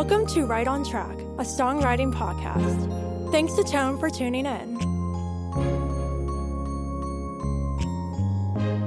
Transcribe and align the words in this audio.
Welcome 0.00 0.26
to 0.28 0.46
Right 0.46 0.66
on 0.66 0.82
Track, 0.82 1.18
a 1.36 1.44
songwriting 1.44 2.10
podcast. 2.10 3.30
Thanks 3.30 3.52
to 3.52 3.62
Tone 3.62 3.98
for 3.98 4.08
tuning 4.08 4.46
in. 4.46 4.78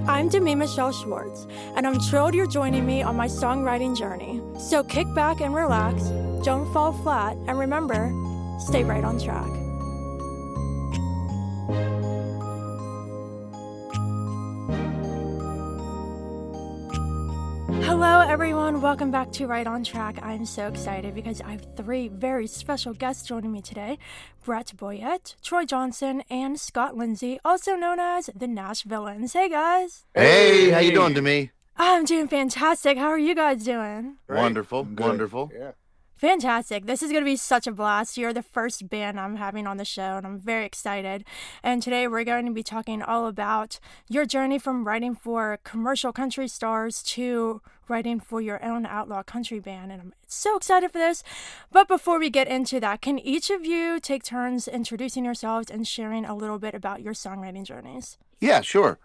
I'm 0.10 0.28
Demi 0.28 0.56
Michelle 0.56 0.92
Schwartz, 0.92 1.46
and 1.76 1.86
I'm 1.86 2.00
thrilled 2.00 2.34
you're 2.34 2.48
joining 2.48 2.88
me 2.88 3.04
on 3.04 3.16
my 3.16 3.28
songwriting 3.28 3.96
journey. 3.96 4.42
So 4.58 4.84
kick 4.84 5.06
back 5.14 5.40
and 5.40 5.54
relax, 5.54 6.02
don't 6.44 6.74
fall 6.74 6.92
flat, 6.92 7.38
and 7.46 7.60
remember, 7.60 8.12
stay 8.58 8.84
right 8.84 9.04
on 9.04 9.20
track. 9.20 9.63
Everyone. 18.34 18.82
Welcome 18.82 19.12
back 19.12 19.32
to 19.34 19.46
Right 19.46 19.68
on 19.68 19.84
Track. 19.84 20.18
I'm 20.24 20.44
so 20.48 20.66
excited 20.66 21.14
because 21.14 21.40
I 21.42 21.52
have 21.52 21.68
three 21.78 22.08
very 22.08 22.48
special 22.48 22.92
guests 22.96 23.28
joining 23.28 23.52
me 23.52 23.62
today 23.62 24.00
Brett 24.44 24.74
Boyett, 24.76 25.36
Troy 25.44 25.66
Johnson, 25.66 26.24
and 26.32 26.60
Scott 26.60 26.98
Lindsay, 26.98 27.40
also 27.46 27.76
known 27.76 28.00
as 28.00 28.32
the 28.36 28.48
Nashvillains. 28.48 29.34
Hey, 29.34 29.50
guys. 29.50 30.06
Hey, 30.16 30.72
how 30.72 30.80
you 30.80 30.92
doing 30.92 31.14
to 31.14 31.22
me? 31.22 31.52
I'm 31.78 32.06
doing 32.06 32.28
fantastic. 32.28 32.98
How 32.98 33.10
are 33.10 33.20
you 33.20 33.36
guys 33.36 33.64
doing? 33.66 34.18
Great. 34.26 34.40
Wonderful, 34.40 34.84
Good. 34.86 35.06
wonderful. 35.06 35.52
Yeah. 35.56 35.74
Fantastic. 36.24 36.86
This 36.86 37.04
is 37.04 37.12
going 37.12 37.22
to 37.22 37.30
be 37.30 37.36
such 37.36 37.68
a 37.68 37.72
blast. 37.74 38.18
You're 38.18 38.32
the 38.32 38.42
first 38.42 38.88
band 38.88 39.20
I'm 39.20 39.36
having 39.36 39.68
on 39.68 39.76
the 39.76 39.84
show, 39.84 40.16
and 40.16 40.26
I'm 40.26 40.40
very 40.40 40.66
excited. 40.66 41.26
And 41.62 41.84
today 41.84 42.08
we're 42.08 42.24
going 42.24 42.46
to 42.46 42.54
be 42.54 42.64
talking 42.64 43.02
all 43.02 43.28
about 43.28 43.78
your 44.08 44.26
journey 44.26 44.58
from 44.58 44.88
writing 44.88 45.16
for 45.16 45.60
commercial 45.66 46.14
country 46.14 46.48
stars 46.48 47.04
to 47.04 47.62
writing 47.90 48.22
for 48.22 48.40
your 48.40 48.64
own 48.64 48.86
outlaw 48.86 49.22
country 49.22 49.60
band. 49.60 49.92
And 49.92 50.02
I'm 50.02 50.14
so 50.26 50.56
excited 50.56 50.94
for 50.94 50.98
this. 50.98 51.26
But 51.74 51.90
before 51.90 52.20
we 52.20 52.30
get 52.30 52.48
into 52.48 52.80
that, 52.80 53.02
can 53.02 53.20
each 53.20 53.50
of 53.50 53.66
you 53.66 54.00
take 54.00 54.24
turns 54.24 54.70
introducing 54.70 55.26
yourselves 55.26 55.70
and 55.70 55.86
sharing 55.86 56.24
a 56.24 56.38
little 56.38 56.58
bit 56.58 56.74
about 56.74 57.02
your 57.02 57.14
songwriting 57.14 57.66
journeys? 57.66 58.18
Yeah, 58.40 58.62
sure. 58.62 58.98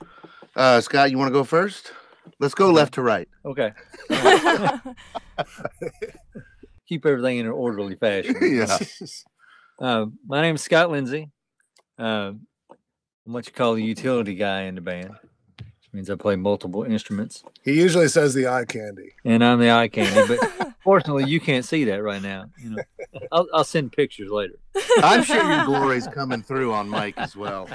Uh, 0.55 0.81
Scott, 0.81 1.11
you 1.11 1.19
want 1.19 1.31
to 1.31 1.37
go 1.37 1.43
first? 1.43 1.91
Let's 2.39 2.55
go 2.55 2.71
left 2.71 2.95
to 2.95 3.03
right. 3.03 3.29
Okay. 3.45 3.73
Keep 6.89 7.07
everything 7.07 7.39
in 7.39 7.47
an 7.47 7.53
orderly 7.53 7.97
fashion. 7.97 8.37
yeah. 8.43 8.79
Uh, 9.81 10.07
my 10.27 10.43
name 10.43 10.57
is 10.57 10.63
Scott 10.63 10.91
Lindsay. 10.91 11.31
Uh, 11.97 12.33
I'm 12.33 13.33
what 13.33 13.47
you 13.47 13.53
call 13.53 13.75
the 13.75 13.85
utility 13.85 14.35
guy 14.35 14.63
in 14.63 14.75
the 14.75 14.81
band, 14.81 15.11
which 15.57 15.93
means 15.93 16.11
I 16.11 16.17
play 16.17 16.35
multiple 16.35 16.83
instruments. 16.83 17.45
He 17.63 17.75
usually 17.75 18.09
says 18.09 18.35
the 18.35 18.49
eye 18.49 18.65
candy. 18.65 19.13
And 19.25 19.45
I'm 19.45 19.61
the 19.61 19.71
eye 19.71 19.87
candy, 19.87 20.37
but 20.37 20.75
fortunately, 20.83 21.27
you 21.27 21.39
can't 21.39 21.65
see 21.65 21.85
that 21.85 22.03
right 22.03 22.21
now. 22.21 22.47
You 22.61 22.71
know, 22.71 22.83
I'll, 23.31 23.47
I'll 23.55 23.63
send 23.63 23.93
pictures 23.93 24.33
later. 24.33 24.59
I'm 24.97 25.23
sure 25.23 25.49
your 25.49 25.65
glory's 25.65 26.09
coming 26.09 26.43
through 26.43 26.73
on 26.73 26.91
mic 26.91 27.17
as 27.17 27.37
well. 27.37 27.69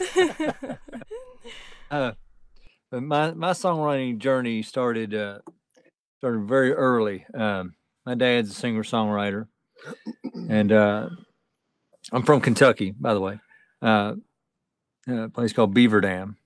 Uh, 1.89 2.11
but 2.91 3.01
my 3.01 3.31
my 3.31 3.51
songwriting 3.51 4.17
journey 4.17 4.61
started 4.61 5.13
uh, 5.13 5.39
started 6.17 6.49
very 6.49 6.73
early. 6.73 7.25
Um, 7.33 7.75
my 8.05 8.15
dad's 8.15 8.51
a 8.51 8.53
singer 8.53 8.83
songwriter, 8.83 9.47
and 10.49 10.71
uh, 10.71 11.09
I'm 12.11 12.23
from 12.23 12.41
Kentucky, 12.41 12.93
by 12.99 13.13
the 13.13 13.21
way. 13.21 13.39
Uh, 13.81 14.15
a 15.07 15.29
place 15.29 15.53
called 15.53 15.73
Beaver 15.73 16.01
Dam, 16.01 16.37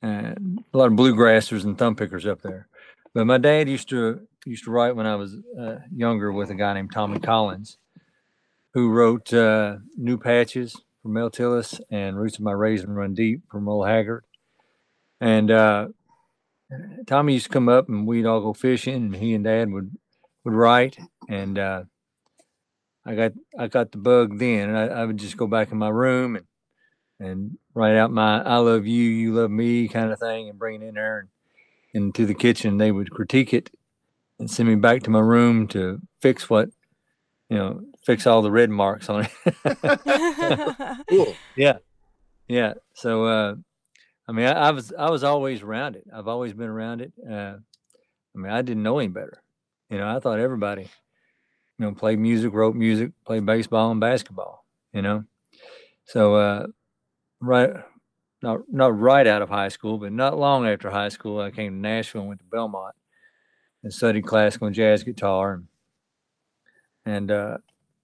and 0.00 0.64
a 0.72 0.78
lot 0.78 0.86
of 0.86 0.92
bluegrassers 0.92 1.64
and 1.64 1.76
thumb 1.76 1.96
pickers 1.96 2.26
up 2.26 2.42
there. 2.42 2.68
But 3.14 3.26
my 3.26 3.38
dad 3.38 3.68
used 3.68 3.88
to 3.90 4.26
used 4.44 4.64
to 4.64 4.70
write 4.70 4.96
when 4.96 5.06
I 5.06 5.16
was 5.16 5.36
uh, 5.58 5.76
younger 5.94 6.32
with 6.32 6.50
a 6.50 6.54
guy 6.54 6.74
named 6.74 6.92
Tommy 6.92 7.20
Collins, 7.20 7.78
who 8.74 8.90
wrote 8.90 9.32
uh, 9.32 9.76
"New 9.96 10.18
Patches" 10.18 10.80
for 11.02 11.08
Mel 11.08 11.30
Tillis 11.30 11.80
and 11.90 12.16
"Roots 12.16 12.36
of 12.36 12.42
My 12.42 12.52
Raising 12.52 12.90
Run 12.90 13.14
Deep" 13.14 13.42
for 13.50 13.60
Merle 13.60 13.84
Haggard. 13.84 14.24
And 15.20 15.50
uh, 15.50 15.88
Tommy 17.06 17.34
used 17.34 17.46
to 17.46 17.52
come 17.52 17.68
up 17.68 17.88
and 17.88 18.06
we'd 18.06 18.26
all 18.26 18.40
go 18.40 18.52
fishing, 18.52 18.94
and 18.94 19.16
he 19.16 19.34
and 19.34 19.44
Dad 19.44 19.70
would 19.70 19.96
would 20.44 20.54
write. 20.54 20.98
And 21.28 21.58
uh, 21.58 21.84
I 23.04 23.14
got 23.14 23.32
I 23.58 23.68
got 23.68 23.92
the 23.92 23.98
bug 23.98 24.38
then, 24.38 24.70
and 24.70 24.78
I, 24.78 24.86
I 24.86 25.04
would 25.04 25.16
just 25.16 25.36
go 25.36 25.46
back 25.46 25.72
in 25.72 25.78
my 25.78 25.88
room 25.88 26.36
and 26.36 26.46
and 27.20 27.58
write 27.74 27.96
out 27.96 28.10
my 28.10 28.42
"I 28.42 28.56
love 28.56 28.86
you, 28.86 29.02
you 29.08 29.34
love 29.34 29.50
me" 29.50 29.88
kind 29.88 30.12
of 30.12 30.18
thing, 30.18 30.48
and 30.48 30.58
bring 30.58 30.82
it 30.82 30.86
in 30.86 30.94
there 30.94 31.20
and 31.20 31.28
into 31.94 32.26
the 32.26 32.34
kitchen. 32.34 32.78
They 32.78 32.92
would 32.92 33.10
critique 33.10 33.52
it 33.52 33.70
and 34.38 34.50
send 34.50 34.68
me 34.68 34.74
back 34.76 35.02
to 35.02 35.10
my 35.10 35.20
room 35.20 35.68
to 35.68 36.00
fix 36.20 36.48
what 36.50 36.70
you 37.52 37.58
know, 37.58 37.82
fix 38.06 38.26
all 38.26 38.40
the 38.40 38.50
red 38.50 38.70
marks 38.70 39.10
on 39.10 39.26
it. 39.26 39.88
Cool. 41.10 41.36
Yeah, 41.54 41.78
yeah. 42.48 42.74
So, 42.94 43.26
uh, 43.26 43.54
I 44.26 44.32
mean, 44.32 44.46
I, 44.46 44.52
I 44.52 44.70
was 44.70 44.90
I 44.98 45.10
was 45.10 45.22
always 45.22 45.60
around 45.60 45.96
it. 45.96 46.04
I've 46.14 46.28
always 46.28 46.54
been 46.54 46.70
around 46.70 47.02
it. 47.02 47.12
Uh, 47.28 47.56
I 48.34 48.38
mean, 48.38 48.50
I 48.50 48.62
didn't 48.62 48.82
know 48.82 48.98
any 48.98 49.08
better. 49.08 49.42
You 49.92 49.98
know, 49.98 50.08
I 50.08 50.20
thought 50.20 50.40
everybody, 50.40 50.84
you 51.78 51.84
know, 51.84 51.92
played 51.92 52.18
music, 52.18 52.54
wrote 52.54 52.74
music, 52.74 53.12
played 53.26 53.44
baseball 53.44 53.90
and 53.90 54.00
basketball. 54.00 54.64
You 54.94 55.02
know, 55.02 55.24
so 56.06 56.34
uh, 56.34 56.66
right, 57.40 57.74
not 58.40 58.60
not 58.70 58.98
right 58.98 59.26
out 59.26 59.42
of 59.42 59.50
high 59.50 59.68
school, 59.68 59.98
but 59.98 60.10
not 60.10 60.38
long 60.38 60.66
after 60.66 60.90
high 60.90 61.10
school, 61.10 61.40
I 61.42 61.50
came 61.50 61.72
to 61.72 61.78
Nashville 61.78 62.22
and 62.22 62.28
went 62.28 62.40
to 62.40 62.46
Belmont 62.50 62.94
and 63.82 63.92
studied 63.92 64.24
classical 64.24 64.66
and 64.68 64.74
jazz 64.74 65.04
guitar 65.04 65.52
and 65.52 65.66
and 67.04 67.30
uh, 67.30 67.58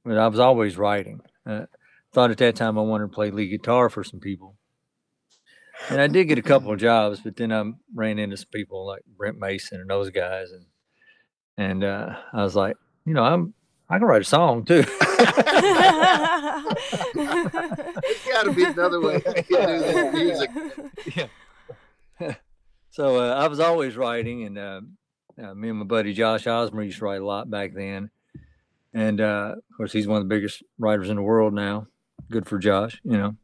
but 0.05 0.19
I 0.19 0.29
was 0.29 0.41
always 0.41 0.77
writing. 0.77 1.23
Uh, 1.47 1.65
thought 2.13 2.31
at 2.31 2.37
that 2.37 2.57
time 2.57 2.77
I 2.77 2.83
wanted 2.83 3.07
to 3.07 3.15
play 3.15 3.31
lead 3.31 3.49
guitar 3.49 3.89
for 3.89 4.05
some 4.05 4.21
people. 4.21 4.57
And 5.89 6.03
I 6.03 6.07
did 6.07 6.27
get 6.29 6.37
a 6.37 6.43
couple 6.43 6.71
of 6.71 6.79
jobs, 6.79 7.21
but 7.21 7.37
then 7.37 7.51
I 7.51 7.65
ran 7.95 8.19
into 8.19 8.37
some 8.37 8.51
people 8.53 8.87
like 8.87 9.05
Brent 9.17 9.39
Mason 9.39 9.81
and 9.81 9.89
those 9.89 10.11
guys, 10.11 10.51
and 10.51 10.67
and 11.59 11.85
uh, 11.85 12.17
I 12.33 12.43
was 12.43 12.57
like, 12.57 12.77
you 13.05 13.13
know, 13.13 13.25
I'm 13.25 13.53
I 13.91 13.99
can 13.99 14.07
write 14.07 14.23
a 14.23 14.25
song 14.25 14.65
too. 14.65 14.83
There's 14.83 14.95
got 18.27 18.45
to 18.45 18.53
be 18.55 18.65
another 18.65 19.01
way 19.01 19.21
to 19.21 19.33
do 19.43 19.57
this 19.57 20.15
music. 20.15 20.51
yeah. 21.17 21.27
so 22.91 23.17
uh, 23.17 23.35
I 23.35 23.49
was 23.49 23.61
always 23.61 23.97
writing, 23.97 24.45
and 24.45 24.59
uh, 24.59 24.81
uh, 25.43 25.55
me 25.55 25.71
and 25.71 25.79
my 25.79 25.85
buddy 25.85 26.13
Josh 26.13 26.47
Osborne 26.47 26.87
used 26.87 26.99
to 26.99 27.05
write 27.05 27.21
a 27.21 27.27
lot 27.27 27.51
back 27.51 27.75
then. 27.75 28.11
And 28.95 29.21
uh, 29.21 29.55
of 29.57 29.77
course, 29.77 29.93
he's 29.93 30.07
one 30.07 30.19
of 30.19 30.29
the 30.29 30.35
biggest 30.35 30.63
writers 30.79 31.09
in 31.11 31.17
the 31.17 31.23
world 31.23 31.53
now. 31.55 31.87
Good 32.31 32.47
for 32.47 32.59
Josh, 32.59 33.01
you 33.05 33.17
know. 33.17 33.37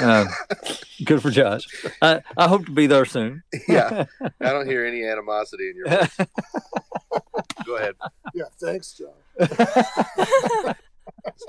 Uh, 0.00 0.26
good 1.04 1.20
for 1.22 1.30
Josh. 1.30 1.66
I, 2.00 2.22
I 2.36 2.48
hope 2.48 2.66
to 2.66 2.72
be 2.72 2.86
there 2.86 3.04
soon. 3.04 3.42
Yeah. 3.66 4.06
I 4.40 4.50
don't 4.50 4.66
hear 4.66 4.86
any 4.86 5.04
animosity 5.04 5.70
in 5.70 5.76
your 5.76 5.88
voice. 5.88 6.16
Go 7.70 7.76
ahead. 7.76 7.94
Yeah, 8.34 8.44
thanks, 8.60 8.94
John. 8.94 9.12
It's 9.38 10.74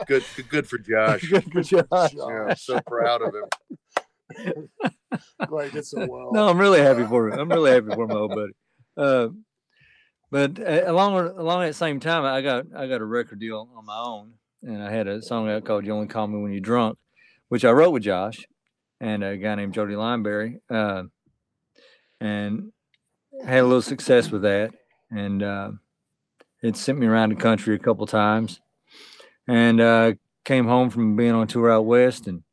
good, 0.06 0.24
good, 0.36 0.50
good 0.50 0.68
for 0.68 0.78
Josh. 0.78 1.24
good 1.24 1.52
for 1.52 1.64
Josh. 1.64 2.14
Yeah, 2.14 2.46
I'm 2.50 2.56
so 2.56 2.80
proud 2.82 3.24
of 3.24 3.34
him. 3.34 4.70
Right, 5.50 5.74
did 5.74 5.84
so 5.84 6.06
well. 6.08 6.30
No, 6.32 6.48
I'm 6.48 6.60
really 6.60 6.80
happy 6.80 7.06
for 7.08 7.28
him. 7.30 7.40
I'm 7.40 7.50
really 7.50 7.72
happy 7.72 7.88
for 7.88 8.06
my 8.06 8.14
old 8.14 8.36
buddy. 8.36 8.54
Uh, 8.96 9.30
but 10.30 10.60
uh, 10.60 10.84
along 10.86 11.16
along 11.40 11.62
that 11.62 11.74
same 11.74 12.00
time, 12.00 12.24
I 12.24 12.42
got 12.42 12.66
I 12.76 12.86
got 12.88 13.02
a 13.02 13.06
record 13.06 13.40
deal 13.40 13.68
on 13.76 13.84
my 13.84 13.98
own, 13.98 14.34
and 14.62 14.84
I 14.84 14.92
had 14.92 15.08
a 15.08 15.24
song 15.24 15.50
out 15.50 15.66
called 15.66 15.88
"You 15.88 15.94
Only 15.94 16.06
Call 16.08 16.28
Me 16.28 16.40
When 16.40 16.52
You're 16.52 16.62
Drunk," 16.62 17.00
which 17.50 17.66
I 17.66 17.72
wrote 17.72 17.92
with 17.94 18.04
Josh 18.04 18.46
and 19.00 19.24
a 19.24 19.38
guy 19.38 19.56
named 19.56 19.74
Jody 19.74 19.96
Lineberry, 19.96 20.60
uh, 20.70 21.04
and 22.20 22.72
had 23.44 23.62
a 23.62 23.64
little 23.64 23.82
success 23.82 24.30
with 24.30 24.44
that, 24.44 24.72
and 25.10 25.42
uh, 25.42 25.72
it 26.62 26.76
sent 26.76 27.00
me 27.00 27.08
around 27.08 27.30
the 27.30 27.36
country 27.36 27.76
a 27.76 27.80
couple 27.80 28.06
times, 28.06 28.62
and 29.48 29.82
uh, 29.82 30.14
came 30.46 30.68
home 30.68 30.90
from 30.90 31.16
being 31.16 31.32
on 31.32 31.48
tour 31.48 31.72
out 31.72 31.86
west 31.86 32.28
and 32.28 32.44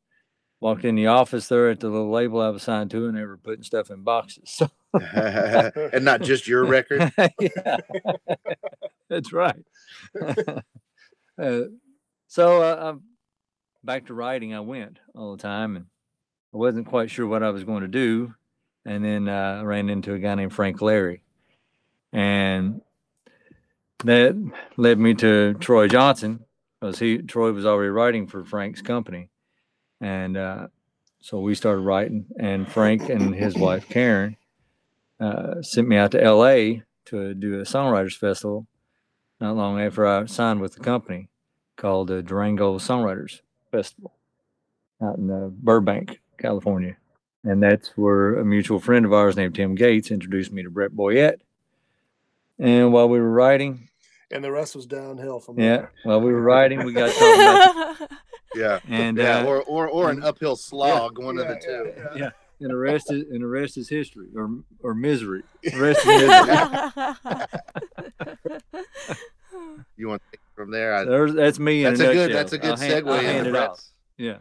walked 0.61 0.85
in 0.85 0.95
the 0.95 1.07
office 1.07 1.49
there 1.49 1.71
at 1.71 1.81
the 1.81 1.89
little 1.89 2.11
label 2.11 2.41
I 2.41 2.49
was 2.49 2.63
signed 2.63 2.91
to, 2.93 3.07
and 3.07 3.17
they 3.17 3.25
were 3.25 3.37
putting 3.37 3.63
stuff 3.63 3.91
in 3.91 4.03
boxes. 4.03 4.51
So 4.51 4.71
and 4.95 6.05
not 6.05 6.23
just 6.23 6.49
your 6.49 6.65
record. 6.65 7.13
yeah, 7.41 7.77
that's 9.09 9.33
right. 9.33 9.65
uh, 11.39 11.61
so 12.27 12.63
uh, 12.63 12.77
I'm 12.81 13.03
back 13.85 14.07
to 14.07 14.15
writing. 14.15 14.55
I 14.55 14.61
went 14.61 14.99
all 15.15 15.37
the 15.37 15.43
time, 15.43 15.77
and 15.77 15.87
I 16.55 16.57
wasn't 16.57 16.87
quite 16.87 17.11
sure 17.11 17.27
what 17.27 17.43
I 17.43 17.51
was 17.51 17.65
going 17.65 17.83
to 17.83 17.89
do. 17.89 18.35
And 18.85 19.05
then 19.05 19.29
uh, 19.29 19.59
I 19.61 19.63
ran 19.63 19.91
into 19.91 20.15
a 20.15 20.19
guy 20.19 20.35
named 20.35 20.55
Frank 20.55 20.81
Larry, 20.81 21.23
and 22.13 22.81
that 24.05 24.53
led 24.77 24.99
me 24.99 25.15
to 25.15 25.55
Troy 25.55 25.89
Johnson 25.89 26.45
because 26.81 26.99
he 26.99 27.19
Troy 27.19 27.53
was 27.53 27.67
already 27.67 27.91
writing 27.91 28.27
for 28.27 28.45
Frank's 28.45 28.83
company, 28.83 29.31
and 30.01 30.37
uh, 30.37 30.67
so 31.21 31.41
we 31.41 31.55
started 31.55 31.83
writing. 31.83 32.27
And 32.39 32.71
Frank 32.71 33.09
and 33.09 33.35
his 33.35 33.57
wife 33.57 33.89
Karen 33.89 34.37
uh, 35.21 35.63
sent 35.63 35.89
me 35.89 35.97
out 35.97 36.13
to 36.13 36.23
L.A. 36.23 36.83
to 37.07 37.35
do 37.35 37.59
a 37.59 37.63
songwriters 37.63 38.17
festival 38.17 38.67
not 39.41 39.57
long 39.57 39.81
after 39.81 40.07
I 40.07 40.25
signed 40.27 40.61
with 40.61 40.75
the 40.75 40.81
company 40.81 41.29
called 41.77 42.09
the 42.09 42.23
Durango 42.23 42.79
Songwriters 42.79 43.41
Festival 43.71 44.15
out 45.01 45.19
in 45.19 45.31
uh, 45.31 45.49
Burbank, 45.51 46.21
California. 46.39 46.97
And 47.45 47.63
that's 47.63 47.91
where 47.97 48.35
a 48.35 48.45
mutual 48.45 48.81
friend 48.81 49.05
of 49.05 49.13
ours 49.13 49.37
named 49.37 49.55
Tim 49.55 49.75
Gates 49.75 50.11
introduced 50.11 50.53
me 50.53 50.63
to 50.65 50.71
Brett 50.71 50.91
Boyett. 50.91 51.41
And 52.59 52.93
while 52.93 53.09
we 53.09 53.21
were 53.21 53.31
riding, 53.31 53.89
And 54.31 54.43
the 54.43 54.51
rest 54.53 54.75
was 54.77 54.87
downhill 54.87 55.41
from 55.41 55.59
yeah, 55.59 55.65
there. 55.77 55.93
while 56.05 56.21
we 56.21 56.33
were 56.33 56.41
riding, 56.43 56.85
we 56.85 56.93
got 56.93 57.13
talking 57.13 57.41
about 57.41 58.11
Yeah. 58.55 58.81
and 58.89 59.17
yeah. 59.19 59.41
uh, 59.41 59.45
or, 59.45 59.63
or 59.63 59.89
or 59.89 60.11
an 60.11 60.23
uphill 60.23 60.57
slog, 60.57 61.19
one 61.19 61.39
of 61.39 61.47
the 61.49 61.55
Yeah, 61.55 61.61
two. 61.61 61.93
yeah, 61.97 62.03
yeah. 62.03 62.17
yeah, 62.17 62.31
and 62.61 62.71
the 62.71 62.77
rest 62.77 63.11
is 63.13 63.25
and 63.31 63.43
the 63.43 63.47
rest 63.47 63.77
is 63.77 63.89
history 63.89 64.29
or 64.35 64.49
or 64.83 64.95
misery. 64.95 65.43
The 65.63 65.71
rest 65.79 66.01
is 66.01 66.07
misery. 66.07 66.29
You 69.97 70.09
want 70.09 70.23
to 70.23 70.31
take 70.31 70.41
it 70.41 70.55
from 70.55 70.71
there? 70.71 70.95
I, 70.95 71.05
There's, 71.05 71.35
that's 71.35 71.59
me. 71.59 71.85
In 71.85 71.95
that's 71.95 72.01
a, 72.01 72.11
a 72.11 72.15
good 72.15 72.31
nutshell. 72.31 72.37
that's 72.39 72.53
a 72.53 72.59
good 72.59 72.71
I'll 72.71 72.77
segue 73.03 73.11
I'll 73.13 73.21
hand 73.21 73.47
into 73.49 73.63
it 73.65 73.71
Yeah. 74.17 74.39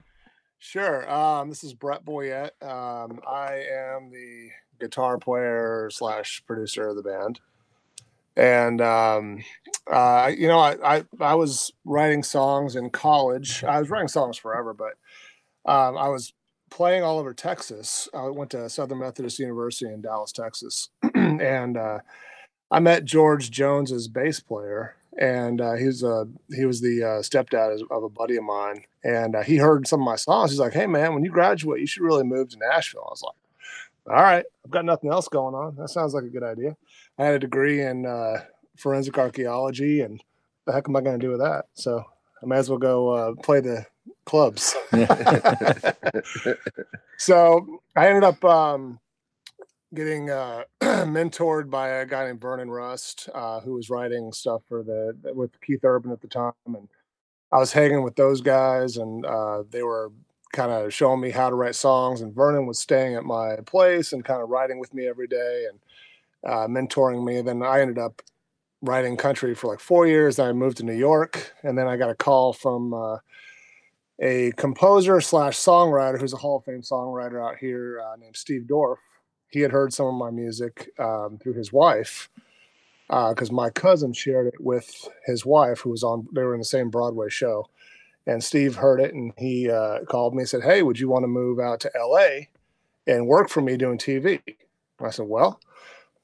Sure. 0.59 1.09
Um, 1.11 1.49
this 1.49 1.63
is 1.63 1.73
Brett 1.73 2.03
Boyett. 2.03 2.51
Um, 2.61 3.19
I 3.27 3.63
am 3.95 4.09
the 4.11 4.49
guitar 4.79 5.17
player 5.17 5.89
slash 5.91 6.43
producer 6.47 6.89
of 6.89 6.95
the 6.95 7.03
band. 7.03 7.39
And 8.37 8.81
um, 8.81 9.43
uh, 9.91 10.31
you 10.37 10.47
know, 10.47 10.59
I, 10.59 10.97
I 10.97 11.03
I 11.19 11.35
was 11.35 11.71
writing 11.85 12.23
songs 12.23 12.75
in 12.77 12.91
college. 12.91 13.63
I 13.63 13.79
was 13.79 13.89
writing 13.89 14.09
songs 14.09 14.37
forever, 14.37 14.75
but 14.75 14.93
um, 15.71 15.97
I 15.97 16.09
was 16.09 16.33
playing 16.69 17.03
all 17.03 17.19
over 17.19 17.33
Texas. 17.33 18.09
I 18.13 18.29
went 18.29 18.51
to 18.51 18.69
Southern 18.69 18.99
Methodist 18.99 19.39
University 19.39 19.91
in 19.91 20.01
Dallas, 20.01 20.31
Texas, 20.31 20.89
and 21.15 21.77
uh, 21.77 21.99
I 22.71 22.79
met 22.79 23.05
George 23.05 23.51
Jones's 23.51 24.07
bass 24.07 24.39
player, 24.39 24.95
and 25.19 25.61
uh, 25.61 25.73
he 25.73 25.85
was 25.87 26.03
he 26.55 26.65
was 26.65 26.81
the 26.81 27.03
uh, 27.03 27.21
stepdad 27.23 27.81
of 27.91 28.03
a 28.03 28.09
buddy 28.09 28.37
of 28.37 28.43
mine, 28.43 28.83
and 29.03 29.35
uh, 29.35 29.43
he 29.43 29.57
heard 29.57 29.87
some 29.87 30.01
of 30.01 30.05
my 30.05 30.17
songs. 30.17 30.51
He's 30.51 30.59
like, 30.59 30.73
"Hey, 30.73 30.87
man, 30.87 31.13
when 31.13 31.23
you 31.23 31.31
graduate, 31.31 31.81
you 31.81 31.87
should 31.87 32.03
really 32.03 32.23
move 32.23 32.49
to 32.49 32.57
Nashville." 32.59 33.05
I 33.07 33.11
was 33.11 33.23
like, 33.23 34.15
"All 34.17 34.23
right, 34.23 34.45
I've 34.65 34.71
got 34.71 34.85
nothing 34.85 35.11
else 35.11 35.27
going 35.29 35.55
on. 35.55 35.75
That 35.77 35.89
sounds 35.89 36.13
like 36.13 36.25
a 36.25 36.29
good 36.29 36.43
idea." 36.43 36.77
I 37.17 37.25
had 37.25 37.35
a 37.35 37.39
degree 37.39 37.81
in 37.81 38.05
uh, 38.05 38.43
forensic 38.77 39.17
archaeology, 39.17 40.01
and 40.01 40.23
the 40.65 40.73
heck 40.73 40.87
am 40.87 40.95
I 40.95 41.01
going 41.01 41.19
to 41.19 41.25
do 41.25 41.31
with 41.31 41.39
that? 41.39 41.65
So 41.73 42.03
I 42.41 42.45
may 42.45 42.57
as 42.57 42.69
well 42.69 42.79
go 42.79 43.09
uh, 43.09 43.33
play 43.41 43.59
the 43.59 43.85
clubs. 44.25 44.75
so 47.17 47.81
I 47.95 48.07
ended 48.07 48.23
up 48.23 48.43
um, 48.45 48.99
getting 49.93 50.29
uh, 50.29 50.63
mentored 50.81 51.69
by 51.69 51.89
a 51.89 52.05
guy 52.05 52.25
named 52.25 52.41
Vernon 52.41 52.69
Rust, 52.69 53.29
uh, 53.33 53.61
who 53.61 53.73
was 53.73 53.89
writing 53.89 54.31
stuff 54.31 54.61
for 54.67 54.83
the 54.83 55.15
with 55.33 55.59
Keith 55.61 55.83
Urban 55.83 56.11
at 56.11 56.21
the 56.21 56.27
time, 56.27 56.53
and 56.65 56.87
I 57.51 57.57
was 57.57 57.73
hanging 57.73 58.03
with 58.03 58.15
those 58.15 58.41
guys, 58.41 58.97
and 58.97 59.25
uh, 59.25 59.63
they 59.69 59.83
were 59.83 60.11
kind 60.53 60.71
of 60.71 60.93
showing 60.93 61.21
me 61.21 61.31
how 61.31 61.49
to 61.49 61.55
write 61.55 61.75
songs. 61.75 62.21
And 62.21 62.33
Vernon 62.33 62.65
was 62.65 62.79
staying 62.79 63.15
at 63.15 63.23
my 63.23 63.57
place 63.65 64.13
and 64.13 64.23
kind 64.23 64.41
of 64.41 64.49
writing 64.49 64.79
with 64.79 64.93
me 64.93 65.07
every 65.07 65.27
day 65.27 65.65
and 65.69 65.79
uh, 66.45 66.67
mentoring 66.67 67.23
me. 67.23 67.41
then 67.41 67.63
I 67.63 67.81
ended 67.81 67.97
up 67.97 68.21
writing 68.81 69.17
country 69.17 69.55
for 69.55 69.67
like 69.67 69.79
four 69.79 70.07
years. 70.07 70.39
I 70.39 70.51
moved 70.51 70.77
to 70.77 70.83
New 70.83 70.93
York, 70.93 71.53
and 71.63 71.77
then 71.77 71.87
I 71.87 71.97
got 71.97 72.09
a 72.09 72.15
call 72.15 72.53
from 72.53 72.93
uh, 72.93 73.17
a 74.21 74.51
composer 74.53 75.21
slash 75.21 75.57
songwriter 75.57 76.19
who's 76.19 76.33
a 76.33 76.37
Hall 76.37 76.57
of 76.57 76.65
Fame 76.65 76.81
songwriter 76.81 77.43
out 77.43 77.57
here 77.57 78.01
uh, 78.01 78.15
named 78.17 78.35
Steve 78.35 78.63
Dorff. 78.69 78.97
He 79.49 79.61
had 79.61 79.71
heard 79.71 79.93
some 79.93 80.07
of 80.07 80.13
my 80.13 80.29
music 80.29 80.89
um, 80.99 81.39
through 81.41 81.53
his 81.53 81.71
wife 81.71 82.29
because 83.07 83.51
my 83.51 83.69
cousin 83.69 84.11
shared 84.11 84.47
it 84.47 84.59
with 84.59 85.07
his 85.25 85.45
wife, 85.45 85.79
who 85.79 85.89
was 85.89 86.03
on. 86.03 86.27
They 86.33 86.43
were 86.43 86.53
in 86.53 86.59
the 86.59 86.65
same 86.65 86.89
Broadway 86.89 87.29
show, 87.29 87.69
and 88.25 88.43
Steve 88.43 88.75
heard 88.75 88.99
it 88.99 89.13
and 89.13 89.33
he 89.37 89.69
uh, 89.69 89.99
called 90.05 90.35
me 90.35 90.41
and 90.41 90.49
said, 90.49 90.63
"Hey, 90.63 90.83
would 90.83 90.99
you 90.99 91.07
want 91.09 91.23
to 91.23 91.27
move 91.27 91.59
out 91.59 91.79
to 91.81 91.91
L.A. 91.95 92.49
and 93.05 93.27
work 93.27 93.49
for 93.49 93.61
me 93.61 93.77
doing 93.77 93.97
TV?" 93.97 94.41
And 94.45 95.07
I 95.07 95.11
said, 95.11 95.27
"Well, 95.27 95.59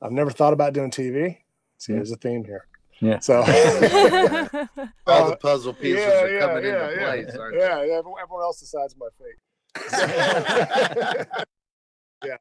I've 0.04 0.12
never 0.12 0.30
thought 0.30 0.54
about 0.54 0.74
doing 0.74 0.92
TV. 0.92 1.38
See, 1.78 1.94
Yeah. 1.94 1.98
there's 2.00 2.12
a 2.12 2.18
theme 2.18 2.44
here. 2.44 2.68
Yeah. 3.00 3.20
So 3.20 3.38
All 5.08 5.30
the 5.30 5.38
puzzle 5.40 5.74
pieces 5.74 6.04
yeah, 6.06 6.22
are 6.22 6.30
yeah, 6.30 6.40
coming 6.40 6.64
yeah, 6.66 6.90
into 6.90 7.02
yeah. 7.02 7.10
place, 7.12 7.36
aren't 7.36 7.56
yeah, 7.58 7.84
yeah, 7.84 7.94
everyone 7.98 8.22
everyone 8.22 8.44
else 8.44 8.60
decides 8.60 8.96
my 8.98 9.08
fate. 9.18 9.40
yeah. 12.24 12.38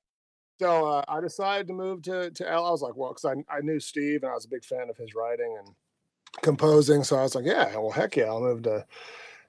So 0.60 0.86
uh, 0.86 1.04
I 1.08 1.20
decided 1.20 1.66
to 1.68 1.72
move 1.72 2.02
to 2.02 2.30
to 2.30 2.50
L. 2.50 2.66
I 2.66 2.70
was 2.70 2.82
like, 2.82 2.96
well, 2.96 3.14
because 3.14 3.24
I 3.24 3.54
I 3.54 3.60
knew 3.60 3.80
Steve 3.80 4.22
and 4.22 4.30
I 4.30 4.34
was 4.34 4.44
a 4.44 4.48
big 4.50 4.64
fan 4.64 4.90
of 4.90 4.96
his 4.96 5.14
writing 5.14 5.56
and 5.58 5.74
composing. 6.42 7.04
So 7.04 7.16
I 7.16 7.22
was 7.22 7.34
like, 7.34 7.46
yeah, 7.46 7.76
well, 7.76 7.90
heck 7.90 8.16
yeah, 8.16 8.26
I'll 8.26 8.40
move 8.40 8.62
to 8.64 8.86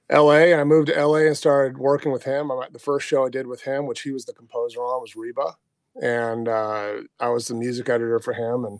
L.A. 0.10 0.51
And 0.51 0.62
I 0.62 0.63
moved 0.63 0.88
to 0.88 0.98
L.A. 0.98 1.27
and 1.27 1.38
started 1.38 1.77
working 1.77 2.12
with 2.12 2.24
him. 2.24 2.51
I'm 2.51 2.62
at 2.62 2.74
the 2.74 2.80
first 2.80 3.07
show 3.07 3.25
I 3.25 3.30
did 3.30 3.48
with 3.48 3.62
him, 3.62 3.86
which 3.86 4.01
he 4.01 4.12
was 4.12 4.25
the 4.25 4.33
composer 4.33 4.80
on, 4.80 5.01
was 5.01 5.15
Reba, 5.15 5.56
and 6.01 6.48
uh, 6.48 6.94
I 7.19 7.30
was 7.30 7.48
the 7.48 7.56
music 7.56 7.90
editor 7.90 8.19
for 8.19 8.34
him 8.34 8.66
and 8.66 8.80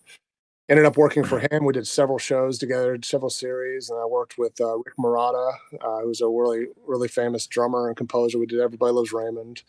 ended 0.69 0.86
up 0.86 0.98
working 0.98 1.24
for 1.24 1.39
him. 1.39 1.65
We 1.65 1.74
did 1.74 1.88
several 1.88 2.18
shows 2.18 2.57
together, 2.57 2.98
several 3.04 3.30
series, 3.30 3.89
and 3.89 4.00
I 4.00 4.06
worked 4.06 4.38
with 4.38 4.60
uh, 4.60 4.77
Rick 4.77 4.95
Marotta, 4.98 5.54
uh, 5.81 6.00
who's 6.01 6.21
a 6.21 6.27
really, 6.27 6.68
really 6.86 7.07
famous 7.07 7.48
drummer 7.48 7.88
and 7.88 7.98
composer. 7.98 8.39
We 8.39 8.45
did 8.45 8.60
Everybody 8.60 8.94
Loves 8.94 9.13
Raymond, 9.13 9.63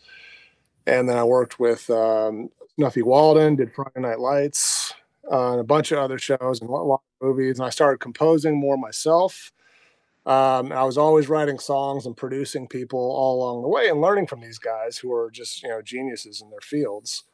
and 0.87 1.07
then 1.09 1.17
I 1.17 1.23
worked 1.23 1.59
with 1.59 1.89
um, 1.89 2.49
Snuffy 2.75 3.01
Walden, 3.01 3.55
did 3.55 3.73
Friday 3.73 3.99
Night 3.99 4.19
Lights, 4.19 4.93
uh, 5.31 5.51
and 5.51 5.59
a 5.59 5.65
bunch 5.65 5.91
of 5.91 5.99
other 5.99 6.17
shows 6.17 6.61
and 6.61 6.69
a 6.69 6.73
lot 6.73 7.01
of 7.21 7.27
movies. 7.27 7.59
And 7.59 7.65
I 7.65 7.69
started 7.69 7.99
composing 7.99 8.59
more 8.59 8.77
myself. 8.77 9.51
Um, 10.25 10.71
I 10.71 10.83
was 10.83 10.97
always 10.97 11.29
writing 11.29 11.59
songs 11.59 12.07
and 12.07 12.17
producing 12.17 12.67
people 12.67 12.99
all 12.99 13.37
along 13.37 13.61
the 13.61 13.67
way, 13.67 13.89
and 13.89 14.01
learning 14.01 14.25
from 14.25 14.41
these 14.41 14.57
guys 14.57 14.97
who 14.97 15.13
are 15.13 15.29
just 15.29 15.61
you 15.61 15.69
know 15.69 15.83
geniuses 15.83 16.41
in 16.41 16.49
their 16.49 16.61
fields 16.61 17.25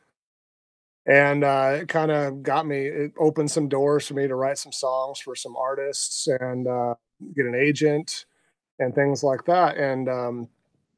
and 1.06 1.44
uh, 1.44 1.78
it 1.82 1.88
kind 1.88 2.12
of 2.12 2.44
got 2.44 2.66
me 2.66 2.86
it 2.86 3.12
opened 3.20 3.50
some 3.50 3.68
doors 3.68 4.08
for 4.08 4.14
me 4.14 4.28
to 4.28 4.36
write 4.36 4.58
some 4.58 4.72
songs 4.72 5.20
for 5.20 5.36
some 5.36 5.56
artists 5.56 6.28
and 6.28 6.68
uh, 6.68 6.94
get 7.36 7.46
an 7.46 7.56
agent 7.56 8.26
and 8.80 8.94
things 8.96 9.24
like 9.24 9.46
that 9.46 9.78
and 9.78 10.08
um, 10.10 10.48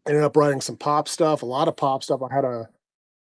ended 0.07 0.23
up 0.23 0.35
writing 0.35 0.61
some 0.61 0.75
pop 0.77 1.07
stuff 1.07 1.41
a 1.41 1.45
lot 1.45 1.67
of 1.67 1.75
pop 1.77 2.03
stuff 2.03 2.21
i 2.21 2.33
had 2.33 2.45
a 2.45 2.67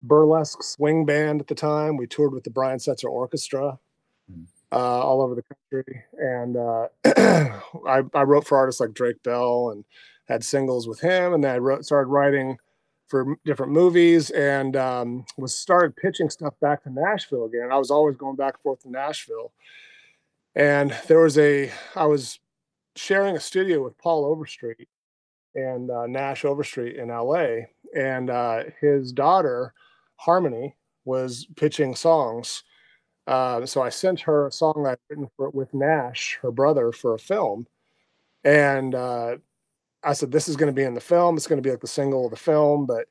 burlesque 0.03 0.63
swing 0.63 1.05
band 1.05 1.41
at 1.41 1.47
the 1.47 1.55
time 1.55 1.97
we 1.97 2.07
toured 2.07 2.33
with 2.33 2.43
the 2.45 2.49
brian 2.49 2.79
setzer 2.79 3.09
orchestra 3.09 3.77
Mm. 4.31 4.45
uh, 4.71 4.75
all 4.77 5.23
over 5.23 5.33
the 5.33 5.41
country 5.41 6.03
and 6.19 6.55
uh, 6.55 6.87
I, 7.87 8.03
I 8.13 8.21
wrote 8.21 8.45
for 8.45 8.59
artists 8.59 8.79
like 8.79 8.93
drake 8.93 9.23
bell 9.23 9.71
and 9.71 9.83
had 10.27 10.43
singles 10.43 10.87
with 10.87 10.99
him 10.99 11.33
and 11.33 11.43
then 11.43 11.55
i 11.55 11.57
wrote, 11.57 11.83
started 11.83 12.09
writing 12.09 12.57
for 13.09 13.35
different 13.43 13.71
movies 13.71 14.29
and 14.29 14.75
um, 14.75 15.25
was 15.37 15.53
started 15.55 15.95
pitching 15.95 16.29
stuff 16.29 16.53
back 16.61 16.83
to 16.83 16.91
Nashville 16.91 17.45
again. 17.45 17.69
I 17.71 17.77
was 17.77 17.91
always 17.91 18.15
going 18.15 18.35
back 18.35 18.53
and 18.55 18.61
forth 18.61 18.81
to 18.83 18.91
Nashville. 18.91 19.51
And 20.55 20.95
there 21.07 21.19
was 21.19 21.37
a, 21.37 21.71
I 21.95 22.05
was 22.05 22.39
sharing 22.95 23.35
a 23.35 23.39
studio 23.39 23.83
with 23.83 23.97
Paul 23.97 24.25
Overstreet 24.25 24.87
and 25.55 25.89
uh, 25.89 26.05
Nash 26.05 26.45
Overstreet 26.45 26.97
in 26.97 27.09
LA. 27.09 27.65
And 27.95 28.29
uh, 28.29 28.63
his 28.79 29.11
daughter, 29.11 29.73
Harmony, 30.17 30.75
was 31.03 31.47
pitching 31.55 31.95
songs. 31.95 32.63
Uh, 33.25 33.65
so 33.65 33.81
I 33.81 33.89
sent 33.89 34.21
her 34.21 34.47
a 34.47 34.51
song 34.51 34.85
I'd 34.87 34.97
written 35.09 35.29
for, 35.35 35.49
with 35.49 35.73
Nash, 35.73 36.37
her 36.41 36.51
brother, 36.51 36.91
for 36.91 37.15
a 37.15 37.19
film. 37.19 37.67
And 38.43 38.93
uh, 38.93 39.37
I 40.03 40.13
said, 40.13 40.31
this 40.31 40.47
is 40.47 40.55
going 40.55 40.67
to 40.73 40.73
be 40.73 40.83
in 40.83 40.93
the 40.93 41.01
film. 41.01 41.35
It's 41.35 41.47
going 41.47 41.61
to 41.61 41.67
be 41.67 41.71
like 41.71 41.81
the 41.81 41.87
single 41.87 42.25
of 42.25 42.31
the 42.31 42.37
film, 42.37 42.85
but 42.85 43.07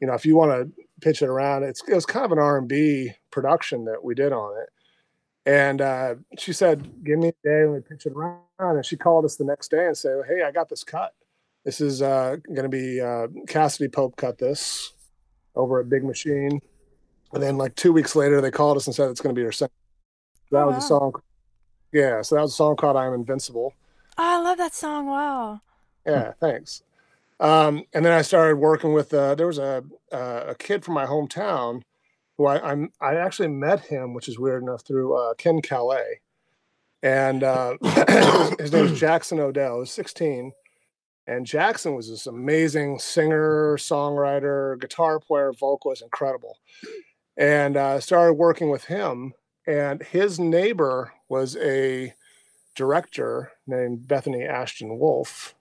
you 0.00 0.06
know, 0.08 0.14
if 0.14 0.26
you 0.26 0.34
want 0.34 0.50
to 0.50 0.82
pitch 1.00 1.22
it 1.22 1.28
around, 1.28 1.62
it's 1.62 1.82
it 1.88 1.94
was 1.94 2.04
kind 2.06 2.24
of 2.24 2.32
an 2.32 2.38
R 2.38 2.58
and 2.58 2.66
B 2.68 3.12
production 3.30 3.84
that 3.84 4.02
we 4.02 4.14
did 4.16 4.32
on 4.32 4.60
it. 4.60 4.68
And 5.44 5.80
uh, 5.80 6.14
she 6.38 6.52
said, 6.52 7.04
"Give 7.04 7.18
me 7.18 7.28
a 7.28 7.32
day 7.44 7.62
and 7.62 7.72
we 7.72 7.80
pitch 7.80 8.06
it 8.06 8.12
around." 8.12 8.40
And 8.58 8.84
she 8.84 8.96
called 8.96 9.24
us 9.24 9.36
the 9.36 9.44
next 9.44 9.70
day 9.70 9.86
and 9.86 9.96
said, 9.96 10.22
"Hey, 10.28 10.42
I 10.42 10.50
got 10.50 10.68
this 10.68 10.82
cut. 10.84 11.14
This 11.64 11.80
is 11.80 12.02
uh, 12.02 12.36
going 12.48 12.64
to 12.64 12.68
be 12.68 13.00
uh, 13.00 13.28
Cassadee 13.46 13.92
Pope 13.92 14.16
cut 14.16 14.38
this 14.38 14.92
over 15.54 15.80
at 15.80 15.88
Big 15.88 16.04
Machine." 16.04 16.60
And 17.32 17.42
then, 17.42 17.56
like 17.56 17.76
two 17.76 17.92
weeks 17.92 18.14
later, 18.16 18.40
they 18.40 18.50
called 18.50 18.76
us 18.76 18.86
and 18.86 18.94
said 18.94 19.08
it's 19.10 19.20
going 19.20 19.34
to 19.34 19.38
be 19.38 19.44
her 19.44 19.52
single. 19.52 19.72
That 20.50 20.64
Oh, 20.64 20.66
was 20.66 20.76
a 20.84 20.86
song. 20.86 21.12
Yeah, 21.92 22.22
so 22.22 22.34
that 22.34 22.42
was 22.42 22.52
a 22.52 22.56
song 22.56 22.76
called 22.76 22.96
"I'm 22.96 23.14
Invincible." 23.14 23.72
Oh, 24.18 24.38
I 24.38 24.38
love 24.40 24.58
that 24.58 24.74
song. 24.74 25.06
Wow. 25.06 25.60
Yeah, 26.06 26.32
thanks. 26.40 26.82
Um, 27.40 27.84
and 27.92 28.04
then 28.04 28.12
I 28.12 28.22
started 28.22 28.56
working 28.56 28.92
with. 28.92 29.12
Uh, 29.12 29.34
there 29.34 29.46
was 29.46 29.58
a 29.58 29.84
uh, 30.12 30.44
a 30.48 30.54
kid 30.54 30.84
from 30.84 30.94
my 30.94 31.06
hometown 31.06 31.82
who 32.36 32.46
I 32.46 32.60
I'm, 32.70 32.90
I 33.00 33.16
actually 33.16 33.48
met 33.48 33.86
him, 33.86 34.14
which 34.14 34.28
is 34.28 34.38
weird 34.38 34.62
enough, 34.62 34.84
through 34.86 35.16
uh, 35.16 35.34
Ken 35.34 35.60
Calais, 35.60 36.20
and 37.02 37.42
uh, 37.42 37.76
his, 37.82 38.54
his 38.60 38.72
name 38.72 38.86
is 38.86 38.98
Jackson 38.98 39.40
Odell. 39.40 39.80
He's 39.80 39.90
16, 39.90 40.52
and 41.26 41.46
Jackson 41.46 41.94
was 41.94 42.08
this 42.08 42.26
amazing 42.26 42.98
singer, 42.98 43.76
songwriter, 43.76 44.80
guitar 44.80 45.18
player, 45.18 45.52
vocalist, 45.52 46.02
incredible. 46.02 46.58
And 47.36 47.76
uh, 47.76 48.00
started 48.00 48.34
working 48.34 48.70
with 48.70 48.84
him, 48.84 49.34
and 49.66 50.02
his 50.02 50.38
neighbor 50.38 51.12
was 51.28 51.56
a 51.56 52.14
director 52.74 53.52
named 53.66 54.08
Bethany 54.08 54.44
Ashton 54.44 54.98
Wolf, 54.98 55.54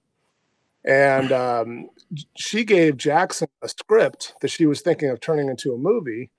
and 0.84 1.32
um, 1.32 1.90
she 2.36 2.64
gave 2.64 2.98
Jackson 2.98 3.48
a 3.62 3.70
script 3.70 4.36
that 4.42 4.50
she 4.50 4.66
was 4.66 4.82
thinking 4.82 5.10
of 5.10 5.20
turning 5.20 5.50
into 5.50 5.74
a 5.74 5.78
movie. 5.78 6.32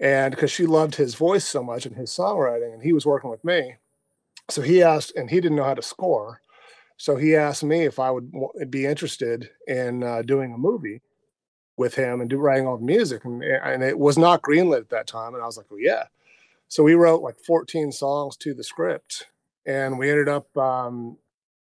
And 0.00 0.32
because 0.32 0.50
she 0.50 0.66
loved 0.66 0.96
his 0.96 1.14
voice 1.14 1.44
so 1.44 1.62
much 1.62 1.84
and 1.84 1.96
his 1.96 2.10
songwriting, 2.10 2.72
and 2.72 2.82
he 2.82 2.92
was 2.92 3.06
working 3.06 3.30
with 3.30 3.44
me, 3.44 3.76
so 4.48 4.62
he 4.62 4.82
asked, 4.82 5.12
and 5.16 5.28
he 5.28 5.40
didn't 5.40 5.56
know 5.56 5.64
how 5.64 5.74
to 5.74 5.82
score, 5.82 6.40
so 6.96 7.16
he 7.16 7.34
asked 7.34 7.64
me 7.64 7.84
if 7.84 7.98
I 7.98 8.10
would 8.10 8.32
be 8.70 8.86
interested 8.86 9.50
in 9.66 10.02
uh, 10.02 10.22
doing 10.22 10.52
a 10.52 10.58
movie 10.58 11.00
with 11.76 11.94
him 11.94 12.20
and 12.20 12.30
do 12.30 12.38
writing 12.38 12.66
all 12.66 12.76
the 12.76 12.84
music, 12.84 13.24
and, 13.24 13.42
and 13.42 13.82
it 13.82 13.98
was 13.98 14.18
not 14.18 14.42
greenlit 14.42 14.78
at 14.80 14.90
that 14.90 15.06
time, 15.06 15.34
and 15.34 15.42
I 15.42 15.46
was 15.46 15.56
like, 15.56 15.70
well, 15.70 15.80
yeah. 15.80 16.04
So 16.68 16.82
we 16.82 16.94
wrote 16.94 17.22
like 17.22 17.38
14 17.38 17.92
songs 17.92 18.36
to 18.38 18.54
the 18.54 18.64
script, 18.64 19.26
and 19.66 19.98
we 19.98 20.10
ended 20.10 20.28
up 20.28 20.56
um, 20.56 21.18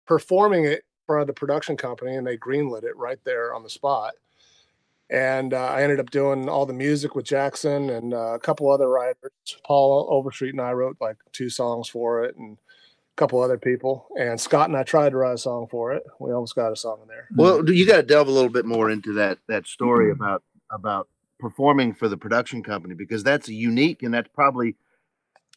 performing 0.05 0.65
it 0.65 0.83
for 1.05 1.23
the 1.25 1.33
production 1.33 1.77
company, 1.77 2.15
and 2.15 2.25
they 2.25 2.37
greenlit 2.37 2.83
it 2.83 2.97
right 2.97 3.19
there 3.23 3.53
on 3.53 3.63
the 3.63 3.69
spot. 3.69 4.13
And 5.09 5.53
uh, 5.53 5.67
I 5.67 5.83
ended 5.83 5.99
up 5.99 6.09
doing 6.09 6.49
all 6.49 6.65
the 6.65 6.73
music 6.73 7.13
with 7.13 7.25
Jackson 7.25 7.91
and 7.91 8.13
uh, 8.13 8.33
a 8.33 8.39
couple 8.39 8.71
other 8.71 8.89
writers. 8.89 9.31
Paul 9.63 10.07
Overstreet 10.09 10.53
and 10.53 10.61
I 10.61 10.71
wrote 10.71 10.97
like 10.99 11.17
two 11.31 11.49
songs 11.49 11.87
for 11.87 12.23
it, 12.23 12.35
and 12.35 12.57
a 12.57 13.15
couple 13.15 13.41
other 13.41 13.57
people. 13.57 14.07
And 14.19 14.41
Scott 14.41 14.69
and 14.69 14.77
I 14.77 14.83
tried 14.83 15.11
to 15.11 15.17
write 15.17 15.35
a 15.35 15.37
song 15.37 15.67
for 15.69 15.93
it. 15.93 16.03
We 16.19 16.33
almost 16.33 16.55
got 16.55 16.71
a 16.71 16.75
song 16.75 16.99
in 17.03 17.07
there. 17.07 17.27
Well, 17.35 17.69
you 17.69 17.85
got 17.85 17.97
to 17.97 18.03
delve 18.03 18.27
a 18.27 18.31
little 18.31 18.49
bit 18.49 18.65
more 18.65 18.89
into 18.89 19.13
that 19.13 19.37
that 19.47 19.67
story 19.67 20.11
mm-hmm. 20.11 20.23
about 20.23 20.43
about 20.71 21.07
performing 21.39 21.93
for 21.93 22.07
the 22.07 22.17
production 22.17 22.63
company 22.63 22.95
because 22.95 23.23
that's 23.23 23.47
unique 23.47 24.01
and 24.01 24.13
that's 24.13 24.29
probably 24.33 24.75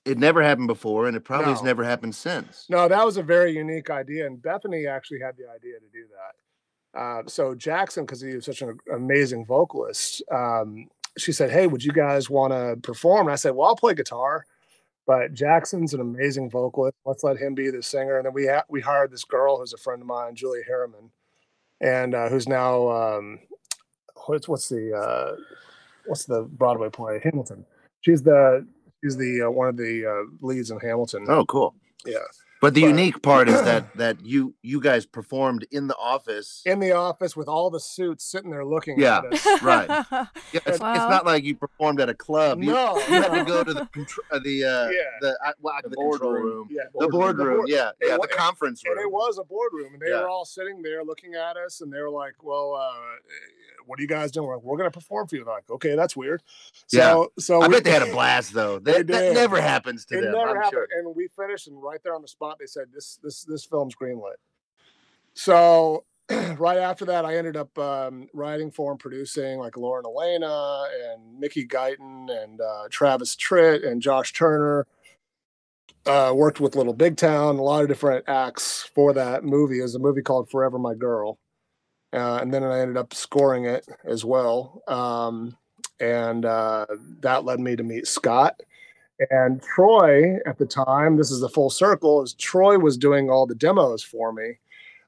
it 0.09 0.19
never 0.19 0.43
happened 0.43 0.69
before 0.69 1.07
and 1.07 1.17
it 1.17 1.25
probably 1.25 1.47
no. 1.47 1.53
has 1.53 1.62
never 1.62 1.85
happened 1.85 2.15
since. 2.15 2.67
No, 2.69 2.88
that 2.88 3.05
was 3.05 3.17
a 3.17 3.23
very 3.23 3.53
unique 3.53 3.91
idea. 3.91 4.27
And 4.27 4.41
Bethany 4.41 4.87
actually 4.87 5.21
had 5.21 5.37
the 5.37 5.49
idea 5.50 5.79
to 5.79 5.87
do 5.93 6.05
that. 6.15 6.99
Uh, 6.99 7.23
so 7.27 7.55
Jackson, 7.55 8.05
because 8.05 8.21
he 8.21 8.35
was 8.35 8.47
such 8.47 8.62
an 8.62 8.79
amazing 8.95 9.45
vocalist, 9.45 10.23
um, 10.33 10.88
she 11.19 11.33
said, 11.33 11.50
Hey, 11.50 11.67
would 11.67 11.85
you 11.85 11.93
guys 11.93 12.31
want 12.31 12.53
to 12.53 12.77
perform? 12.83 13.27
And 13.27 13.33
I 13.33 13.37
said, 13.37 13.55
Well, 13.55 13.69
I'll 13.69 13.77
play 13.77 13.95
guitar. 13.95 14.47
But 15.07 15.33
Jackson's 15.33 15.95
an 15.95 16.00
amazing 16.00 16.50
vocalist. 16.50 16.97
Let's 17.07 17.25
let 17.25 17.38
him 17.38 17.55
be 17.55 17.71
the 17.71 17.83
singer. 17.83 18.19
And 18.19 18.27
then 18.27 18.35
we 18.35 18.47
ha- 18.47 18.65
we 18.69 18.81
hired 18.81 19.11
this 19.11 19.25
girl 19.25 19.59
who's 19.59 19.73
a 19.73 19.79
friend 19.79 20.03
of 20.03 20.07
mine, 20.07 20.35
Julia 20.35 20.62
Harriman, 20.67 21.11
and 21.81 22.15
uh, 22.15 22.29
who's 22.29 22.47
now 22.47 22.88
um, 22.91 23.38
what's 24.27 24.49
what's 24.49 24.69
the 24.69 24.95
uh, 24.95 25.37
what's 26.05 26.27
the 26.27 26.43
Broadway 26.43 26.91
play 26.91 27.21
Hamilton. 27.25 27.65
She's 28.03 28.23
the 28.23 28.67
He's 29.02 29.17
the 29.17 29.43
uh, 29.47 29.50
one 29.50 29.69
of 29.69 29.76
the 29.76 30.07
uh, 30.07 30.47
leads 30.47 30.71
in 30.71 30.81
Hamilton. 30.81 31.26
Oh, 31.28 31.45
cool. 31.45 31.75
Yeah. 32.05 32.19
But 32.61 32.75
the 32.75 32.83
but, 32.83 32.88
unique 32.88 33.23
part 33.23 33.49
is 33.49 33.62
that 33.62 33.97
that 33.97 34.25
you 34.25 34.55
you 34.62 34.81
guys 34.81 35.07
performed 35.07 35.67
in 35.71 35.87
the 35.87 35.97
office. 35.97 36.62
In 36.67 36.81
the 36.81 36.93
office 36.93 37.37
with 37.37 37.49
all 37.49 37.71
the 37.71 37.81
suits 37.81 38.25
sitting 38.25 38.50
there 38.50 38.65
looking 38.65 38.99
yeah, 38.99 39.19
at 39.19 39.33
us. 39.33 39.62
Right. 39.62 39.88
Yeah, 39.88 40.61
it's, 40.67 40.81
wow. 40.81 40.93
it's, 40.95 41.11
not 41.11 41.27
like 41.27 41.45
you 41.45 41.55
performed 41.55 42.00
at 42.00 42.09
a 42.09 42.15
club. 42.15 42.62
You, 42.62 42.73
no, 42.73 42.99
you 42.99 43.23
had 43.23 43.33
to 43.33 43.45
go 43.45 43.65
to 43.65 43.75
the 43.75 43.81
uh, 44.31 44.38
the 44.38 44.65
uh, 44.65 44.88
yeah. 44.88 45.00
the, 45.21 45.38
uh, 45.45 45.53
well, 45.61 45.75
the, 45.83 45.91
the 45.91 45.97
boardroom. 45.97 46.33
Room. 46.33 46.69
Yeah, 46.71 46.83
the 46.95 47.09
boardroom. 47.09 47.59
Board, 47.59 47.69
yeah, 47.69 47.91
yeah, 48.03 48.17
the 48.21 48.29
conference 48.29 48.83
room. 48.85 48.99
And 48.99 49.07
it 49.07 49.12
was 49.12 49.38
a 49.38 49.45
boardroom, 49.45 49.95
and 49.95 50.03
they 50.03 50.11
yeah. 50.11 50.23
were 50.23 50.29
all 50.29 50.45
sitting 50.45 50.83
there 50.83 51.05
looking 51.05 51.35
at 51.35 51.57
us, 51.57 51.81
and 51.81 51.93
they 51.93 52.00
were 52.00 52.11
like, 52.11 52.43
"Well, 52.43 52.75
uh, 52.75 52.95
what 53.88 53.99
are 53.99 54.03
you 54.03 54.09
guys 54.09 54.31
doing? 54.31 54.47
We're, 54.47 54.57
like, 54.57 54.65
we're 54.65 54.77
going 54.77 54.91
to 54.91 54.95
perform 54.95 55.27
for 55.27 55.37
you. 55.37 55.45
They're 55.45 55.55
like, 55.55 55.71
okay, 55.71 55.97
that's 55.97 56.15
weird. 56.15 56.43
So, 56.88 56.99
yeah. 56.99 57.25
so 57.43 57.62
I 57.62 57.69
we, 57.69 57.75
bet 57.75 57.85
they 57.85 57.91
had 57.91 58.03
a 58.03 58.12
blast 58.12 58.53
though. 58.53 58.79
They, 58.79 59.03
that 59.03 59.35
never 59.35 59.61
happens 59.61 60.05
to 60.07 60.19
it 60.19 60.23
them. 60.23 60.33
Never 60.33 60.50
I'm 60.50 60.57
happened. 60.57 60.73
Sure. 60.73 60.88
And 60.99 61.17
we 61.17 61.29
finished, 61.29 61.69
and 61.69 61.83
right 61.83 62.00
there 62.05 62.15
on 62.15 62.23
the 62.23 62.29
spot, 62.29 62.48
they 62.59 62.67
said, 62.67 62.87
this, 62.93 63.19
this, 63.23 63.45
this 63.45 63.64
film's 63.64 63.95
greenlit. 63.95 64.37
So 65.35 66.05
right 66.31 66.78
after 66.78 67.05
that, 67.07 67.25
I 67.25 67.37
ended 67.37 67.57
up 67.57 67.76
um, 67.78 68.28
writing 68.33 68.71
for 68.71 68.90
and 68.90 69.00
producing 69.00 69.59
like 69.59 69.76
Lauren 69.76 70.05
Alaina 70.05 70.85
and 71.11 71.38
Mickey 71.38 71.67
Guyton 71.67 72.31
and 72.31 72.61
uh, 72.61 72.88
Travis 72.90 73.37
Tritt 73.37 73.87
and 73.87 74.02
Josh 74.02 74.33
Turner. 74.33 74.87
Uh, 76.07 76.33
worked 76.35 76.59
with 76.59 76.75
Little 76.75 76.95
Big 76.95 77.19
Town, 77.19 77.57
a 77.57 77.62
lot 77.62 77.83
of 77.83 77.88
different 77.88 78.25
acts 78.28 78.88
for 78.95 79.12
that 79.12 79.45
movie. 79.45 79.81
Is 79.81 79.95
a 79.95 79.99
movie 79.99 80.23
called 80.23 80.49
Forever 80.49 80.78
My 80.78 80.95
Girl 80.95 81.38
uh, 82.12 82.38
and 82.40 82.52
then 82.52 82.64
I 82.64 82.81
ended 82.81 82.97
up 82.97 83.12
scoring 83.12 83.67
it 83.67 83.87
as 84.05 84.25
well. 84.25 84.83
Um, 84.88 85.57
and 86.00 86.45
uh, 86.45 86.87
that 87.21 87.45
led 87.45 87.61
me 87.61 87.76
to 87.76 87.83
meet 87.83 88.07
Scott 88.07 88.61
and 89.30 89.62
Troy 89.62 90.37
at 90.46 90.58
the 90.58 90.66
time. 90.66 91.16
This 91.16 91.30
is 91.30 91.40
the 91.40 91.48
full 91.48 91.70
circle. 91.70 92.22
Is 92.22 92.34
Troy 92.34 92.78
was 92.78 92.96
doing 92.96 93.30
all 93.30 93.46
the 93.46 93.54
demos 93.54 94.02
for 94.02 94.32
me 94.32 94.58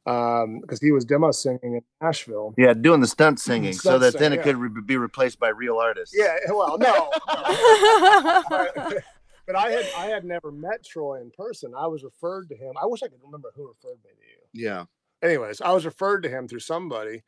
because 0.04 0.44
um, 0.44 0.78
he 0.80 0.92
was 0.92 1.04
demo 1.04 1.30
singing 1.30 1.74
in 1.74 1.82
Nashville. 2.00 2.54
Yeah, 2.56 2.74
doing 2.74 3.00
the 3.00 3.06
stunt 3.06 3.38
singing, 3.38 3.72
stunt 3.72 3.94
so 3.94 3.98
that 3.98 4.12
singing, 4.12 4.20
then 4.20 4.32
it 4.32 4.36
yeah. 4.36 4.42
could 4.42 4.56
re- 4.56 4.82
be 4.84 4.96
replaced 4.96 5.38
by 5.38 5.48
real 5.48 5.78
artists. 5.78 6.14
Yeah, 6.16 6.36
well, 6.48 6.78
no. 6.78 7.10
no. 7.28 8.42
but, 8.48 8.74
but 9.46 9.56
I 9.56 9.70
had 9.70 9.86
I 9.96 10.06
had 10.06 10.24
never 10.24 10.50
met 10.50 10.84
Troy 10.84 11.20
in 11.20 11.30
person. 11.30 11.72
I 11.76 11.86
was 11.86 12.02
referred 12.02 12.48
to 12.48 12.56
him. 12.56 12.74
I 12.80 12.86
wish 12.86 13.02
I 13.02 13.08
could 13.08 13.22
remember 13.22 13.52
who 13.54 13.68
referred 13.68 13.98
me 14.04 14.10
to 14.10 14.26
you. 14.26 14.66
Yeah 14.66 14.84
anyways, 15.22 15.60
I 15.60 15.72
was 15.72 15.84
referred 15.84 16.22
to 16.22 16.28
him 16.28 16.48
through 16.48 16.60
somebody, 16.60 17.22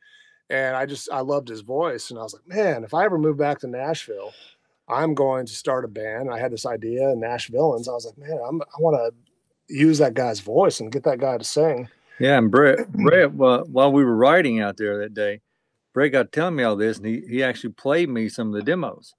and 0.49 0.75
I 0.75 0.85
just 0.85 1.09
I 1.11 1.21
loved 1.21 1.47
his 1.47 1.61
voice, 1.61 2.09
and 2.09 2.19
I 2.19 2.23
was 2.23 2.33
like, 2.33 2.47
man, 2.47 2.83
if 2.83 2.93
I 2.93 3.05
ever 3.05 3.17
move 3.17 3.37
back 3.37 3.59
to 3.59 3.67
Nashville, 3.67 4.33
I'm 4.87 5.13
going 5.13 5.45
to 5.45 5.53
start 5.53 5.85
a 5.85 5.87
band. 5.87 6.29
I 6.29 6.39
had 6.39 6.51
this 6.51 6.65
idea 6.65 7.09
in 7.09 7.19
Nashville, 7.19 7.75
and 7.75 7.85
I 7.87 7.91
was 7.91 8.05
like, 8.05 8.17
man, 8.17 8.39
I'm, 8.45 8.61
I 8.61 8.79
want 8.79 8.97
to 8.97 9.73
use 9.73 9.97
that 9.99 10.13
guy's 10.13 10.39
voice 10.39 10.79
and 10.79 10.91
get 10.91 11.03
that 11.03 11.19
guy 11.19 11.37
to 11.37 11.43
sing. 11.43 11.89
Yeah, 12.19 12.37
and 12.37 12.51
Brett, 12.51 12.91
Brett, 12.91 13.31
uh, 13.39 13.63
while 13.63 13.91
we 13.91 14.03
were 14.03 14.15
writing 14.15 14.59
out 14.59 14.77
there 14.77 14.99
that 14.99 15.13
day, 15.13 15.41
Brett 15.93 16.11
got 16.11 16.31
telling 16.31 16.55
me 16.55 16.63
all 16.63 16.75
this, 16.75 16.97
and 16.97 17.05
he 17.05 17.21
he 17.29 17.43
actually 17.43 17.73
played 17.73 18.09
me 18.09 18.27
some 18.27 18.47
of 18.47 18.53
the 18.53 18.63
demos, 18.63 19.13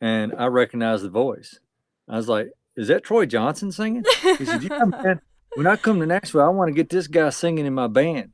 and 0.00 0.34
I 0.36 0.46
recognized 0.46 1.04
the 1.04 1.08
voice. 1.08 1.58
I 2.06 2.16
was 2.16 2.28
like, 2.28 2.50
"Is 2.76 2.88
that 2.88 3.02
Troy 3.02 3.24
Johnson 3.24 3.72
singing?" 3.72 4.04
He 4.22 4.44
said, 4.44 4.62
"Yeah, 4.62 4.84
man." 4.84 5.20
when 5.56 5.66
I 5.66 5.76
come 5.76 6.00
to 6.00 6.06
Nashville, 6.06 6.42
I 6.42 6.48
want 6.48 6.68
to 6.68 6.74
get 6.74 6.90
this 6.90 7.06
guy 7.06 7.30
singing 7.30 7.64
in 7.64 7.72
my 7.72 7.86
band. 7.86 8.32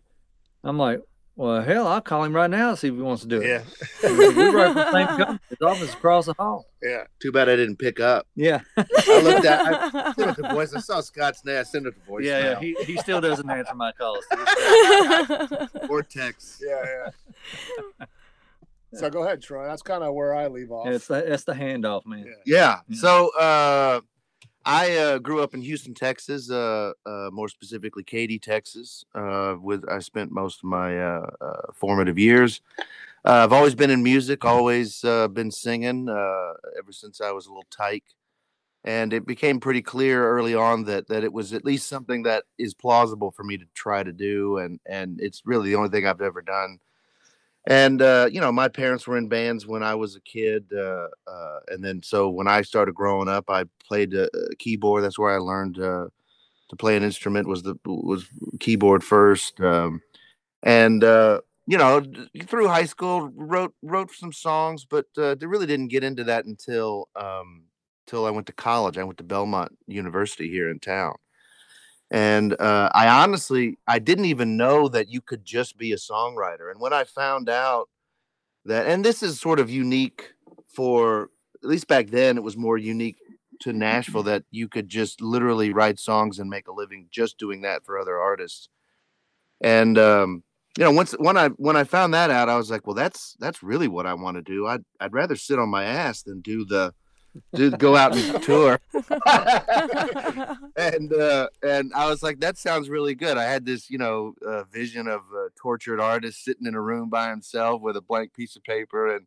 I'm 0.64 0.76
like, 0.76 1.00
well, 1.35 1.62
hell, 1.62 1.87
I'll 1.89 2.01
call 2.01 2.25
him 2.25 2.37
right 2.37 2.51
now 2.51 2.71
and 2.71 2.79
see 2.79 2.89
if 2.89 2.95
he 2.95 3.01
wants 3.01 3.23
to 3.23 3.29
do 3.29 3.41
it. 3.41 3.49
Yeah. 3.49 3.62
we 4.11 4.49
write 4.51 4.75
the 4.75 4.93
same 4.93 5.07
company. 5.07 5.39
His 5.49 5.62
office 5.62 5.95
across 5.95 6.27
the 6.27 6.35
hall. 6.35 6.67
Yeah. 6.83 7.05
Too 7.21 7.33
bad 7.33 7.49
I 7.49 7.57
didn't 7.57 7.77
pick 7.79 8.01
up. 8.01 8.27
Yeah. 8.35 8.61
I 8.77 9.21
looked 9.23 9.47
at 9.47 9.95
I 9.95 10.12
sent 10.12 10.39
it 10.39 10.43
to 10.43 10.53
voice. 10.53 10.75
I 10.75 10.81
saw 10.81 11.01
Scott's 11.01 11.45
name. 11.45 11.59
I 11.59 11.62
sent 11.62 11.87
it 11.87 11.95
to 11.95 12.01
voice. 12.07 12.25
Yeah, 12.25 12.39
yeah. 12.39 12.61
He, 12.61 12.77
he 12.85 12.99
still 12.99 13.21
doesn't 13.21 13.49
answer 13.49 13.75
my 13.75 13.93
calls. 13.93 14.25
or 15.89 16.03
text. 16.03 16.62
Yeah, 16.67 17.11
yeah. 17.99 18.07
So 18.95 19.09
go 19.09 19.23
ahead, 19.23 19.41
Troy. 19.41 19.67
That's 19.67 19.83
kind 19.83 20.05
of 20.05 20.12
where 20.15 20.35
I 20.35 20.49
leave 20.49 20.71
off. 20.71 20.87
Yeah, 20.87 20.93
it's 20.93 21.07
the, 21.07 21.25
that's 21.27 21.45
the 21.45 21.55
handoff, 21.55 22.05
man. 22.05 22.27
Yeah. 22.45 22.81
yeah. 22.89 22.97
So 22.97 23.31
uh 23.39 24.01
I 24.64 24.97
uh, 24.97 25.19
grew 25.19 25.42
up 25.42 25.54
in 25.54 25.62
Houston, 25.62 25.95
Texas, 25.95 26.50
uh, 26.50 26.92
uh, 27.04 27.31
more 27.33 27.49
specifically 27.49 28.04
Katy, 28.04 28.38
Texas. 28.38 29.04
Uh, 29.14 29.57
with 29.61 29.85
I 29.88 29.99
spent 29.99 30.31
most 30.31 30.59
of 30.59 30.64
my 30.64 30.99
uh, 31.00 31.31
uh, 31.40 31.73
formative 31.75 32.19
years. 32.19 32.61
I've 33.25 33.52
always 33.52 33.75
been 33.75 33.90
in 33.90 34.02
music, 34.02 34.45
always 34.45 35.00
been 35.02 35.50
singing 35.50 36.09
ever 36.09 36.90
since 36.90 37.21
I 37.21 37.31
was 37.31 37.47
a 37.47 37.50
little 37.50 37.66
tyke, 37.71 38.04
and 38.83 39.12
it 39.12 39.26
became 39.26 39.61
pretty 39.61 39.83
clear 39.83 40.28
early 40.28 40.57
on 40.57 40.85
that 40.85 41.07
that 41.07 41.23
it 41.23 41.33
was 41.33 41.52
at 41.52 41.64
least 41.64 41.88
something 41.88 42.25
that 42.25 42.45
is 42.59 42.75
plausible 42.75 43.31
for 43.31 43.45
me 43.45 43.57
to 43.59 43.64
try 43.75 44.02
to 44.02 44.12
do, 44.12 44.59
and 44.59 44.81
and 44.87 45.21
it's 45.21 45.42
really 45.45 45.71
the 45.71 45.76
only 45.76 45.90
thing 45.90 46.07
I've 46.07 46.21
ever 46.21 46.42
done 46.42 46.78
and 47.66 48.02
uh, 48.02 48.28
you 48.31 48.40
know 48.40 48.50
my 48.50 48.69
parents 48.69 49.07
were 49.07 49.16
in 49.16 49.28
bands 49.28 49.66
when 49.66 49.83
i 49.83 49.95
was 49.95 50.16
a 50.16 50.21
kid 50.21 50.64
uh, 50.76 51.07
uh, 51.26 51.59
and 51.69 51.85
then 51.85 52.02
so 52.02 52.28
when 52.28 52.49
i 52.49 52.62
started 52.62 52.95
growing 52.95 53.28
up 53.28 53.49
i 53.49 53.64
played 53.87 54.14
a, 54.14 54.28
keyboard. 54.59 55.04
That's 55.04 55.19
where 55.19 55.35
i 55.35 55.38
learned 55.38 55.78
uh, 55.78 56.09
to 56.69 56.76
play 56.76 56.97
an 56.97 57.02
instrument 57.02 57.49
was 57.49 57.62
the 57.62 57.76
was 57.85 58.26
keyboard 58.61 59.04
first 59.04 59.61
um, 59.61 60.00
and 60.62 61.04
uh, 61.04 61.40
you 61.66 61.78
know 61.78 62.04
through 62.47 62.69
high 62.69 62.87
school 62.87 63.31
wrote 63.35 63.75
wrote 63.83 64.11
some 64.12 64.33
songs 64.33 64.85
but 64.85 65.07
uh, 65.16 65.35
they 65.37 65.47
really 65.47 65.66
didn't 65.66 65.88
get 65.88 66.04
into 66.04 66.25
that 66.25 66.45
until 66.45 67.09
um, 67.16 67.62
until 68.07 68.26
i 68.26 68.31
went 68.31 68.47
to 68.47 68.52
college. 68.52 68.99
I 68.99 69.04
went 69.04 69.19
to 69.19 69.25
belmont 69.25 69.76
university 69.87 70.49
here 70.49 70.71
in 70.71 70.81
town 70.81 71.14
and 72.12 72.52
uh, 72.61 72.90
I 72.95 73.09
honestly, 73.09 73.78
I 73.88 73.99
didn't 73.99 74.26
even 74.26 74.59
know 74.59 74.87
that 74.88 75.09
you 75.09 75.23
could 75.23 75.47
just 75.47 75.78
be 75.78 75.92
a 75.92 75.97
songwriter. 75.97 76.71
And 76.71 76.78
when 76.78 76.92
I 76.92 77.04
found 77.04 77.49
out 77.49 77.88
that, 78.66 78.87
and 78.87 79.02
this 79.02 79.23
is 79.23 79.40
sort 79.40 79.59
of 79.59 79.71
unique 79.71 80.35
for, 80.69 81.31
at 81.62 81.71
least 81.71 81.88
back 81.88 82.11
then, 82.11 82.37
it 82.37 82.42
was 82.42 82.54
more 82.54 82.76
unique 82.76 83.16
to 83.61 83.73
Nashville 83.73 84.23
that 84.25 84.45
you 84.50 84.69
could 84.69 84.90
just 84.90 85.23
literally 85.23 85.73
write 85.73 85.99
songs 85.99 86.38
and 86.38 86.50
make 86.50 86.69
a 86.69 86.73
living 86.73 87.09
just 87.11 87.38
doing 87.38 87.62
that 87.62 87.83
for 87.87 87.99
other 87.99 88.19
artists. 88.19 88.69
And 89.62 89.97
um, 89.97 90.42
you 90.76 90.85
know, 90.85 90.90
once 90.90 91.12
when 91.12 91.38
I 91.38 91.49
when 91.49 91.76
I 91.78 91.85
found 91.85 92.12
that 92.12 92.28
out, 92.28 92.50
I 92.50 92.59
was 92.59 92.71
like, 92.71 92.87
well, 92.87 92.95
that's 92.95 93.37
that's 93.40 93.62
really 93.62 93.88
what 93.88 94.04
I 94.04 94.12
want 94.12 94.37
to 94.37 94.42
do. 94.42 94.66
I'd 94.66 94.85
I'd 95.00 95.14
rather 95.14 95.37
sit 95.37 95.59
on 95.59 95.71
my 95.71 95.85
ass 95.85 96.23
than 96.23 96.42
do 96.42 96.66
the 96.66 96.92
to 97.55 97.71
go 97.71 97.97
out 97.97 98.17
and 98.17 98.43
tour. 98.43 98.81
and 100.77 101.12
uh, 101.12 101.49
and 101.62 101.93
I 101.95 102.09
was 102.09 102.23
like, 102.23 102.41
that 102.41 102.59
sounds 102.59 102.89
really 102.89 103.15
good. 103.15 103.37
I 103.37 103.45
had 103.45 103.67
this, 103.67 103.91
you 103.91 103.99
know, 103.99 104.35
uh, 104.47 104.65
vision 104.65 105.09
of 105.09 105.21
a 105.35 105.49
tortured 105.57 106.01
artist 106.01 106.45
sitting 106.45 106.67
in 106.67 106.75
a 106.75 106.81
room 106.81 107.09
by 107.09 107.31
himself 107.31 107.83
with 107.83 107.97
a 107.97 108.01
blank 108.01 108.35
piece 108.35 108.57
of 108.57 108.65
paper, 108.65 109.15
and 109.15 109.27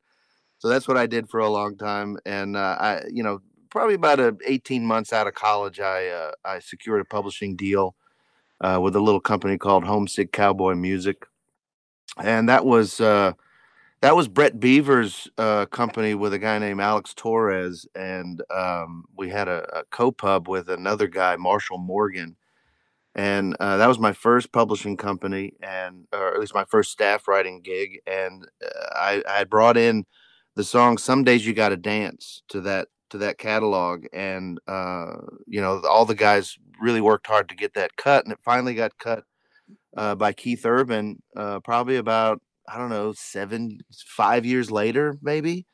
so 0.60 0.70
that's 0.70 0.88
what 0.88 0.98
I 0.98 1.08
did 1.08 1.30
for 1.30 1.40
a 1.40 1.50
long 1.50 1.78
time. 1.78 2.18
And 2.26 2.56
uh, 2.58 2.78
I, 2.80 3.02
you 3.12 3.24
know, 3.24 3.42
probably 3.70 3.96
about 3.96 4.20
a 4.20 4.36
18 4.46 4.86
months 4.86 5.14
out 5.14 5.28
of 5.28 5.34
college, 5.34 5.80
I 5.80 6.08
uh, 6.08 6.32
I 6.44 6.60
secured 6.60 7.02
a 7.02 7.06
publishing 7.06 7.56
deal 7.56 7.96
uh, 8.62 8.80
with 8.82 8.96
a 8.96 9.02
little 9.02 9.22
company 9.22 9.58
called 9.58 9.84
Homesick 9.84 10.32
Cowboy 10.32 10.76
Music, 10.76 11.26
and 12.18 12.50
that 12.50 12.66
was. 12.66 13.02
That 14.06 14.16
was 14.16 14.28
Brett 14.28 14.60
Beaver's 14.60 15.28
uh, 15.40 15.66
company 15.66 16.14
with 16.14 16.32
a 16.32 16.38
guy 16.38 16.60
named 16.60 16.80
Alex 16.80 17.16
Torres, 17.16 17.88
and 17.96 18.40
um, 18.56 19.06
we 19.18 19.30
had 19.30 19.48
a, 19.48 19.80
a 19.80 19.84
co-pub 19.86 20.48
with 20.48 20.70
another 20.70 21.08
guy, 21.08 21.38
Marshall 21.38 21.80
Morgan, 21.80 22.36
and 23.16 23.56
uh, 23.60 23.78
that 23.78 23.88
was 23.88 23.98
my 23.98 24.14
first 24.14 24.52
publishing 24.52 24.96
company, 24.96 25.54
and 25.60 26.06
or 26.14 26.32
at 26.32 26.40
least 26.40 26.54
my 26.54 26.66
first 26.66 26.92
staff 26.92 27.28
writing 27.28 27.62
gig. 27.62 27.98
And 28.06 28.48
uh, 28.64 28.90
I, 28.96 29.24
I 29.28 29.38
had 29.40 29.50
brought 29.50 29.76
in 29.76 30.06
the 30.54 30.64
song 30.64 31.00
"Some 31.00 31.24
Days 31.24 31.44
You 31.44 31.56
Got 31.56 31.70
to 31.70 31.78
Dance" 31.78 32.44
to 32.50 32.62
that 32.62 32.90
to 33.10 33.18
that 33.18 33.40
catalog, 33.40 34.06
and 34.14 34.60
uh, 34.68 35.16
you 35.48 35.62
know 35.62 35.82
all 35.90 36.06
the 36.06 36.14
guys 36.14 36.60
really 36.80 37.02
worked 37.02 37.26
hard 37.26 37.50
to 37.50 37.56
get 37.56 37.74
that 37.74 37.96
cut, 37.96 38.24
and 38.24 38.32
it 38.32 38.40
finally 38.46 38.76
got 38.76 39.00
cut 39.00 39.24
uh, 39.98 40.14
by 40.14 40.32
Keith 40.32 40.64
Urban, 40.64 41.24
uh, 41.36 41.60
probably 41.62 41.96
about 41.96 42.40
I 42.68 42.78
don't 42.78 42.90
know, 42.90 43.14
seven, 43.16 43.80
five 44.08 44.46
years 44.46 44.72
later, 44.72 45.18
maybe 45.22 45.66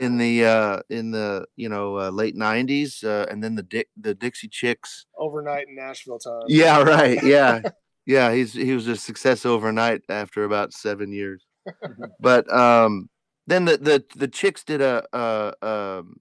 in 0.00 0.18
the 0.18 0.44
uh 0.44 0.80
in 0.90 1.12
the 1.12 1.46
you 1.56 1.68
know 1.68 1.98
uh, 1.98 2.10
late 2.10 2.36
90s 2.36 3.04
uh, 3.04 3.26
and 3.30 3.42
then 3.42 3.54
the 3.54 3.62
Dick 3.62 3.88
the 3.96 4.12
Dixie 4.12 4.48
Chicks 4.48 5.06
Overnight 5.16 5.68
in 5.68 5.76
Nashville 5.76 6.18
time. 6.18 6.42
yeah 6.48 6.82
right 6.82 7.22
yeah 7.22 7.62
yeah 8.06 8.32
he's 8.32 8.52
he 8.52 8.72
was 8.72 8.88
a 8.88 8.96
success 8.96 9.46
overnight 9.46 10.02
after 10.08 10.42
about 10.44 10.72
7 10.72 11.12
years 11.12 11.46
but 12.20 12.52
um 12.52 13.08
then 13.46 13.66
the 13.66 13.76
the 13.76 14.04
the 14.16 14.28
Chicks 14.28 14.64
did 14.64 14.80
a 14.80 15.04
uh 15.12 15.52
um 15.62 16.16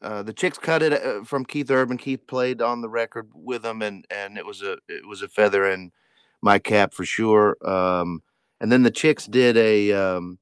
uh, 0.00 0.22
the 0.22 0.32
chicks 0.32 0.58
cut 0.58 0.82
it 0.82 0.92
uh, 0.92 1.24
from 1.24 1.44
Keith 1.44 1.70
Urban. 1.70 1.96
Keith 1.98 2.26
played 2.28 2.62
on 2.62 2.82
the 2.82 2.88
record 2.88 3.28
with 3.34 3.62
them, 3.62 3.82
and 3.82 4.04
and 4.10 4.38
it 4.38 4.46
was 4.46 4.62
a 4.62 4.78
it 4.88 5.06
was 5.08 5.22
a 5.22 5.28
feather 5.28 5.68
in 5.68 5.90
my 6.40 6.60
cap 6.60 6.94
for 6.94 7.04
sure. 7.04 7.56
Um, 7.68 8.22
and 8.60 8.72
then 8.72 8.82
the 8.82 8.90
chicks 8.90 9.26
did 9.26 9.56
a 9.56 9.92
um, 9.92 10.38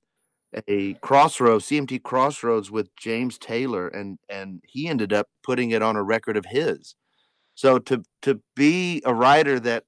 a 0.69 0.95
crossroads 0.95 1.67
CMT 1.67 2.03
Crossroads 2.03 2.71
with 2.71 2.95
James 2.97 3.39
Taylor, 3.39 3.89
and 3.89 4.19
and 4.29 4.63
he 4.67 4.89
ended 4.89 5.13
up 5.13 5.29
putting 5.45 5.71
it 5.71 5.83
on 5.83 5.97
a 5.97 6.03
record 6.03 6.37
of 6.37 6.47
his. 6.47 6.95
So 7.55 7.79
to 7.81 8.03
to 8.23 8.41
be 8.55 9.03
a 9.05 9.15
writer 9.15 9.61
that 9.61 9.85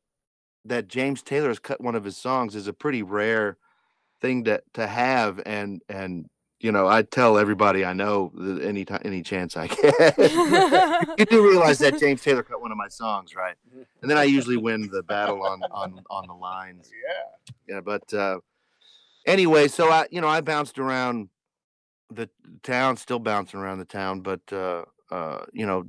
that 0.65 0.89
James 0.89 1.23
Taylor 1.23 1.49
has 1.49 1.59
cut 1.59 1.81
one 1.81 1.95
of 1.95 2.05
his 2.05 2.17
songs 2.17 2.55
is 2.55 2.67
a 2.69 2.73
pretty 2.73 3.03
rare 3.03 3.59
thing 4.21 4.45
to 4.45 4.63
to 4.75 4.87
have, 4.87 5.41
and 5.47 5.83
and 5.89 6.27
you 6.61 6.73
know 6.73 6.87
I 6.89 7.03
tell 7.03 7.39
everybody 7.39 7.85
I 7.85 7.93
know 7.93 8.33
that 8.35 8.63
any 8.65 8.85
time 8.85 9.01
any 9.05 9.23
chance 9.23 9.57
I 9.57 9.69
get. 9.69 10.19
you 11.19 11.25
do 11.27 11.49
realize 11.49 11.79
that 11.79 11.99
James 11.99 12.23
Taylor 12.23 12.43
cut 12.43 12.61
one 12.61 12.73
of 12.73 12.77
my 12.79 12.89
songs, 12.89 13.35
right? 13.35 13.55
And 14.03 14.11
then 14.11 14.19
I 14.19 14.25
usually 14.25 14.57
win 14.57 14.89
the 14.91 15.03
battle 15.03 15.43
on 15.43 15.63
on 15.71 16.03
on 16.11 16.27
the 16.27 16.35
lines 16.35 16.91
Yeah. 17.09 17.75
yeah 17.77 17.81
but 17.81 18.13
uh 18.13 18.39
anyway 19.27 19.69
so 19.69 19.91
i 19.91 20.07
you 20.11 20.21
know 20.21 20.29
i 20.29 20.41
bounced 20.41 20.79
around 20.79 21.29
the 22.11 22.29
town 22.63 22.97
still 22.97 23.19
bouncing 23.19 23.61
around 23.61 23.79
the 23.79 23.85
town 23.85 24.21
but 24.21 24.41
uh 24.53 24.85
uh 25.11 25.45
you 25.53 25.67
know 25.67 25.85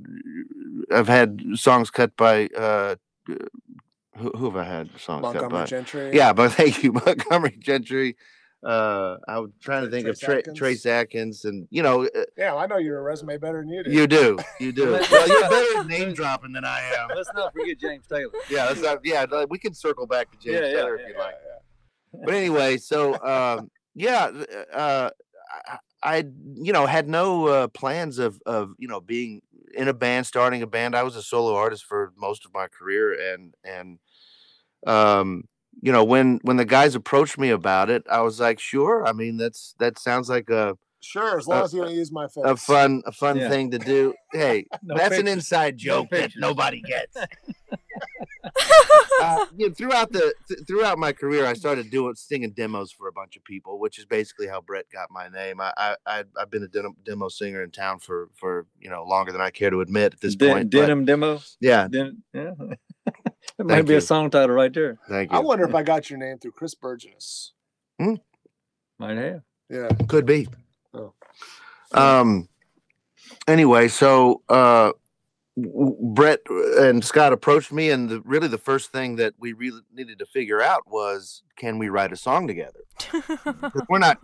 i've 0.92 1.08
had 1.08 1.40
songs 1.54 1.90
cut 1.90 2.14
by 2.16 2.46
uh 2.56 2.94
who, 3.26 4.30
who 4.36 4.44
have 4.46 4.56
i 4.56 4.64
had 4.64 4.90
songs 4.98 5.22
cut 5.22 5.34
Montgomery 5.34 5.60
by 5.62 5.66
Gentry. 5.66 6.10
yeah 6.14 6.32
but 6.32 6.52
thank 6.60 6.82
you 6.82 6.92
montgomery 6.92 7.56
gentry 7.58 8.16
uh 8.62 9.16
i 9.26 9.38
was 9.38 9.50
trying 9.60 9.84
to 9.84 9.90
think 9.90 10.04
Trace 10.04 10.16
of 10.16 10.20
Tra- 10.20 10.36
Atkins? 10.38 10.58
trace 10.58 10.86
atkins 10.86 11.44
and 11.46 11.66
you 11.70 11.82
know 11.82 12.04
uh, 12.04 12.24
Yeah, 12.36 12.54
I 12.54 12.66
know 12.66 12.76
your 12.76 13.02
resume 13.02 13.38
better 13.38 13.60
than 13.62 13.68
you 13.70 13.82
do. 13.82 13.90
you 13.90 14.06
do 14.06 14.38
you 14.60 14.72
do 14.72 14.92
well 15.10 15.28
you're 15.28 15.40
better 15.48 15.78
at 15.80 15.86
name 15.86 16.12
dropping 16.12 16.52
than 16.52 16.64
i 16.64 16.80
am 16.98 17.08
Let's 17.14 17.30
not 17.34 17.52
forget 17.54 17.78
James 17.78 18.06
Taylor. 18.06 18.32
yeah 18.50 18.66
that's 18.66 18.82
not, 18.82 18.98
yeah 19.02 19.24
we 19.48 19.58
can 19.58 19.72
circle 19.72 20.06
back 20.06 20.30
to 20.32 20.36
james 20.38 20.60
Yeah, 20.60 20.66
yeah, 20.66 20.72
taylor 20.74 20.96
if 20.96 21.08
you 21.08 21.14
Yeah, 21.16 21.24
like 21.24 21.34
yeah. 22.12 22.20
but 22.24 22.34
anyway, 22.34 22.76
so 22.76 23.14
um, 23.24 23.70
yeah, 23.94 24.30
uh, 24.74 25.10
I, 25.66 25.78
I 26.02 26.24
you 26.54 26.72
know 26.72 26.84
had 26.86 27.08
no 27.08 27.46
uh, 27.46 27.68
plans 27.68 28.18
of 28.18 28.40
of 28.46 28.72
you 28.78 28.88
know 28.88 29.00
being 29.00 29.42
in 29.74 29.86
a 29.88 29.94
band, 29.94 30.26
starting 30.26 30.60
a 30.62 30.66
band. 30.66 30.96
I 30.96 31.04
was 31.04 31.14
a 31.16 31.22
solo 31.22 31.54
artist 31.54 31.84
for 31.84 32.12
most 32.16 32.44
of 32.44 32.52
my 32.52 32.66
career, 32.66 33.32
and 33.32 33.54
and 33.64 33.98
um, 34.86 35.44
you 35.80 35.92
know 35.92 36.04
when 36.04 36.38
when 36.42 36.56
the 36.56 36.64
guys 36.64 36.94
approached 36.94 37.38
me 37.38 37.50
about 37.50 37.90
it, 37.90 38.04
I 38.10 38.20
was 38.22 38.40
like, 38.40 38.58
sure. 38.60 39.06
I 39.06 39.12
mean, 39.12 39.36
that's 39.38 39.74
that 39.78 39.98
sounds 39.98 40.28
like 40.28 40.50
a 40.50 40.76
Sure, 41.02 41.38
as 41.38 41.48
long 41.48 41.60
Uh, 41.60 41.64
as 41.64 41.72
you 41.72 41.80
don't 41.80 41.94
use 41.94 42.12
my 42.12 42.26
face. 42.28 42.44
a 42.44 42.54
fun 42.56 43.02
a 43.06 43.12
fun 43.12 43.38
Yeah. 43.38 43.48
thing 43.48 43.70
to 43.70 43.78
do. 43.78 44.12
Hey, 44.32 44.66
No 44.82 44.96
that's 44.96 45.16
an 45.18 45.26
inside 45.28 45.76
joke 45.78 46.10
that 46.10 46.20
pictures. 46.24 46.40
nobody 46.40 46.82
gets. 46.82 47.16
uh, 49.22 49.46
you 49.56 49.68
know, 49.68 49.74
throughout 49.74 50.12
the 50.12 50.34
th- 50.48 50.60
throughout 50.66 50.98
my 50.98 51.12
career, 51.12 51.46
I 51.46 51.54
started 51.54 51.90
doing 51.90 52.14
singing 52.14 52.50
demos 52.52 52.92
for 52.92 53.08
a 53.08 53.12
bunch 53.12 53.36
of 53.36 53.44
people, 53.44 53.78
which 53.80 53.98
is 53.98 54.04
basically 54.04 54.46
how 54.46 54.60
Brett 54.60 54.86
got 54.92 55.10
my 55.10 55.28
name. 55.28 55.60
I, 55.60 55.72
I 55.76 55.96
I- 56.06 56.24
I've 56.38 56.50
been 56.50 56.62
a 56.62 56.68
demo, 56.68 56.94
demo 57.04 57.28
singer 57.28 57.62
in 57.62 57.70
town 57.70 57.98
for 58.00 58.28
for 58.36 58.66
you 58.78 58.90
know 58.90 59.04
longer 59.04 59.32
than 59.32 59.40
I 59.40 59.50
care 59.50 59.70
to 59.70 59.80
admit 59.80 60.14
at 60.14 60.20
this 60.20 60.34
Den- 60.36 60.50
point. 60.52 60.70
but 60.70 60.80
Denim 60.80 61.04
demo. 61.04 61.40
yeah, 61.60 61.88
Den- 61.88 62.22
yeah. 62.34 62.52
That 63.60 63.66
might 63.66 63.82
be 63.82 63.92
you. 63.92 63.98
a 63.98 64.00
song 64.00 64.30
title 64.30 64.54
right 64.54 64.72
there. 64.72 64.98
thank 65.06 65.30
you. 65.30 65.36
I 65.36 65.40
wonder 65.42 65.68
if 65.68 65.74
I 65.74 65.82
got 65.82 66.08
your 66.08 66.18
name 66.18 66.38
through 66.38 66.52
Chris 66.52 66.74
Burgess. 66.74 67.52
Hmm? 67.98 68.14
Might 68.98 69.18
have. 69.18 69.42
Yeah. 69.68 69.88
Could 70.08 70.24
be. 70.24 70.48
Oh. 70.94 71.12
Um. 71.92 72.48
Anyway, 73.46 73.88
so 73.88 74.40
uh, 74.48 74.92
Brett 75.58 76.40
and 76.48 77.04
Scott 77.04 77.34
approached 77.34 77.70
me, 77.70 77.90
and 77.90 78.08
the, 78.08 78.22
really 78.22 78.48
the 78.48 78.56
first 78.56 78.92
thing 78.92 79.16
that 79.16 79.34
we 79.38 79.52
really 79.52 79.82
needed 79.92 80.18
to 80.20 80.26
figure 80.26 80.62
out 80.62 80.90
was, 80.90 81.42
can 81.56 81.78
we 81.78 81.90
write 81.90 82.12
a 82.12 82.16
song 82.16 82.46
together? 82.46 82.80
we're 83.90 83.98
not, 83.98 84.18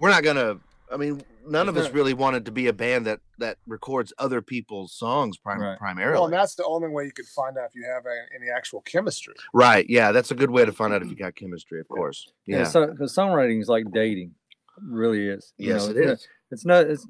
we're 0.00 0.10
not 0.10 0.24
gonna. 0.24 0.58
I 0.92 0.96
mean, 0.96 1.22
none 1.46 1.68
of 1.68 1.76
us 1.76 1.90
really 1.90 2.14
wanted 2.14 2.44
to 2.46 2.50
be 2.52 2.66
a 2.68 2.72
band 2.72 3.06
that 3.06 3.20
that 3.38 3.58
records 3.66 4.12
other 4.18 4.40
people's 4.42 4.92
songs 4.92 5.36
prim- 5.36 5.60
Right. 5.60 5.78
primarily. 5.78 6.14
Well, 6.14 6.24
and 6.24 6.32
that's 6.32 6.54
the 6.54 6.64
only 6.64 6.88
way 6.88 7.04
you 7.04 7.12
could 7.12 7.26
find 7.26 7.56
out 7.58 7.66
if 7.66 7.74
you 7.74 7.84
have 7.84 8.04
a- 8.06 8.34
any 8.34 8.50
actual 8.50 8.80
chemistry. 8.82 9.34
right? 9.52 9.84
Yeah, 9.88 10.12
that's 10.12 10.30
a 10.30 10.34
good 10.34 10.50
way 10.50 10.64
to 10.64 10.72
find 10.72 10.92
out 10.94 11.02
if 11.02 11.08
you 11.08 11.16
got 11.26 11.34
chemistry. 11.34 11.80
Of 11.80 11.88
course. 11.88 12.30
Yeah. 12.46 12.58
Yeah. 12.58 12.64
so, 12.64 12.86
cause 12.94 13.14
songwriting 13.14 13.60
is 13.60 13.68
like 13.68 13.84
dating. 13.92 14.34
It 14.76 14.82
really 14.86 15.28
is. 15.28 15.52
You 15.58 15.68
yes, 15.74 15.86
know, 15.88 15.94
it's 15.94 16.06
not- 16.06 16.18
It's 16.50 16.64
not. 16.64 16.86
It's 16.86 17.06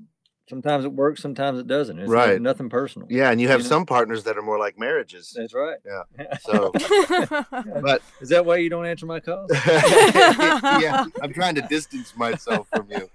sometimes 0.50 0.84
it 0.84 0.92
works. 0.92 1.22
Sometimes 1.22 1.58
it 1.58 1.66
doesn't. 1.66 1.98
It's 1.98 2.10
Right. 2.10 2.32
Not, 2.34 2.42
nothing 2.42 2.68
personal. 2.68 3.08
Yeah, 3.10 3.30
and 3.30 3.40
you 3.40 3.48
have 3.48 3.60
you 3.60 3.64
know? 3.64 3.68
some 3.70 3.86
partners 3.86 4.24
that 4.24 4.36
are 4.36 4.42
more 4.42 4.58
like 4.58 4.78
marriages. 4.78 5.32
That's 5.36 5.54
right. 5.54 5.78
Yeah. 5.86 6.36
So, 6.42 6.70
but 7.82 8.02
Is 8.20 8.28
that 8.28 8.44
why 8.44 8.56
you 8.56 8.68
don't 8.68 8.84
answer 8.86 9.06
my 9.06 9.20
calls? 9.20 9.50
yeah, 9.66 11.04
I'm 11.22 11.32
trying 11.32 11.54
to 11.54 11.62
distance 11.62 12.14
myself 12.16 12.68
from 12.74 12.88
you. 12.90 13.08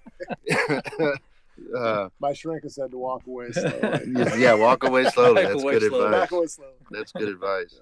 Uh, 1.78 2.10
My 2.20 2.34
shrink 2.34 2.64
has 2.64 2.76
said 2.76 2.92
to 2.92 2.98
walk 2.98 3.26
away 3.28 3.52
slowly. 3.52 4.14
yeah, 4.38 4.54
walk 4.54 4.84
away 4.84 5.06
slowly. 5.10 5.44
That's 5.44 5.62
away 5.62 5.80
good 5.80 5.90
slowly. 5.90 6.06
advice. 6.06 6.22
Back 6.22 6.32
away 6.32 6.48
slowly. 6.48 6.74
That's 6.92 7.12
good 7.12 7.30
advice. 7.30 7.80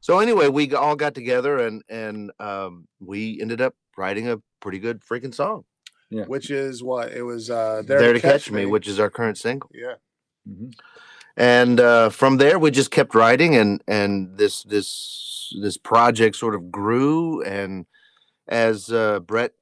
So 0.00 0.18
anyway, 0.20 0.48
we 0.48 0.72
all 0.74 0.96
got 0.96 1.14
together 1.14 1.58
and 1.58 1.82
and 1.88 2.30
um, 2.38 2.86
we 3.00 3.40
ended 3.40 3.60
up 3.60 3.74
writing 3.96 4.28
a 4.28 4.40
pretty 4.60 4.78
good 4.78 5.00
freaking 5.02 5.34
song. 5.34 5.64
Which 6.10 6.50
is 6.50 6.82
what 6.82 7.12
it 7.12 7.22
was. 7.22 7.50
Uh, 7.50 7.82
There, 7.84 8.14
to 8.14 8.20
catch, 8.20 8.50
me, 8.50 8.64
which 8.64 8.88
is 8.88 8.98
our 8.98 9.10
current 9.10 9.36
single. 9.36 9.70
yeah. 9.74 9.96
Mhm. 10.48 10.72
and 11.36 11.78
uh, 11.78 12.08
from 12.08 12.38
there 12.38 12.58
we 12.58 12.70
just 12.70 12.90
kept 12.90 13.14
writing 13.14 13.54
and 13.54 13.82
and 13.86 14.38
this 14.38 14.62
this 14.62 15.52
this 15.60 15.76
project 15.76 16.36
sort 16.36 16.54
of 16.54 16.70
grew 16.70 17.42
and 17.42 17.84
as 18.48 18.90
uh, 18.90 19.20
brett 19.20 19.52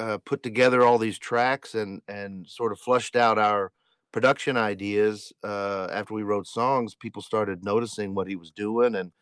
uh, 0.00 0.18
put 0.18 0.42
together 0.42 0.82
all 0.82 0.98
these 0.98 1.18
tracks 1.18 1.74
and 1.74 2.00
and 2.08 2.46
sort 2.48 2.72
of 2.72 2.78
flushed 2.80 3.16
out 3.16 3.38
our 3.38 3.72
production 4.12 4.56
ideas 4.56 5.32
uh, 5.44 5.86
after 5.92 6.14
we 6.14 6.22
wrote 6.22 6.46
songs 6.46 6.94
people 6.94 7.22
started 7.22 7.64
noticing 7.64 8.14
what 8.14 8.26
he 8.26 8.34
was 8.36 8.50
doing 8.50 8.94
and 8.96 9.12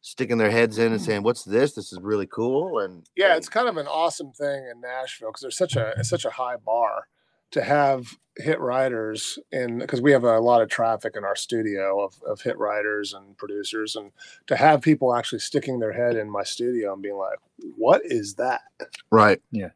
sticking 0.00 0.38
their 0.38 0.50
heads 0.50 0.78
in 0.78 0.92
and 0.92 1.02
saying 1.02 1.22
what's 1.24 1.42
this? 1.44 1.72
This 1.72 1.92
is 1.92 1.98
really 2.00 2.26
cool 2.26 2.78
and 2.78 3.04
Yeah, 3.16 3.30
and- 3.30 3.38
it's 3.38 3.48
kind 3.48 3.68
of 3.68 3.76
an 3.78 3.86
awesome 3.88 4.32
thing 4.32 4.60
in 4.70 4.80
Nashville 4.80 5.30
because 5.30 5.42
there's 5.42 5.56
such 5.56 5.76
a 5.76 6.04
such 6.04 6.24
a 6.24 6.30
high 6.30 6.56
bar 6.56 7.08
to 7.50 7.62
have 7.62 8.02
hit 8.36 8.60
writers 8.60 9.38
in 9.50 9.78
because 9.78 10.00
we 10.02 10.12
have 10.12 10.22
a 10.22 10.38
lot 10.38 10.62
of 10.62 10.68
traffic 10.68 11.14
in 11.16 11.24
our 11.24 11.34
studio 11.34 12.04
of, 12.04 12.14
of 12.24 12.40
hit 12.42 12.56
writers 12.58 13.12
and 13.14 13.36
producers 13.38 13.96
and 13.96 14.12
to 14.46 14.54
have 14.54 14.82
people 14.82 15.14
actually 15.14 15.40
sticking 15.40 15.80
their 15.80 15.92
head 15.94 16.14
in 16.14 16.30
my 16.30 16.44
studio 16.44 16.92
and 16.92 17.02
being 17.02 17.16
like 17.16 17.38
what 17.76 18.02
is 18.04 18.34
that? 18.34 18.60
Right. 19.10 19.40
You 19.50 19.70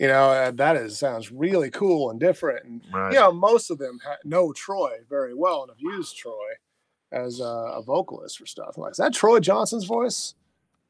You 0.00 0.06
know, 0.08 0.30
uh, 0.30 0.50
that 0.52 0.76
is 0.76 0.98
sounds 0.98 1.30
really 1.30 1.70
cool 1.70 2.10
and 2.10 2.18
different. 2.18 2.64
And 2.64 2.82
Right. 2.92 3.12
you 3.12 3.20
know, 3.20 3.30
most 3.32 3.70
of 3.70 3.78
them 3.78 4.00
ha- 4.02 4.16
know 4.24 4.52
Troy 4.54 5.00
very 5.10 5.34
well 5.34 5.62
and 5.62 5.70
have 5.70 5.78
used 5.78 6.16
Troy 6.16 6.52
as 7.12 7.38
a, 7.40 7.44
a 7.44 7.82
vocalist 7.82 8.38
for 8.38 8.46
stuff. 8.46 8.74
I'm 8.76 8.82
like, 8.82 8.92
is 8.92 8.96
that 8.96 9.12
Troy 9.12 9.40
Johnson's 9.40 9.84
voice? 9.84 10.34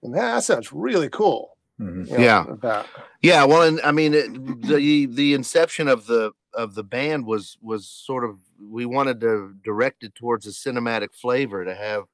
And 0.03 0.15
that, 0.15 0.21
that 0.35 0.45
sounds 0.45 0.73
really 0.73 1.09
cool. 1.09 1.57
Mhm. 1.81 2.07
you 2.09 2.17
know, 2.19 2.23
Yeah. 2.23 2.45
That. 2.63 2.87
Yeah, 3.21 3.45
well, 3.47 3.63
and 3.63 3.81
I 3.83 3.91
mean, 3.91 4.15
it, 4.15 4.33
the 4.69 5.07
the 5.07 5.35
inception 5.35 5.89
of 5.89 6.07
the 6.07 6.31
of 6.55 6.75
the 6.77 6.85
band 6.85 7.27
was 7.27 7.59
was 7.61 7.89
sort 7.89 8.25
of 8.25 8.39
we 8.63 8.87
wanted 8.87 9.21
to 9.23 9.55
direct 9.65 10.05
it 10.05 10.15
towards 10.15 10.47
a 10.47 10.51
cinematic 10.51 11.15
flavor 11.15 11.65
to 11.65 11.75
have, 11.75 12.05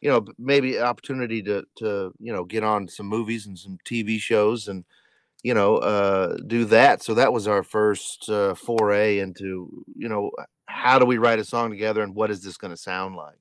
you 0.00 0.10
know, 0.10 0.24
maybe 0.38 0.78
opportunity 0.78 1.42
to 1.42 1.64
to 1.78 2.12
you 2.20 2.32
know 2.32 2.44
get 2.44 2.62
on 2.62 2.86
some 2.88 3.06
movies 3.06 3.46
and 3.46 3.58
some 3.58 3.78
TV 3.84 4.20
shows 4.20 4.68
and 4.68 4.84
you 5.46 5.54
know 5.54 5.76
uh, 5.78 6.36
do 6.46 6.64
that. 6.66 7.02
So 7.02 7.14
that 7.14 7.32
was 7.32 7.46
our 7.48 7.62
first 7.62 8.28
uh, 8.30 8.54
foray 8.54 9.18
into 9.20 9.48
you 9.96 10.08
know 10.08 10.30
how 10.66 10.98
do 10.98 11.06
we 11.06 11.18
write 11.18 11.38
a 11.40 11.44
song 11.44 11.70
together 11.70 12.02
and 12.02 12.14
what 12.14 12.30
is 12.30 12.42
this 12.42 12.56
going 12.56 12.72
to 12.72 12.76
sound 12.92 13.16
like. 13.16 13.38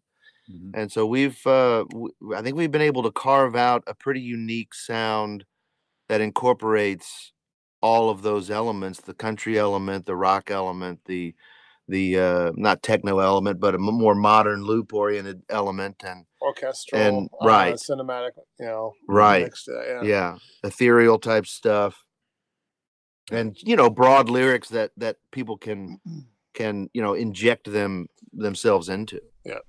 Mhm. 0.51 0.71
And 0.73 0.91
so 0.91 1.05
we've, 1.05 1.39
uh, 1.47 1.85
w- 1.91 2.13
I 2.35 2.41
think 2.41 2.55
we've 2.57 2.71
been 2.71 2.81
able 2.91 3.03
to 3.03 3.11
carve 3.11 3.55
out 3.55 3.83
a 3.87 3.95
pretty 3.95 4.21
unique 4.21 4.73
sound 4.75 5.45
that 6.09 6.21
incorporates 6.21 7.33
all 7.81 8.09
of 8.09 8.21
those 8.21 8.49
elements: 8.51 9.01
the 9.01 9.13
country 9.13 9.57
element, 9.59 10.05
the 10.05 10.15
rock 10.15 10.51
element, 10.51 11.01
the 11.05 11.35
the 11.87 12.19
uh, 12.19 12.51
not 12.55 12.81
techno 12.81 13.19
element, 13.19 13.59
but 13.59 13.73
a 13.75 13.77
m- 13.77 13.93
more 13.93 14.15
modern 14.15 14.63
loop-oriented 14.63 15.43
element, 15.49 16.03
and 16.05 16.25
Orchestral 16.41 17.01
And- 17.01 17.29
uh, 17.41 17.45
right. 17.47 17.75
cinematic, 17.75 18.31
you 18.59 18.65
know, 18.65 18.93
Right. 19.07 19.43
mixed, 19.43 19.67
uh, 19.69 19.81
yeah. 19.85 20.03
yeah, 20.03 20.35
ethereal 20.63 21.19
type 21.19 21.45
stuff, 21.47 22.05
and 23.31 23.55
you 23.61 23.75
know, 23.75 23.89
broad 23.89 24.29
lyrics 24.29 24.69
that 24.69 24.91
that 24.97 25.17
people 25.31 25.57
can 25.57 25.99
can 26.53 26.89
you 26.93 27.01
know 27.01 27.13
inject 27.13 27.71
them 27.71 28.07
themselves 28.33 28.89
into. 28.89 29.19
Yeah. 29.43 29.59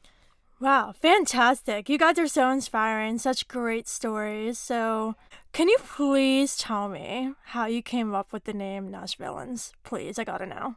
Wow, 0.59 0.94
fantastic. 1.02 1.90
You 1.90 1.98
guys 1.98 2.18
are 2.18 2.26
so 2.26 2.48
inspiring, 2.50 3.18
such 3.18 3.46
great 3.46 3.87
stories. 3.87 4.59
So, 4.59 5.14
can 5.52 5.68
you 5.68 5.76
please 5.87 6.57
tell 6.57 6.88
me 6.88 7.35
how 7.52 7.66
you 7.66 7.83
came 7.83 8.14
up 8.14 8.33
with 8.33 8.44
the 8.44 8.55
name 8.55 8.90
Nashvillains? 8.90 9.72
Please, 9.85 10.18
I 10.18 10.24
gotta 10.24 10.46
know. 10.46 10.76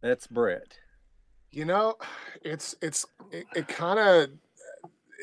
That's 0.00 0.26
Brett. 0.26 0.78
You 1.50 1.64
know, 1.64 1.96
it's 2.42 2.74
it's 2.82 3.06
it, 3.32 3.46
it 3.54 3.68
kind 3.68 3.98
of. 3.98 4.30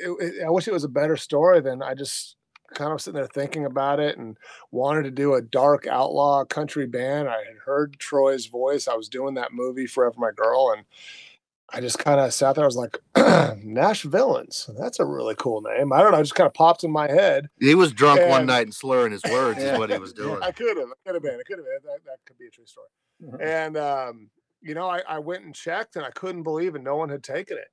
It, 0.03 0.09
it, 0.19 0.43
I 0.45 0.49
wish 0.49 0.67
it 0.67 0.73
was 0.73 0.83
a 0.83 0.89
better 0.89 1.15
story 1.15 1.61
than 1.61 1.81
I 1.81 1.93
just 1.93 2.35
kind 2.73 2.91
of 2.91 2.99
sitting 2.99 3.15
there 3.15 3.27
thinking 3.27 3.63
about 3.65 3.99
it 3.99 4.17
and 4.17 4.35
wanted 4.71 5.03
to 5.03 5.11
do 5.11 5.35
a 5.35 5.41
dark 5.41 5.87
outlaw 5.87 6.43
country 6.43 6.85
band. 6.87 7.29
I 7.29 7.37
had 7.37 7.57
heard 7.65 7.97
Troy's 7.99 8.47
voice. 8.47 8.87
I 8.87 8.95
was 8.95 9.07
doing 9.07 9.35
that 9.35 9.53
movie 9.53 9.85
Forever 9.87 10.15
My 10.17 10.31
Girl, 10.35 10.73
and 10.75 10.83
I 11.69 11.79
just 11.79 11.99
kind 11.99 12.19
of 12.19 12.33
sat 12.33 12.55
there. 12.55 12.65
I 12.65 12.67
was 12.67 12.75
like, 12.75 12.97
Nashvillains. 13.15 14.69
That's 14.77 14.99
a 14.99 15.05
really 15.05 15.35
cool 15.35 15.61
name. 15.61 15.93
I 15.93 16.01
don't 16.01 16.11
know. 16.11 16.19
It 16.19 16.23
just 16.23 16.35
kind 16.35 16.47
of 16.47 16.53
popped 16.53 16.83
in 16.83 16.91
my 16.91 17.07
head. 17.09 17.47
He 17.59 17.75
was 17.75 17.93
drunk 17.93 18.21
one 18.27 18.45
night 18.45 18.63
and 18.67 18.73
slurring 18.73 19.11
his 19.11 19.23
words 19.23 19.59
Yeah. 19.59 19.73
is 19.73 19.79
what 19.79 19.89
he 19.91 19.97
was 19.97 20.13
doing. 20.13 20.39
I 20.41 20.51
could 20.51 20.77
have. 20.77 20.87
I 20.89 20.95
could 21.05 21.15
have 21.15 21.23
been. 21.23 21.39
It 21.39 21.45
could 21.45 21.59
have 21.59 21.65
been. 21.65 21.79
That, 21.83 21.99
that 22.05 22.17
could 22.25 22.37
be 22.37 22.47
a 22.47 22.49
true 22.49 22.65
story. 22.65 22.87
and 23.41 23.77
um, 23.77 24.29
you 24.65 24.75
know, 24.75 24.89
I, 24.89 25.01
I 25.07 25.19
went 25.19 25.45
and 25.45 25.55
checked, 25.55 25.95
and 25.95 26.05
I 26.05 26.11
couldn't 26.11 26.43
believe 26.43 26.75
it. 26.75 26.83
No 26.83 26.97
one 26.97 27.09
had 27.09 27.23
taken 27.23 27.57
it, 27.57 27.69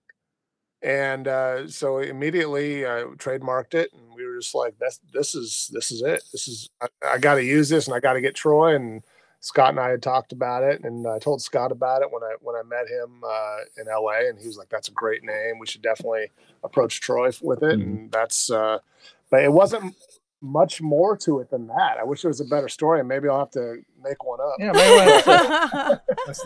and 0.86 1.28
uh, 1.28 1.68
so 1.68 1.98
immediately 1.98 2.84
I 2.86 3.04
trademarked 3.16 3.74
it, 3.74 3.90
and 3.92 4.14
we 4.14 4.26
were 4.26 4.38
just 4.38 4.54
like, 4.54 4.74
"That's 4.80 5.00
this 5.12 5.34
is 5.34 5.70
this 5.72 5.92
is 5.92 6.02
it. 6.02 6.22
This 6.32 6.48
is 6.48 6.68
I, 6.80 6.88
I 7.14 7.18
got 7.18 7.36
to 7.36 7.44
use 7.44 7.68
this, 7.68 7.86
and 7.86 7.94
I 7.94 8.00
got 8.00 8.14
to 8.14 8.20
get 8.20 8.34
Troy." 8.34 8.74
And 8.74 9.02
Scott 9.40 9.70
and 9.70 9.80
I 9.80 9.90
had 9.90 10.02
talked 10.02 10.32
about 10.32 10.64
it, 10.64 10.82
and 10.84 11.06
I 11.06 11.18
told 11.18 11.42
Scott 11.42 11.72
about 11.72 12.02
it 12.02 12.08
when 12.12 12.22
I 12.24 12.34
when 12.40 12.56
I 12.56 12.62
met 12.64 12.88
him 12.88 13.22
uh, 13.26 13.58
in 13.80 13.88
L.A., 13.88 14.28
and 14.28 14.38
he 14.38 14.46
was 14.46 14.56
like, 14.58 14.68
"That's 14.70 14.88
a 14.88 14.92
great 14.92 15.24
name. 15.24 15.58
We 15.60 15.66
should 15.66 15.82
definitely 15.82 16.30
approach 16.64 17.00
Troy 17.00 17.30
with 17.42 17.62
it." 17.62 17.78
Mhm. 17.78 17.82
And 17.82 18.12
that's, 18.12 18.50
uh, 18.50 18.78
but 19.30 19.42
it 19.44 19.52
wasn't 19.52 19.94
much 20.40 20.82
more 20.82 21.16
to 21.16 21.38
it 21.38 21.50
than 21.50 21.68
that. 21.68 21.98
I 22.00 22.04
wish 22.04 22.22
there 22.22 22.28
was 22.28 22.40
a 22.40 22.44
better 22.44 22.68
story, 22.68 22.98
and 22.98 23.08
maybe 23.08 23.28
I'll 23.28 23.38
have 23.40 23.50
to 23.52 23.82
make 24.02 24.22
one 24.24 24.40
up. 24.40 24.54
Yeah, 24.58 24.72
maybe 24.72 25.22
I 25.26 25.98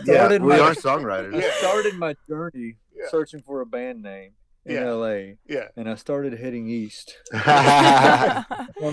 yeah, 0.05 0.29
Yeah, 0.29 0.37
we 0.37 0.39
my, 0.39 0.59
are 0.59 0.73
songwriters. 0.73 1.35
I 1.35 1.49
started 1.59 1.95
my 1.95 2.15
journey 2.27 2.75
Yeah. 2.95 3.05
searching 3.09 3.41
for 3.41 3.61
a 3.61 3.65
band 3.65 4.01
name 4.03 4.31
in 4.65 4.75
Yeah. 4.75 4.91
LA, 4.91 5.15
Yeah, 5.47 5.67
and 5.77 5.89
I 5.89 5.95
started 5.95 6.37
heading 6.37 6.67
east. 6.67 7.15
I 7.33 8.45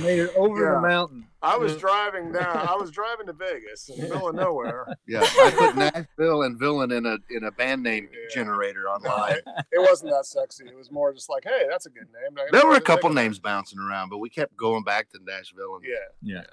made 0.03 0.20
it 0.20 0.31
over 0.37 0.64
Yeah. 0.64 0.74
the 0.74 0.81
mountain. 0.81 1.27
I 1.42 1.57
was 1.59 1.77
driving 1.77 2.33
down. 2.33 2.57
I 2.57 2.74
was 2.77 2.90
driving 2.90 3.27
to 3.27 3.33
Vegas 3.35 3.88
in 3.90 3.96
the 4.00 4.09
middle 4.09 4.29
of 4.29 4.35
nowhere. 4.35 4.87
Yeah. 5.07 5.20
I 5.22 5.50
put 5.57 5.77
Nashville 5.77 6.42
and 6.44 6.59
villain 6.59 6.90
in 6.92 7.05
a 7.07 7.18
in 7.31 7.44
a 7.44 7.50
band 7.50 7.83
name 7.83 8.09
Yeah. 8.11 8.35
generator 8.35 8.88
online. 8.88 9.40
It 9.72 9.79
wasn't 9.81 10.12
that 10.12 10.24
sexy. 10.27 10.64
It 10.66 10.77
was 10.77 10.90
more 10.90 11.12
just 11.12 11.29
like, 11.29 11.44
hey, 11.44 11.66
that's 11.68 11.87
a 11.87 11.90
good 11.90 12.07
name. 12.12 12.38
There 12.53 12.66
were 12.66 12.77
a 12.77 12.81
couple 12.81 13.11
think 13.11 13.16
names 13.16 13.38
bouncing 13.40 13.79
around, 13.79 14.09
but 14.11 14.18
we 14.18 14.31
kept 14.31 14.57
going 14.57 14.85
back 14.85 15.11
to 15.11 15.18
Nashville. 15.22 15.77
And. 15.77 15.85
Yeah, 15.85 16.35
Yeah. 16.37 16.44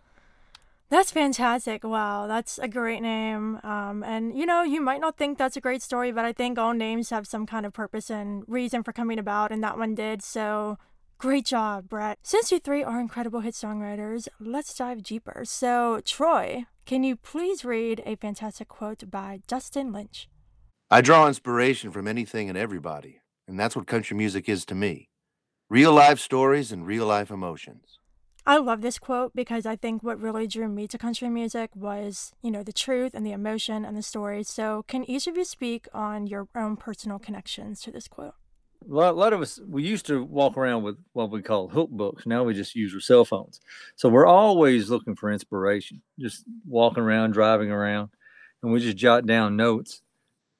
That's 0.92 1.10
fantastic. 1.10 1.86
Wow, 1.86 2.28
that's 2.28 2.58
a 2.58 2.68
great 2.68 3.02
name. 3.02 3.62
Um, 3.64 4.04
and 4.04 4.38
you 4.38 4.46
know, 4.46 4.64
you 4.64 4.82
might 4.82 5.00
not 5.00 5.16
think 5.16 5.38
that's 5.38 5.56
a 5.56 5.62
great 5.62 5.82
story, 5.82 6.12
but 6.12 6.26
I 6.26 6.34
think 6.34 6.60
all 6.60 6.74
names 6.74 7.12
have 7.12 7.26
some 7.26 7.46
kind 7.46 7.66
of 7.66 7.72
purpose 7.72 8.10
and 8.10 8.44
reason 8.46 8.84
for 8.84 8.92
coming 8.92 9.18
about, 9.18 9.54
and 9.54 9.64
that 9.64 9.78
one 9.78 9.96
did. 9.96 10.22
So, 10.22 10.78
great 11.18 11.46
job, 11.46 11.88
Brett. 11.88 12.20
Since 12.24 12.52
you 12.52 12.60
three 12.60 12.84
are 12.84 13.00
incredible 13.00 13.40
hit 13.40 13.54
songwriters, 13.54 14.28
let's 14.38 14.76
dive 14.76 15.02
deeper. 15.02 15.44
So, 15.46 16.02
Troy, 16.04 16.66
can 16.86 17.06
you 17.06 17.16
please 17.16 17.64
read 17.64 18.04
a 18.06 18.18
fantastic 18.18 18.68
quote 18.68 19.10
by 19.10 19.40
Justin 19.48 19.94
Lynch? 19.94 20.28
I 20.90 21.00
draw 21.00 21.26
inspiration 21.26 21.92
from 21.92 22.06
anything 22.06 22.50
and 22.50 22.58
everybody, 22.58 23.22
and 23.48 23.58
that's 23.58 23.78
what 23.78 23.88
country 23.88 24.18
music 24.18 24.50
is 24.50 24.66
to 24.66 24.76
me. 24.76 25.08
Real 25.70 25.94
life 25.94 26.20
stories 26.20 26.74
and 26.74 26.86
real 26.86 27.06
life 27.06 27.32
emotions. 27.32 28.01
I 28.46 28.58
love 28.58 28.82
this 28.82 28.98
quote 28.98 29.36
because 29.36 29.68
I 29.68 29.76
think 29.76 30.02
what 30.02 30.20
really 30.20 30.48
drew 30.48 30.68
me 30.68 30.88
to 30.88 30.98
country 30.98 31.30
music 31.30 31.70
was, 31.76 32.32
you 32.42 32.50
know, 32.50 32.64
the 32.64 32.74
truth 32.74 33.14
and 33.14 33.24
the 33.26 33.32
emotion 33.32 33.86
and 33.86 33.96
the 33.96 34.02
story. 34.02 34.44
So, 34.44 34.84
can 34.88 35.08
each 35.10 35.28
of 35.28 35.38
you 35.38 35.46
speak 35.46 35.88
on 35.94 36.26
your 36.26 36.48
own 36.56 36.76
personal 36.76 37.20
connections 37.20 37.82
to 37.82 37.92
this 37.92 38.08
quote? 38.08 38.34
A 38.90 38.92
lot, 38.92 39.14
a 39.14 39.18
lot 39.18 39.34
of 39.34 39.42
us, 39.42 39.60
we 39.68 39.84
used 39.84 40.08
to 40.08 40.24
walk 40.24 40.58
around 40.58 40.82
with 40.82 40.98
what 41.14 41.30
we 41.30 41.44
call 41.44 41.68
hook 41.68 41.92
books. 41.92 42.26
Now 42.26 42.44
we 42.44 42.56
just 42.56 42.76
use 42.76 42.96
our 42.96 43.00
cell 43.00 43.26
phones. 43.26 43.60
So 43.96 44.10
we're 44.10 44.26
always 44.26 44.90
looking 44.90 45.16
for 45.16 45.32
inspiration, 45.32 46.02
just 46.20 46.44
walking 46.68 47.04
around, 47.04 47.34
driving 47.34 47.70
around, 47.70 48.10
and 48.64 48.72
we 48.72 48.80
just 48.80 48.98
jot 48.98 49.28
down 49.28 49.56
notes, 49.56 50.02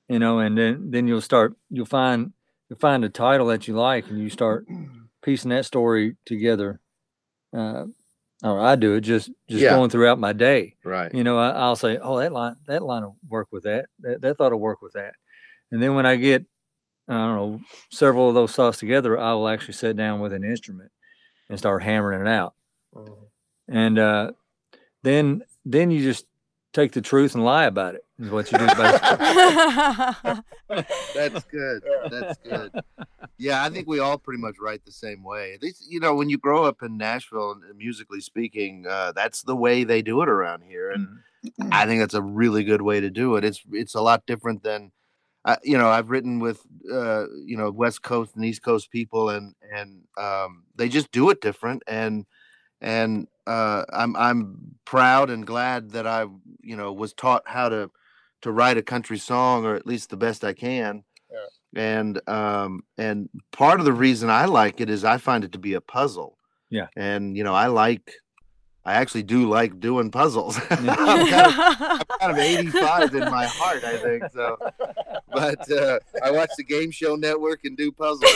you 0.08 0.20
know, 0.20 0.38
and 0.38 0.56
then, 0.56 0.92
then 0.92 1.08
you'll 1.08 1.22
start, 1.22 1.56
you'll 1.72 1.88
find, 1.88 2.34
you'll 2.70 2.78
find 2.78 3.04
a 3.04 3.10
title 3.10 3.48
that 3.48 3.68
you 3.68 3.74
like 3.74 4.08
and 4.08 4.20
you 4.20 4.30
start 4.30 4.68
piecing 5.24 5.50
that 5.50 5.66
story 5.66 6.16
together. 6.24 6.80
Uh, 7.54 7.86
or 8.44 8.60
I 8.60 8.76
do 8.76 8.96
it 8.96 9.02
just, 9.02 9.30
just 9.50 9.62
Yeah. 9.64 9.72
going 9.76 9.90
throughout 9.90 10.18
my 10.20 10.34
day. 10.34 10.76
Right. 10.84 11.14
you 11.14 11.24
know 11.24 11.38
I, 11.38 11.50
i'll 11.52 11.76
say 11.76 11.98
oh 12.02 12.18
that 12.20 12.32
line 12.32 12.56
that 12.68 12.82
line 12.82 13.04
will 13.04 13.18
work 13.28 13.50
with 13.52 13.64
that. 13.64 13.86
That, 14.00 14.22
that 14.22 14.38
thought 14.38 14.52
will 14.52 14.60
work 14.60 14.82
with 14.82 14.94
that. 14.94 15.14
And 15.72 15.82
then 15.82 15.94
when 15.96 16.06
i 16.06 16.16
get 16.16 16.46
i 17.08 17.14
don't 17.14 17.36
know 17.36 17.62
several 17.92 18.30
of 18.30 18.36
those 18.36 18.54
thoughts 18.54 18.78
together 18.80 19.20
i 19.20 19.34
will 19.34 19.48
actually 19.50 19.74
sit 19.74 19.96
down 19.98 20.20
with 20.22 20.34
an 20.34 20.44
instrument 20.44 20.92
and 21.50 21.58
start 21.60 21.84
hammering 21.84 22.22
it 22.22 22.28
out. 22.28 22.54
And 23.68 24.00
uh, 24.00 24.32
then 25.04 25.44
then 25.66 25.92
you 25.92 26.02
just 26.04 26.26
take 26.74 26.94
the 26.94 27.02
truth 27.02 27.36
and 27.36 27.44
lie 27.44 27.66
about 27.66 27.96
it 27.96 28.06
is 28.18 28.30
what 28.30 28.52
you 28.52 28.58
do 28.58 28.66
basically. 28.68 29.18
That's 31.16 31.44
good. 31.52 31.84
That's 32.10 32.38
good. 32.40 32.72
Yeah, 33.38 33.64
I 33.64 33.70
think 33.70 33.88
we 33.88 34.00
all 34.00 34.18
pretty 34.18 34.42
much 34.42 34.56
write 34.62 34.86
the 34.86 34.92
same 34.92 35.24
way. 35.24 35.54
At 35.54 35.62
least, 35.62 35.86
you 35.90 36.00
know, 36.00 36.16
when 36.16 36.30
you 36.30 36.38
grow 36.38 36.64
up 36.64 36.82
in 36.82 36.98
Nashville, 36.98 37.52
and 37.52 37.78
musically 37.78 38.22
speaking, 38.22 38.86
uh, 38.88 39.12
that's 39.14 39.42
the 39.44 39.56
way 39.56 39.84
they 39.84 40.02
do 40.02 40.22
it 40.22 40.30
around 40.30 40.64
here, 40.64 40.92
and 40.92 41.08
I 41.72 41.86
think 41.86 42.00
that's 42.00 42.14
a 42.14 42.22
really 42.22 42.64
good 42.64 42.82
way 42.82 43.00
to 43.00 43.10
do 43.10 43.36
it. 43.36 43.44
It's 43.44 43.62
it's 43.72 43.96
a 43.96 44.02
lot 44.02 44.26
different 44.26 44.64
than, 44.64 44.92
uh, 45.44 45.58
you 45.64 45.78
know, 45.78 45.90
I've 45.90 46.10
written 46.10 46.40
with, 46.40 46.62
uh, 46.92 47.26
you 47.46 47.58
know, 47.58 47.72
West 47.72 48.02
Coast 48.04 48.36
and 48.36 48.46
East 48.46 48.64
Coast 48.64 48.92
people, 48.92 49.30
and 49.30 49.56
and 49.74 50.04
um, 50.18 50.64
they 50.76 50.88
just 50.88 51.12
do 51.12 51.30
it 51.32 51.42
different, 51.42 51.84
and 51.88 52.26
and 52.80 53.28
uh, 53.48 53.86
I'm 53.92 54.16
I'm 54.16 54.76
proud 54.86 55.30
and 55.30 55.46
glad 55.46 55.92
that 55.92 56.06
I, 56.06 56.26
you 56.62 56.76
know, 56.76 56.94
was 56.94 57.14
taught 57.14 57.44
how 57.46 57.70
to 57.70 57.92
to 58.42 58.52
write 58.52 58.78
a 58.78 58.82
country 58.82 59.18
song, 59.18 59.66
or 59.66 59.76
at 59.76 59.86
least 59.86 60.10
the 60.10 60.18
best 60.18 60.44
I 60.44 60.54
can. 60.54 61.04
And 61.76 62.28
um 62.28 62.84
and 62.98 63.30
part 63.52 63.80
of 63.80 63.86
the 63.86 63.94
reason 63.94 64.30
I 64.30 64.46
like 64.46 64.82
it 64.82 64.90
is 64.90 65.06
I 65.06 65.18
find 65.18 65.44
it 65.44 65.54
to 65.54 65.60
be 65.60 65.74
a 65.74 65.82
puzzle. 65.82 66.38
Yeah. 66.70 66.88
And 66.96 67.38
you 67.38 67.44
know, 67.44 67.54
I 67.54 67.68
like 67.68 68.14
I 68.84 68.94
actually 68.94 69.24
do 69.24 69.48
like 69.48 69.80
doing 69.80 70.10
puzzles. 70.10 70.60
I'm, 70.70 70.86
kind 70.86 70.90
of, 70.90 71.54
I'm 71.80 72.00
kind 72.20 72.32
of 72.32 72.38
85 72.38 73.16
in 73.16 73.26
my 73.30 73.46
heart, 73.46 73.84
I 73.84 73.98
think. 73.98 74.24
So, 74.34 74.58
but 75.32 75.72
uh, 75.72 76.00
I 76.24 76.32
watch 76.32 76.50
the 76.58 76.64
Game 76.64 76.90
Show 76.90 77.16
Network 77.16 77.64
and 77.64 77.78
do 77.78 77.92
puzzles. 77.92 78.34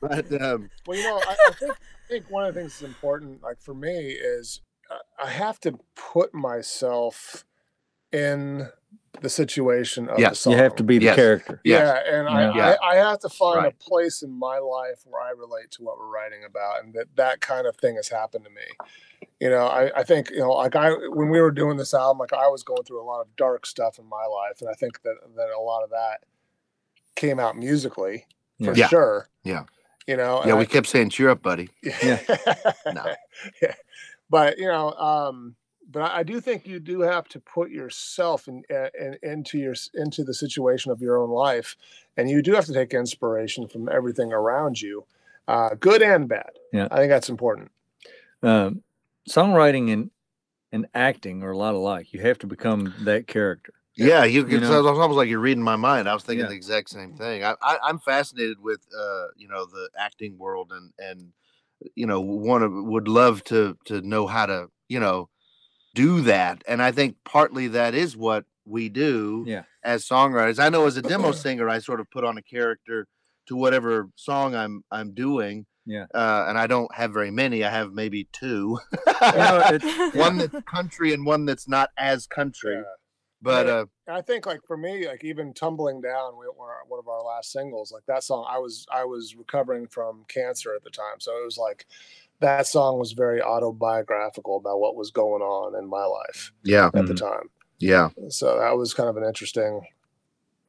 But 0.00 0.30
um, 0.40 0.70
Well, 0.86 0.96
you 0.96 1.04
know, 1.04 1.20
I, 1.26 1.36
I 1.48 1.52
think 1.54 1.74
think 2.10 2.26
one 2.28 2.44
of 2.46 2.54
the 2.54 2.60
things 2.60 2.74
that's 2.78 2.88
important, 2.88 3.42
like 3.42 3.60
for 3.60 3.74
me, 3.74 4.10
is 4.10 4.60
uh, 4.90 4.96
I 5.22 5.30
have 5.30 5.60
to 5.60 5.78
put 5.94 6.34
myself 6.34 7.44
in 8.12 8.68
the 9.22 9.28
situation 9.28 10.08
of 10.08 10.18
Yeah, 10.18 10.30
the 10.30 10.34
song. 10.34 10.52
You 10.52 10.58
have 10.58 10.74
to 10.76 10.82
be 10.84 10.98
the 10.98 11.06
Yes. 11.06 11.16
character. 11.16 11.60
Yes. 11.64 12.02
Yeah, 12.06 12.18
and 12.18 12.28
I, 12.28 12.54
Yeah. 12.56 12.76
I, 12.82 12.92
I 12.92 12.96
have 12.96 13.20
to 13.20 13.28
find 13.28 13.64
Right. 13.64 13.74
a 13.74 13.84
place 13.84 14.22
in 14.22 14.30
my 14.30 14.58
life 14.58 15.02
where 15.04 15.22
I 15.22 15.30
relate 15.30 15.70
to 15.72 15.82
what 15.82 15.98
we're 15.98 16.08
writing 16.10 16.44
about, 16.44 16.82
and 16.84 16.94
that 16.94 17.06
that 17.16 17.40
kind 17.40 17.66
of 17.66 17.76
thing 17.76 17.96
has 17.96 18.08
happened 18.08 18.44
to 18.44 18.50
me. 18.50 19.28
You 19.38 19.50
know, 19.50 19.66
I, 19.66 20.00
I 20.00 20.02
think 20.02 20.30
you 20.30 20.38
know, 20.38 20.50
like 20.52 20.74
I 20.76 20.90
when 20.90 21.28
we 21.30 21.40
were 21.40 21.50
doing 21.50 21.76
this 21.76 21.94
album, 21.94 22.18
like 22.18 22.32
I 22.32 22.48
was 22.48 22.62
going 22.62 22.82
through 22.84 23.02
a 23.02 23.04
lot 23.06 23.20
of 23.20 23.34
dark 23.36 23.66
stuff 23.66 23.98
in 23.98 24.06
my 24.06 24.24
life, 24.26 24.60
and 24.60 24.68
I 24.68 24.74
think 24.74 25.02
that 25.02 25.16
that 25.36 25.50
a 25.50 25.60
lot 25.60 25.82
of 25.84 25.90
that 25.90 26.24
came 27.14 27.38
out 27.38 27.56
musically 27.56 28.26
for 28.64 28.74
Yeah. 28.74 28.88
sure. 28.88 29.28
Yeah. 29.44 29.64
You 30.06 30.16
know, 30.16 30.42
Yeah, 30.44 30.54
we 30.54 30.62
I- 30.62 30.66
kept 30.66 30.86
saying, 30.88 31.10
"Cheer 31.10 31.30
up, 31.30 31.42
buddy." 31.42 31.68
yeah. 31.82 32.20
No. 32.92 33.14
yeah. 33.62 33.74
But 34.28 34.58
you 34.58 34.66
know, 34.66 34.92
um, 34.92 35.54
but 35.90 36.02
I, 36.02 36.18
I 36.18 36.22
do 36.22 36.40
think 36.40 36.66
you 36.66 36.78
do 36.80 37.00
have 37.00 37.28
to 37.28 37.40
put 37.40 37.70
yourself 37.70 38.48
in, 38.48 38.62
in 38.98 39.16
into 39.22 39.58
your 39.58 39.74
into 39.94 40.24
the 40.24 40.34
situation 40.34 40.90
of 40.90 41.00
your 41.00 41.18
own 41.18 41.30
life, 41.30 41.76
and 42.16 42.28
you 42.30 42.42
do 42.42 42.52
have 42.54 42.64
to 42.66 42.72
take 42.72 42.94
inspiration 42.94 43.66
from 43.68 43.88
everything 43.88 44.32
around 44.32 44.80
you, 44.80 45.04
uh, 45.48 45.70
good 45.78 46.02
and 46.02 46.28
bad. 46.28 46.50
Yeah. 46.72 46.88
I 46.90 46.96
think 46.96 47.10
that's 47.10 47.28
important. 47.28 47.70
Um, 48.42 48.82
songwriting 49.28 49.92
and 49.92 50.10
and 50.72 50.86
acting 50.94 51.42
are 51.42 51.50
a 51.50 51.56
lot 51.58 51.74
alike. 51.74 52.12
You 52.12 52.20
have 52.22 52.38
to 52.38 52.46
become 52.46 52.94
that 53.02 53.26
character. 53.26 53.72
Yeah, 53.96 54.24
you, 54.24 54.46
You 54.46 54.58
it's 54.58 54.68
know? 54.68 54.86
almost 54.86 55.16
like 55.16 55.28
you're 55.28 55.40
reading 55.40 55.62
my 55.64 55.76
mind. 55.76 56.08
I 56.08 56.14
was 56.14 56.22
thinking 56.22 56.44
Yeah. 56.44 56.50
the 56.50 56.54
exact 56.56 56.90
same 56.90 57.14
thing. 57.14 57.44
I, 57.44 57.54
I, 57.62 57.78
I'm 57.82 57.98
fascinated 57.98 58.58
with, 58.60 58.80
uh, 58.98 59.26
you 59.36 59.48
know, 59.48 59.66
the 59.66 59.90
acting 59.98 60.38
world 60.38 60.72
and 60.72 60.92
and 60.98 61.32
you 61.96 62.06
know, 62.06 62.20
want 62.20 62.62
to 62.62 62.84
would 62.84 63.08
love 63.08 63.42
to 63.44 63.76
to 63.86 64.00
know 64.02 64.26
how 64.26 64.46
to, 64.46 64.68
you 64.88 65.00
know, 65.00 65.28
do 65.94 66.20
that. 66.22 66.62
And 66.68 66.82
I 66.82 66.92
think 66.92 67.16
partly 67.24 67.68
that 67.68 67.94
is 67.94 68.16
what 68.16 68.44
we 68.66 68.88
do 68.88 69.44
Yeah. 69.46 69.62
as 69.82 70.06
songwriters. 70.06 70.58
I 70.62 70.68
know 70.68 70.86
as 70.86 70.96
a 70.96 71.02
demo 71.02 71.32
singer, 71.44 71.68
I 71.68 71.78
sort 71.80 72.00
of 72.00 72.10
put 72.10 72.22
on 72.24 72.38
a 72.38 72.42
character 72.42 73.06
to 73.48 73.56
whatever 73.56 74.08
song 74.16 74.54
I'm 74.54 74.84
I'm 74.90 75.12
doing. 75.14 75.66
Yeah. 75.86 76.04
Uh, 76.14 76.44
and 76.48 76.56
I 76.58 76.66
don't 76.66 76.94
have 76.94 77.12
very 77.12 77.30
many. 77.32 77.64
I 77.64 77.70
have 77.70 77.92
maybe 77.92 78.28
two. 78.32 78.78
You 79.22 79.32
know, 79.32 79.78
one 80.14 80.36
that's 80.38 80.54
country 80.66 81.12
and 81.14 81.24
one 81.26 81.46
that's 81.46 81.66
not 81.66 81.90
as 81.96 82.26
country. 82.26 82.76
Yeah. 82.76 82.82
But 83.42 83.66
Yeah. 83.66 83.72
uh, 83.72 83.84
I 84.18 84.20
think 84.22 84.44
like 84.46 84.60
for 84.66 84.76
me, 84.76 85.06
like 85.08 85.24
even 85.24 85.54
tumbling 85.54 86.00
down, 86.00 86.32
we 86.38 86.46
were 86.46 86.54
one 86.86 86.98
of 86.98 87.08
our 87.08 87.22
last 87.22 87.52
singles. 87.52 87.90
Like 87.92 88.04
that 88.06 88.22
song, 88.24 88.44
I 88.48 88.58
was 88.58 88.86
I 88.92 89.04
was 89.04 89.34
recovering 89.34 89.86
from 89.86 90.24
cancer 90.28 90.74
at 90.74 90.84
the 90.84 90.90
time, 90.90 91.20
so 91.20 91.32
it 91.40 91.44
was 91.44 91.56
like 91.56 91.86
that 92.40 92.66
song 92.66 92.98
was 92.98 93.12
very 93.12 93.40
autobiographical 93.42 94.56
about 94.56 94.80
what 94.80 94.96
was 94.96 95.10
going 95.10 95.42
on 95.42 95.74
in 95.78 95.88
my 95.88 96.04
life 96.04 96.52
yeah, 96.64 96.86
at 96.94 97.06
the 97.06 97.14
Mhm. 97.14 97.18
time. 97.18 97.50
yeah. 97.78 98.08
So 98.28 98.58
that 98.58 98.76
was 98.76 98.94
kind 98.94 99.08
of 99.10 99.16
an 99.18 99.24
interesting, 99.24 99.86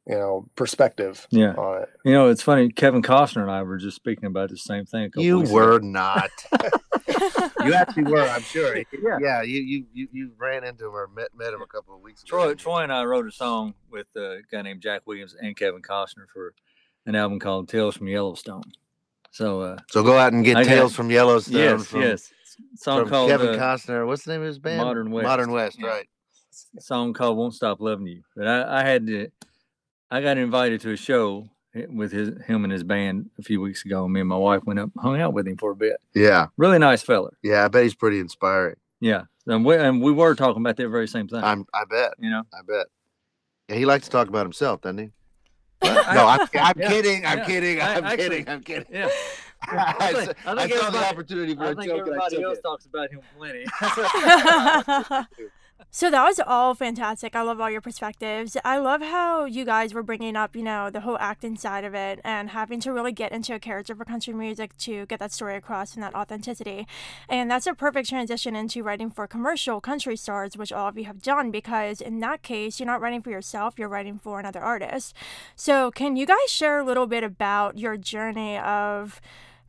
you 0.06 0.14
know, 0.16 0.48
perspective 0.56 1.26
yeah. 1.30 1.54
on 1.54 1.82
it. 1.82 1.88
You 2.04 2.12
know, 2.12 2.28
it's 2.28 2.42
funny. 2.42 2.70
Kevin 2.70 3.00
Costner 3.02 3.42
and 3.42 3.50
I 3.50 3.62
were 3.62 3.78
just 3.78 3.96
speaking 3.96 4.26
about 4.26 4.50
the 4.50 4.56
same 4.58 4.84
thing. 4.84 5.04
a 5.04 5.10
couple 5.10 5.22
You 5.24 5.38
weeks 5.38 5.50
ago. 5.50 5.56
were 5.58 5.80
not. 5.80 6.30
you 7.64 7.74
actually 7.74 8.04
were, 8.04 8.22
I'm 8.22 8.42
sure. 8.42 8.76
Yeah. 9.02 9.18
Yeah, 9.20 9.42
you 9.42 9.60
you 9.60 9.84
you, 9.92 10.08
you 10.12 10.30
ran 10.38 10.64
into 10.64 10.86
him 10.86 10.94
or 10.94 11.08
met, 11.08 11.28
met 11.36 11.52
him 11.52 11.62
a 11.62 11.66
couple 11.66 11.94
of 11.94 12.00
weeks 12.02 12.22
ago. 12.22 12.28
Troy, 12.36 12.48
didn't? 12.48 12.60
Troy 12.60 12.82
and 12.82 12.92
I 12.92 13.04
wrote 13.04 13.26
a 13.26 13.32
song 13.32 13.74
with 13.90 14.06
a 14.16 14.38
guy 14.50 14.62
named 14.62 14.80
Jack 14.82 15.02
Williams 15.06 15.34
and 15.40 15.56
Kevin 15.56 15.82
Costner 15.82 16.28
for 16.32 16.54
an 17.06 17.14
album 17.14 17.38
called 17.40 17.68
Tales 17.68 17.96
from 17.96 18.06
Yellowstone. 18.08 18.62
So, 19.32 19.60
uh, 19.62 19.76
So 19.90 20.02
go 20.02 20.18
out 20.18 20.32
and 20.34 20.44
get 20.44 20.56
I 20.56 20.64
got- 20.64 20.68
Tales 20.70 20.94
from 20.94 21.10
Yellowstone 21.10 21.56
yes, 21.56 21.86
from, 21.86 22.02
yes, 22.02 22.32
song 22.76 23.08
called 23.08 23.30
Kevin 23.30 23.48
uh, 23.48 23.52
Costner. 23.58 24.06
What's 24.06 24.24
the 24.24 24.32
name 24.32 24.42
of 24.42 24.46
his 24.46 24.58
band? 24.58 24.78
Modern 24.78 25.10
West. 25.10 25.24
Modern 25.24 25.50
West, 25.52 25.78
Yeah. 25.80 25.86
right. 25.88 26.08
song 26.78 27.12
called 27.14 27.38
"Won't 27.38 27.54
Stop 27.54 27.80
Loving 27.80 28.06
You." 28.06 28.22
But 28.36 28.46
I, 28.46 28.80
I 28.80 28.84
had 28.84 29.06
to, 29.06 29.28
I 30.10 30.20
got 30.20 30.36
invited 30.36 30.82
to 30.82 30.90
a 30.92 30.96
show 30.96 31.48
with 31.88 32.12
his 32.12 32.30
him 32.46 32.64
and 32.64 32.72
his 32.72 32.84
band 32.84 33.30
a 33.38 33.42
few 33.42 33.60
weeks 33.60 33.84
ago. 33.84 34.06
Me 34.08 34.20
and 34.20 34.28
my 34.28 34.36
wife 34.36 34.62
went 34.64 34.78
up, 34.78 34.90
hung 34.98 35.20
out 35.20 35.32
with 35.32 35.46
him 35.48 35.56
for 35.56 35.70
a 35.70 35.76
bit. 35.76 35.96
Yeah, 36.14 36.48
Really 36.56 36.78
nice 36.78 37.02
fella. 37.02 37.30
yeah. 37.42 37.64
I 37.64 37.68
bet 37.68 37.82
he's 37.84 37.94
pretty 37.94 38.20
inspiring. 38.20 38.76
Yeah, 39.00 39.22
and 39.46 39.64
we, 39.64 39.76
and 39.76 40.00
we 40.02 40.12
were 40.12 40.34
talking 40.34 40.60
about 40.62 40.76
that 40.76 40.88
very 40.88 41.08
same 41.08 41.28
thing. 41.28 41.42
I'm. 41.42 41.66
I 41.74 41.84
bet. 41.90 42.14
you 42.18 42.30
know, 42.30 42.42
I 42.52 42.58
bet. 42.66 42.86
Yeah, 43.68 43.76
he 43.76 43.84
likes 43.86 44.04
to 44.06 44.10
talk 44.10 44.28
about 44.28 44.44
himself, 44.44 44.80
doesn't 44.82 44.98
he? 44.98 45.10
I- 45.82 46.12
No, 46.14 46.26
I'm, 46.26 46.40
I'm 46.54 46.74
Yeah, 46.78 46.88
kidding. 46.88 47.26
I'm 47.26 47.38
yeah. 47.38 47.44
kidding. 47.46 47.80
I- 47.80 47.94
I'm 47.96 48.04
actually- 48.04 48.28
kidding. 48.28 48.48
I'm 48.48 48.62
kidding. 48.62 48.86
yeah. 48.90 49.08
I, 49.64 49.94
I 49.98 50.10
s- 50.10 50.26
think- 50.26 50.36
I 50.46 50.52
I 50.52 50.56
think 50.66 50.72
saw 50.74 50.90
the 50.90 50.98
everybody- 50.98 51.04
opportunity 51.06 51.54
for 51.56 51.62
I 51.64 51.70
a 51.70 51.74
think 51.74 51.86
joke. 51.90 52.06
and 52.06 52.20
I 52.20 52.26
everybody 52.26 52.36
took 52.36 52.44
else 52.44 52.58
it. 52.58 52.62
talks 52.62 52.86
about 52.86 53.10
him 53.10 53.20
plenty. 53.36 53.64
So 55.94 56.10
that 56.10 56.24
was 56.24 56.40
all 56.40 56.74
fantastic. 56.74 57.36
I 57.36 57.42
love 57.42 57.60
all 57.60 57.70
your 57.70 57.82
perspectives. 57.82 58.56
I 58.64 58.78
love 58.78 59.02
how 59.02 59.44
you 59.44 59.66
guys 59.66 59.92
were 59.92 60.02
bringing 60.02 60.36
up, 60.36 60.56
you 60.56 60.62
know, 60.62 60.88
the 60.88 61.02
whole 61.02 61.18
acting 61.18 61.54
side 61.54 61.84
of 61.84 61.94
it 61.94 62.18
and 62.24 62.48
having 62.48 62.80
to 62.80 62.92
really 62.94 63.12
get 63.12 63.30
into 63.30 63.54
a 63.54 63.58
character 63.58 63.94
for 63.94 64.06
country 64.06 64.32
music 64.32 64.74
to 64.78 65.04
get 65.04 65.18
that 65.18 65.32
story 65.32 65.54
across 65.54 65.94
and 65.94 66.02
that 66.02 66.14
authenticity. 66.14 66.86
And 67.28 67.50
that's 67.50 67.66
a 67.66 67.74
perfect 67.74 68.08
transition 68.08 68.56
into 68.56 68.82
writing 68.82 69.10
for 69.10 69.26
commercial 69.26 69.82
country 69.82 70.16
stars, 70.16 70.56
which 70.56 70.72
all 70.72 70.88
of 70.88 70.96
you 70.96 71.04
have 71.04 71.20
done 71.20 71.50
because 71.50 72.00
in 72.00 72.20
that 72.20 72.42
case, 72.42 72.80
you're 72.80 72.86
not 72.86 73.02
writing 73.02 73.20
for 73.20 73.30
yourself, 73.30 73.78
you're 73.78 73.86
writing 73.86 74.18
for 74.18 74.40
another 74.40 74.60
artist. 74.60 75.14
So, 75.56 75.90
can 75.90 76.16
you 76.16 76.24
guys 76.24 76.48
share 76.48 76.78
a 76.78 76.84
little 76.84 77.06
bit 77.06 77.22
about 77.22 77.76
your 77.76 77.98
journey 77.98 78.56
of 78.56 79.20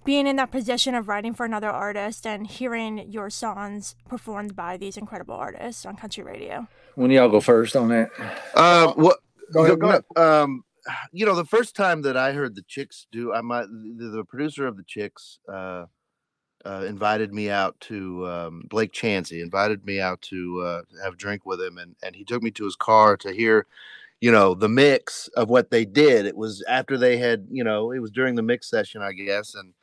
being 0.04 0.28
in 0.28 0.36
that 0.36 0.52
position 0.52 0.96
of 0.96 1.08
writing 1.08 1.34
for 1.34 1.46
another 1.46 1.70
artist 1.70 2.26
and 2.26 2.48
hearing 2.48 3.10
your 3.10 3.30
songs 3.30 3.96
performed 4.08 4.56
by 4.56 4.78
these 4.78 4.98
incredible 4.98 5.36
artists 5.36 5.86
on 5.86 5.96
country 5.96 6.24
radio. 6.24 6.68
when 6.96 7.12
y'all 7.12 7.30
go 7.30 7.40
first 7.40 7.76
on 7.76 7.90
that? 7.90 8.10
Uh, 8.54 8.94
what? 8.94 9.18
Go 9.54 9.66
ahead. 9.66 9.80
Go 9.80 9.90
ahead. 9.90 10.04
Um, 10.16 10.64
you 11.12 11.26
know, 11.26 11.36
the 11.36 11.46
first 11.46 11.76
time 11.76 12.02
that 12.02 12.18
I 12.18 12.34
heard 12.34 12.56
the 12.56 12.64
Chicks 12.64 13.08
do, 13.12 13.34
I 13.34 13.42
might 13.42 13.68
the, 13.68 14.10
the 14.10 14.24
producer 14.24 14.68
of 14.68 14.78
the 14.78 14.84
Chicks 14.84 15.40
uh, 15.52 15.86
uh, 16.66 16.86
invited 16.88 17.34
me 17.34 17.50
out 17.50 17.80
to 17.82 18.28
um, 18.28 18.64
Blake 18.70 18.92
Chancey 18.92 19.42
invited 19.42 19.86
me 19.86 20.00
out 20.00 20.22
to 20.24 20.62
uh, 20.62 20.82
have 21.04 21.14
a 21.14 21.18
drink 21.18 21.46
with 21.46 21.62
him, 21.62 21.78
and 21.78 21.96
and 22.04 22.16
he 22.16 22.24
took 22.24 22.42
me 22.42 22.52
to 22.52 22.66
his 22.66 22.76
car 22.76 23.16
to 23.18 23.32
hear, 23.32 23.66
you 24.22 24.32
know, 24.32 24.54
the 24.54 24.70
mix 24.70 25.28
of 25.30 25.50
what 25.50 25.72
they 25.72 25.86
did. 25.86 26.26
It 26.26 26.36
was 26.36 26.64
after 26.68 26.98
they 26.98 27.18
had, 27.18 27.48
you 27.50 27.64
know, 27.64 27.92
it 27.92 28.00
was 28.00 28.12
during 28.12 28.36
the 28.36 28.42
mix 28.42 28.70
session, 28.70 29.02
I 29.02 29.14
guess, 29.14 29.56
and 29.56 29.74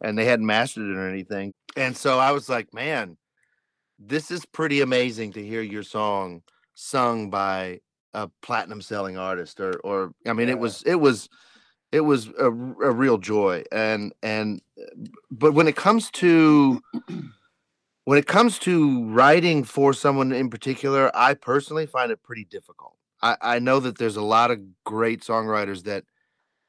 and 0.00 0.16
they 0.18 0.24
hadn't 0.24 0.46
mastered 0.46 0.88
it 0.90 0.96
or 0.96 1.08
anything. 1.08 1.52
And 1.76 1.96
so 1.96 2.18
I 2.18 2.32
was 2.32 2.48
like, 2.48 2.72
man, 2.74 3.16
this 3.98 4.30
is 4.30 4.44
pretty 4.46 4.80
amazing 4.80 5.32
to 5.32 5.44
hear 5.44 5.62
your 5.62 5.82
song 5.82 6.42
sung 6.74 7.30
by 7.30 7.80
a 8.14 8.28
platinum 8.42 8.80
selling 8.80 9.18
artist 9.18 9.60
or 9.60 9.78
or 9.80 10.12
I 10.26 10.32
mean 10.32 10.48
Yeah. 10.48 10.54
it 10.54 10.58
was 10.60 10.82
it 10.84 10.94
was 10.96 11.28
it 11.92 12.00
was 12.00 12.30
a 12.38 12.50
real 12.50 13.18
joy 13.18 13.64
and 13.72 14.12
and 14.22 14.60
uh, 14.80 14.84
but 15.30 15.52
when 15.54 15.68
it 15.68 15.76
comes 15.76 16.10
to 16.12 16.80
when 18.04 18.18
it 18.18 18.26
comes 18.26 18.58
to 18.60 19.04
writing 19.06 19.64
for 19.64 19.92
someone 19.92 20.32
in 20.32 20.50
particular 20.50 21.10
I 21.14 21.34
personally 21.34 21.86
find 21.86 22.10
it 22.10 22.22
pretty 22.22 22.44
difficult. 22.44 22.96
I 23.22 23.36
I 23.40 23.58
know 23.58 23.80
that 23.80 23.98
there's 23.98 24.16
a 24.16 24.22
lot 24.22 24.50
of 24.50 24.60
great 24.84 25.22
songwriters 25.22 25.84
that 25.84 26.04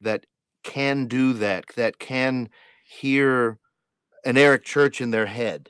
that 0.01 0.25
can 0.63 1.07
do 1.07 1.33
that 1.33 1.65
that 1.75 1.99
can 1.99 2.49
hear 2.89 3.59
an 4.25 4.37
Eric 4.37 4.63
Church 4.65 4.99
in 4.99 5.11
their 5.11 5.27
head 5.27 5.69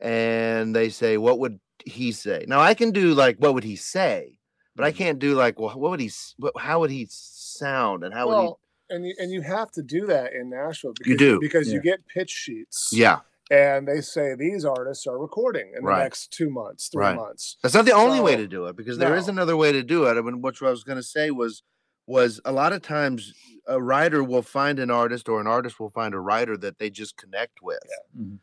and 0.00 0.74
they 0.74 0.88
say 0.88 1.16
what 1.16 1.38
would 1.38 1.58
he 1.84 2.12
say 2.12 2.44
now 2.48 2.60
i 2.60 2.74
can 2.74 2.90
do 2.90 3.14
like 3.14 3.36
what 3.38 3.54
would 3.54 3.64
he 3.64 3.76
say 3.76 4.38
but 4.74 4.84
i 4.84 4.90
mm-hmm. 4.90 4.98
can't 4.98 5.18
do 5.18 5.34
like 5.34 5.58
well 5.58 5.70
what 5.78 5.90
would 5.90 6.00
he 6.00 6.10
how 6.58 6.80
would 6.80 6.90
he 6.90 7.06
sound 7.10 8.04
and 8.04 8.12
how 8.12 8.28
well, 8.28 8.60
and 8.90 9.06
you 9.06 9.14
and 9.18 9.30
you 9.32 9.40
have 9.40 9.70
to 9.70 9.82
do 9.82 10.06
that 10.06 10.32
in 10.32 10.50
Nashville 10.50 10.92
because 10.92 11.10
You 11.10 11.16
do. 11.16 11.40
because 11.40 11.72
you 11.72 11.80
get 11.80 12.06
pitch 12.06 12.30
sheets. 12.30 12.90
yeah 12.92 13.20
And 13.50 13.88
they 13.88 14.00
say 14.00 14.34
these 14.34 14.64
artists 14.64 15.06
are 15.06 15.18
recording 15.18 15.72
in 15.76 15.84
Right. 15.84 15.98
the 15.98 16.02
next 16.04 16.32
two 16.32 16.50
months, 16.50 16.88
three 16.88 17.04
Right. 17.04 17.16
months. 17.16 17.56
that's 17.62 17.74
not 17.74 17.84
the 17.86 17.92
only 17.92 18.20
way 18.20 18.36
to 18.36 18.46
do 18.46 18.66
it 18.66 18.76
because 18.76 18.98
there 18.98 19.16
is 19.16 19.26
no. 19.26 19.32
another 19.32 19.56
way 19.56 19.72
to 19.72 19.82
do 19.82 20.04
it 20.06 20.18
I 20.18 20.20
mean, 20.20 20.42
what 20.42 20.60
i 20.62 20.70
was 20.70 20.84
going 20.84 20.96
to 20.96 21.02
say 21.02 21.30
was 21.30 21.62
was 22.06 22.40
a 22.44 22.52
lot 22.52 22.72
of 22.72 22.82
times 22.82 23.34
a 23.66 23.80
writer 23.82 24.22
will 24.22 24.42
find 24.42 24.78
an 24.78 24.90
artist 24.90 25.28
or 25.28 25.40
an 25.40 25.46
artist 25.46 25.80
will 25.80 25.90
find 25.90 26.14
a 26.14 26.20
writer 26.20 26.56
that 26.56 26.78
they 26.78 26.88
just 26.90 27.16
connect 27.16 27.60
with 27.62 27.80
Mhm. 28.16 28.38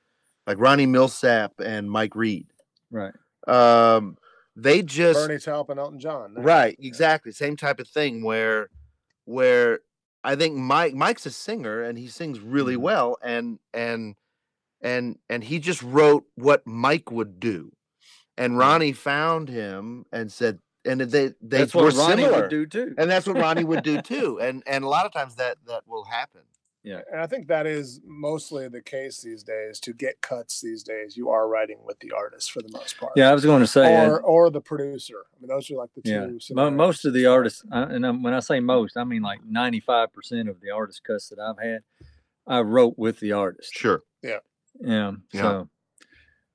like 0.47 0.58
ronnie 0.60 0.88
milsap 0.88 1.52
and 1.60 1.89
mike 1.89 2.15
reid 2.15 2.47
Right. 2.91 3.13
um 3.47 4.17
they 4.56 4.84
just 4.84 5.28
Bernie 5.28 5.39
Taupin, 5.39 5.80
Elton 5.80 5.99
John. 5.99 6.34
They're- 6.36 6.43
right 6.43 6.76
exactly 6.80 7.32
same 7.32 7.56
type 7.58 7.80
of 7.80 7.88
thing 7.88 8.23
where 8.23 8.69
where 9.26 9.80
i 10.23 10.36
think 10.36 10.56
mike 10.56 10.93
mike's 10.93 11.26
a 11.26 11.32
singer 11.32 11.82
and 11.82 11.97
he 11.97 12.08
sings 12.08 12.39
really 12.39 12.76
Mhm. 12.76 12.82
well 12.82 13.17
and 13.23 13.60
and 13.73 14.15
and 14.82 15.17
and 15.30 15.43
he 15.45 15.60
just 15.60 15.82
wrote 15.82 16.26
what 16.36 16.67
mike 16.67 17.10
would 17.12 17.39
do 17.39 17.71
and 18.38 18.58
ronnie 18.58 18.91
found 18.91 19.47
him 19.47 20.06
and 20.12 20.30
said 20.32 20.60
and 20.86 21.00
they 21.02 21.28
they 21.41 21.60
That's 21.60 21.74
were 21.74 21.84
what 21.86 21.93
Ronnie 21.96 22.24
similar 22.24 22.41
would 22.41 22.50
do 22.50 22.65
too. 22.65 22.96
and 22.98 23.10
that's 23.10 23.26
what 23.28 23.38
ronnie 23.38 23.63
would 23.63 23.84
do 23.84 24.02
too 24.13 24.39
and 24.41 24.62
and 24.67 24.84
a 24.84 24.88
lot 24.88 25.06
of 25.06 25.13
times 25.13 25.36
that 25.36 25.58
that 25.67 25.84
will 25.88 26.04
happen 26.06 26.41
Yeah. 26.84 27.00
And 27.12 27.22
I 27.22 27.28
think 27.28 27.48
that 27.48 27.65
is 27.65 28.02
mostly 28.06 28.67
the 28.67 28.82
case 28.82 29.22
these 29.22 29.41
days. 29.43 29.80
To 29.80 29.93
get 29.93 30.19
cuts 30.19 30.60
these 30.60 30.84
days, 30.84 31.15
you 31.15 31.30
are 31.30 31.48
writing 31.48 31.78
with 31.88 31.98
the 32.00 32.12
artist 32.12 32.52
for 32.52 32.62
the 32.62 32.67
most 32.78 32.98
part. 33.00 33.13
Yeah, 33.15 33.30
I 33.32 33.34
was 33.34 33.46
going 33.46 33.62
to 33.62 33.67
say. 33.78 33.96
uh, 33.96 34.10
Or 34.10 34.19
or 34.22 34.50
the 34.50 34.60
producer. 34.60 35.19
I 35.32 35.36
mean, 35.39 35.48
those 35.48 35.72
are 35.72 35.76
like 35.84 35.91
the 35.96 36.02
two. 36.02 36.54
yeah, 36.54 36.69
most 36.69 37.06
of 37.06 37.13
the 37.13 37.26
artists, 37.26 37.63
and 37.72 38.06
um, 38.06 38.22
when 38.22 38.34
I 38.34 38.41
say 38.41 38.60
most, 38.60 38.98
I 38.98 39.06
mean 39.06 39.22
like 39.22 39.39
ninety-five 39.46 40.12
percent 40.12 40.50
of 40.50 40.60
the 40.60 40.72
artist 40.72 41.00
cuts 41.08 41.30
that 41.30 41.39
I've 41.39 41.58
had, 41.69 41.84
I 42.46 42.60
wrote 42.74 42.96
with 42.98 43.22
the 43.22 43.32
artist. 43.32 43.72
Sure. 43.74 44.02
Yeah. 44.22 44.39
Yeah. 44.82 45.12
So, 45.32 45.69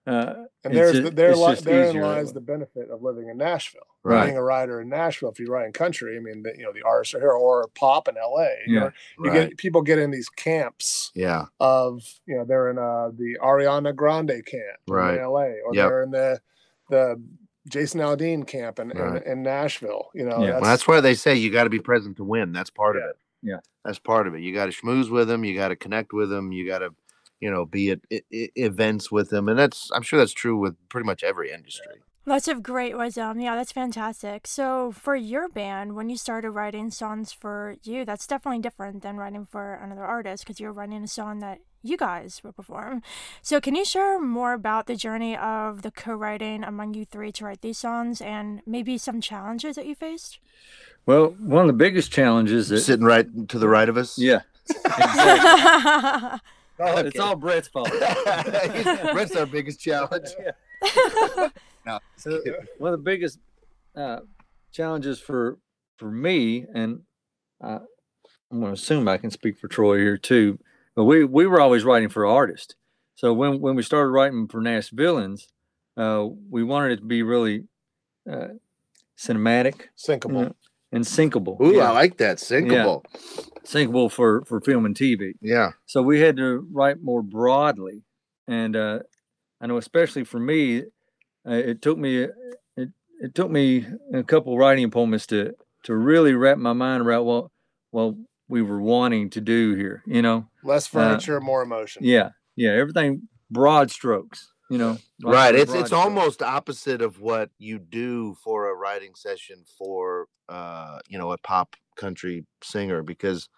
uh, 0.08 0.44
And 0.64 0.74
there's 0.74 0.92
ju- 0.96 1.02
the, 1.02 1.10
there 1.10 1.36
li- 1.36 1.54
therein 1.56 1.88
easier 1.90 2.02
lies 2.02 2.26
way. 2.28 2.32
the 2.32 2.40
benefit 2.40 2.90
of 2.90 3.02
living 3.02 3.28
in 3.28 3.36
Nashville. 3.36 3.82
Right. 4.02 4.24
Being 4.26 4.36
a 4.38 4.42
writer 4.42 4.80
in 4.80 4.88
Nashville, 4.88 5.30
if 5.30 5.38
you 5.38 5.46
write 5.48 5.66
in 5.66 5.72
country, 5.72 6.16
I 6.16 6.20
mean, 6.20 6.42
the, 6.42 6.52
you 6.56 6.64
know, 6.64 6.72
the 6.72 6.82
artists 6.82 7.14
are 7.14 7.20
here, 7.20 7.30
or 7.32 7.66
pop 7.74 8.08
in 8.08 8.14
LA. 8.14 8.46
You, 8.66 8.74
Yeah. 8.74 8.80
know, 8.80 8.90
you 9.24 9.30
Right. 9.30 9.48
get 9.50 9.58
people 9.58 9.82
get 9.82 9.98
in 9.98 10.10
these 10.10 10.28
camps 10.28 11.10
Yeah. 11.14 11.46
of, 11.60 12.02
you 12.26 12.36
know, 12.36 12.44
they're 12.44 12.70
in 12.70 12.78
uh, 12.78 13.10
the 13.16 13.36
Ariana 13.42 13.94
Grande 13.94 14.44
camp 14.46 14.80
Right. 14.88 15.14
in 15.18 15.20
LA, 15.24 15.60
or 15.64 15.74
Yep. 15.74 15.88
they're 15.88 16.02
in 16.02 16.10
the 16.10 16.40
the 16.90 17.20
Jason 17.68 18.00
Aldean 18.00 18.46
camp 18.46 18.78
in, 18.78 18.88
Right. 18.88 19.22
in, 19.26 19.30
in 19.32 19.42
Nashville. 19.42 20.08
You 20.14 20.24
know, 20.24 20.38
Yeah. 20.42 20.52
Well, 20.52 20.62
that's 20.62 20.88
why 20.88 21.00
they 21.02 21.12
say 21.14 21.34
you 21.34 21.52
got 21.52 21.64
to 21.64 21.70
be 21.70 21.80
present 21.80 22.16
to 22.16 22.24
win. 22.24 22.52
That's 22.52 22.70
part 22.70 22.96
of 22.96 23.02
it. 23.02 23.16
Yeah. 23.42 23.58
That's 23.84 23.98
part 23.98 24.26
of 24.26 24.34
it. 24.34 24.40
You 24.40 24.54
got 24.54 24.66
to 24.66 24.72
schmooze 24.72 25.10
with 25.10 25.28
them. 25.28 25.44
You 25.44 25.54
got 25.54 25.68
to 25.68 25.76
connect 25.76 26.14
with 26.14 26.30
them. 26.30 26.50
You 26.50 26.66
got 26.66 26.78
to, 26.78 26.94
you 27.40 27.50
know, 27.50 27.64
be 27.66 27.90
at 27.90 28.00
I- 28.12 28.22
I- 28.32 28.50
events 28.56 29.10
with 29.12 29.30
them. 29.30 29.48
And 29.48 29.58
that's, 29.58 29.90
I'm 29.94 30.02
sure 30.02 30.18
that's 30.18 30.32
true 30.32 30.56
with 30.58 30.76
pretty 30.88 31.06
much 31.06 31.22
every 31.22 31.50
industry. 31.52 31.96
Lots 32.26 32.46
of 32.46 32.62
great 32.62 32.96
wisdom. 32.98 33.30
Um, 33.30 33.40
yeah, 33.40 33.56
that's 33.56 33.72
fantastic. 33.72 34.46
So, 34.46 34.92
for 34.92 35.16
your 35.16 35.48
band, 35.48 35.94
when 35.96 36.10
you 36.10 36.16
started 36.18 36.50
writing 36.50 36.90
songs 36.90 37.32
for 37.32 37.76
you, 37.84 38.04
that's 38.04 38.26
definitely 38.26 38.60
different 38.60 39.02
than 39.02 39.16
writing 39.16 39.46
for 39.46 39.72
another 39.74 40.04
artist 40.04 40.44
because 40.44 40.60
you're 40.60 40.72
writing 40.72 41.02
a 41.02 41.08
song 41.08 41.38
that 41.38 41.60
you 41.82 41.96
guys 41.96 42.42
will 42.44 42.52
perform. 42.52 43.00
So, 43.40 43.62
can 43.62 43.74
you 43.74 43.84
share 43.86 44.20
more 44.20 44.52
about 44.52 44.86
the 44.88 44.94
journey 44.96 45.38
of 45.38 45.80
the 45.80 45.90
co 45.90 46.12
writing 46.12 46.64
among 46.64 46.92
you 46.92 47.06
three 47.06 47.32
to 47.32 47.46
write 47.46 47.62
these 47.62 47.78
songs 47.78 48.20
and 48.20 48.60
maybe 48.66 48.98
some 48.98 49.22
challenges 49.22 49.76
that 49.76 49.86
you 49.86 49.94
faced? 49.94 50.38
Well, 51.06 51.28
one 51.38 51.62
of 51.62 51.68
the 51.68 51.72
biggest 51.84 52.12
challenges 52.12 52.68
that 52.68 52.80
Sitting 52.80 53.06
right 53.06 53.48
to 53.48 53.58
the 53.58 53.68
right 53.70 53.88
of 53.88 53.96
us. 53.96 54.18
yeah, 54.18 54.40
That's 56.78 57.08
it's 57.08 57.18
all 57.20 57.36
Brett's 57.36 57.68
fault. 57.68 57.90
Brett's 59.12 59.36
our 59.36 59.46
biggest 59.46 59.80
challenge. 59.80 60.28
No, 61.86 62.00
So, 62.16 62.42
one 62.76 62.92
of 62.92 62.98
the 62.98 63.02
biggest 63.02 63.38
uh, 63.96 64.18
challenges 64.72 65.18
for 65.18 65.58
for 65.96 66.10
me, 66.10 66.66
and 66.74 67.00
uh, 67.64 67.78
I'm 68.50 68.60
going 68.60 68.74
to 68.74 68.80
assume 68.80 69.08
I 69.08 69.16
can 69.16 69.30
speak 69.30 69.58
for 69.58 69.68
Troy 69.68 69.96
here 69.96 70.18
too. 70.18 70.58
But 70.94 71.04
we 71.04 71.24
we 71.24 71.46
were 71.46 71.60
always 71.60 71.84
writing 71.84 72.10
for 72.10 72.26
artists. 72.26 72.74
So 73.14 73.32
when 73.32 73.60
when 73.60 73.74
we 73.74 73.82
started 73.82 74.10
writing 74.10 74.48
for 74.48 74.60
Nashvillains, 74.60 75.46
uh, 75.96 76.26
we 76.50 76.62
wanted 76.62 76.92
it 76.92 76.96
to 76.96 77.06
be 77.06 77.22
really 77.22 77.64
uh, 78.30 78.48
cinematic 79.16 79.86
syncable. 79.96 80.54
Yeah. 80.90 80.96
and 80.96 81.04
sinkable. 81.04 81.60
Ooh, 81.60 81.76
yeah, 81.76 81.88
I 81.90 81.92
like 81.92 82.18
that. 82.18 82.38
Syncable. 82.38 83.04
Sinkable 83.64 84.10
for 84.10 84.42
for 84.44 84.60
film 84.60 84.86
and 84.86 84.94
TV. 84.94 85.32
Yeah. 85.40 85.72
So 85.86 86.02
we 86.02 86.20
had 86.20 86.36
to 86.36 86.66
write 86.72 87.02
more 87.02 87.22
broadly, 87.22 88.02
and 88.46 88.74
uh, 88.76 89.00
I 89.60 89.66
know 89.66 89.76
especially 89.76 90.24
for 90.24 90.38
me, 90.40 90.80
uh, 91.46 91.52
it 91.52 91.82
took 91.82 91.98
me 91.98 92.22
it, 92.76 92.88
it 93.20 93.34
took 93.34 93.50
me 93.50 93.86
a 94.14 94.22
couple 94.22 94.56
writing 94.56 94.84
appointments 94.84 95.26
to 95.28 95.52
to 95.84 95.94
really 95.94 96.34
wrap 96.34 96.58
my 96.58 96.72
mind 96.72 97.02
around 97.02 97.24
what 97.26 97.46
what 97.90 98.14
we 98.48 98.62
were 98.62 98.80
wanting 98.80 99.28
to 99.30 99.40
do 99.42 99.74
here. 99.74 100.02
You 100.06 100.22
know, 100.22 100.48
Less 100.64 100.86
furniture, 100.86 101.40
more 101.40 101.62
emotion. 101.62 102.04
yeah, 102.04 102.30
yeah, 102.56 102.70
everything 102.70 103.28
broad 103.50 103.90
strokes. 103.90 104.52
You 104.70 104.78
know, 104.78 104.98
Right. 105.22 105.54
It's 105.54 105.72
it's 105.72 105.88
strokes. 105.88 105.92
almost 105.92 106.42
opposite 106.42 107.02
of 107.02 107.20
what 107.20 107.50
you 107.58 107.78
do 107.78 108.34
for 108.44 108.70
a 108.70 108.74
writing 108.74 109.14
session 109.14 109.64
for 109.78 110.26
uh, 110.48 110.98
you 111.08 111.18
know, 111.18 111.32
a 111.32 111.38
pop 111.38 111.76
country 111.96 112.44
singer 112.62 113.02
because 113.02 113.48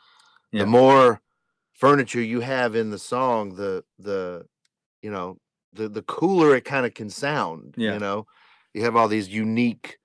Yeah. 0.53 0.63
the 0.63 0.67
more 0.67 1.21
furniture 1.75 2.21
you 2.23 2.41
have 2.41 2.75
in 2.75 2.91
the 2.91 2.99
song, 2.99 3.55
the 3.57 3.85
the 3.99 4.47
you 5.03 5.11
know, 5.11 5.39
the 5.73 5.89
the 5.89 6.03
cooler 6.03 6.55
it 6.57 6.65
kind 6.65 6.87
of 6.87 6.95
can 6.95 7.11
sound. 7.11 7.75
Yeah. 7.77 7.95
You 7.95 8.01
know, 8.01 8.27
you 8.75 8.83
have 8.85 8.97
all 8.97 9.09
these 9.09 9.29
unique 9.29 9.99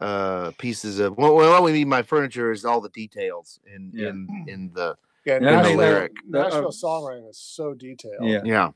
uh 0.00 0.50
pieces 0.58 0.98
of 0.98 1.16
well, 1.16 1.34
well 1.36 1.52
what 1.52 1.62
we 1.62 1.72
mean 1.72 1.88
by 1.88 2.02
furniture 2.02 2.50
is 2.50 2.64
all 2.64 2.80
the 2.80 2.88
details 2.90 3.60
in 3.66 3.92
Yeah. 3.94 4.08
in 4.08 4.28
in 4.48 4.72
the 4.74 4.96
Yeah, 5.24 5.34
Yeah, 5.34 5.40
the 5.40 5.46
Nashville, 5.56 5.76
lyric. 5.76 6.12
The, 6.30 6.40
uh, 6.40 6.42
Nashville 6.44 6.72
songwriting 6.72 7.28
is 7.30 7.38
so 7.38 7.74
detailed. 7.74 8.24
Yeah. 8.28 8.42
yeah 8.44 8.70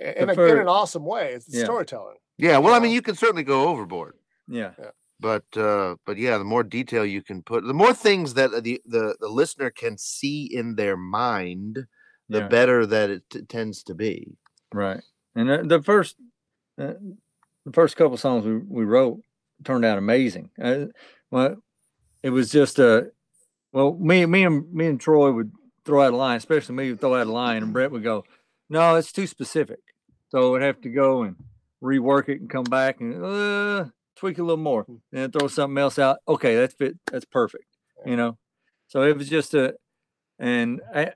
in, 0.00 0.26
The 0.28 0.40
a, 0.42 0.52
in 0.52 0.58
an 0.58 0.68
awesome 0.68 1.04
way. 1.04 1.32
It's 1.34 1.46
Yeah. 1.48 1.64
storytelling. 1.64 2.16
yeah 2.38 2.56
well 2.58 2.74
i 2.74 2.78
mean 2.78 2.92
you 2.92 3.02
can 3.02 3.14
certainly 3.14 3.42
go 3.44 3.68
overboard 3.68 4.14
yeah, 4.48 4.72
but 5.20 5.44
uh 5.56 5.96
but 6.06 6.16
yeah 6.16 6.38
the 6.38 6.44
more 6.54 6.64
detail 6.64 7.04
you 7.04 7.22
can 7.22 7.42
put 7.42 7.64
the 7.64 7.74
more 7.82 7.92
things 7.94 8.34
that 8.34 8.50
the 8.64 8.80
the, 8.86 9.14
the 9.20 9.28
listener 9.28 9.70
can 9.70 9.96
see 9.98 10.38
in 10.60 10.74
their 10.76 10.96
mind 10.96 11.86
the 12.28 12.38
Yeah. 12.40 12.48
better 12.48 12.86
that 12.86 13.10
it 13.10 13.22
t- 13.30 13.42
tends 13.42 13.82
to 13.84 13.94
be 13.94 14.16
right. 14.72 15.02
And 15.34 15.48
the, 15.50 15.58
the 15.76 15.82
first 15.82 16.16
uh, 16.80 16.94
the 17.66 17.72
first 17.72 17.96
couple 17.96 18.16
songs 18.16 18.44
we, 18.44 18.56
we 18.78 18.84
wrote 18.84 19.20
turned 19.64 19.84
out 19.84 19.98
amazing. 19.98 20.50
Uh, 20.60 20.86
well, 21.30 21.56
it 22.22 22.30
was 22.30 22.50
just 22.50 22.80
uh, 22.80 23.02
well, 23.72 23.94
me 24.00 24.26
me 24.26 24.44
and 24.44 24.72
me 24.72 24.86
and 24.86 25.00
Troy 25.00 25.30
would 25.32 25.52
throw 25.84 26.02
out 26.02 26.12
a 26.14 26.16
line, 26.16 26.36
especially 26.38 26.74
me 26.74 26.90
would 26.90 27.00
throw 27.00 27.14
out 27.16 27.26
a 27.26 27.32
line, 27.32 27.62
and 27.62 27.72
Brett 27.72 27.90
would 27.92 28.02
go, 28.02 28.24
"No, 28.68 28.96
it's 28.96 29.12
too 29.12 29.26
specific." 29.26 29.80
So 30.30 30.56
I'd 30.56 30.62
have 30.62 30.80
to 30.82 30.88
go 30.88 31.22
and 31.22 31.36
rework 31.82 32.28
it 32.28 32.40
and 32.40 32.48
come 32.48 32.64
back 32.64 33.00
and 33.00 33.24
uh, 33.24 33.84
tweak 34.16 34.38
a 34.38 34.42
little 34.42 34.56
more, 34.56 34.84
and 34.88 35.00
then 35.10 35.30
throw 35.30 35.48
something 35.48 35.78
else 35.78 35.98
out. 35.98 36.18
Okay, 36.28 36.56
that's 36.56 36.74
fit. 36.74 36.96
That's 37.10 37.24
perfect. 37.24 37.64
You 38.06 38.16
know. 38.16 38.38
So 38.86 39.02
it 39.02 39.16
was 39.16 39.28
just 39.28 39.54
a, 39.54 39.74
and 40.38 40.80
I, 40.94 41.12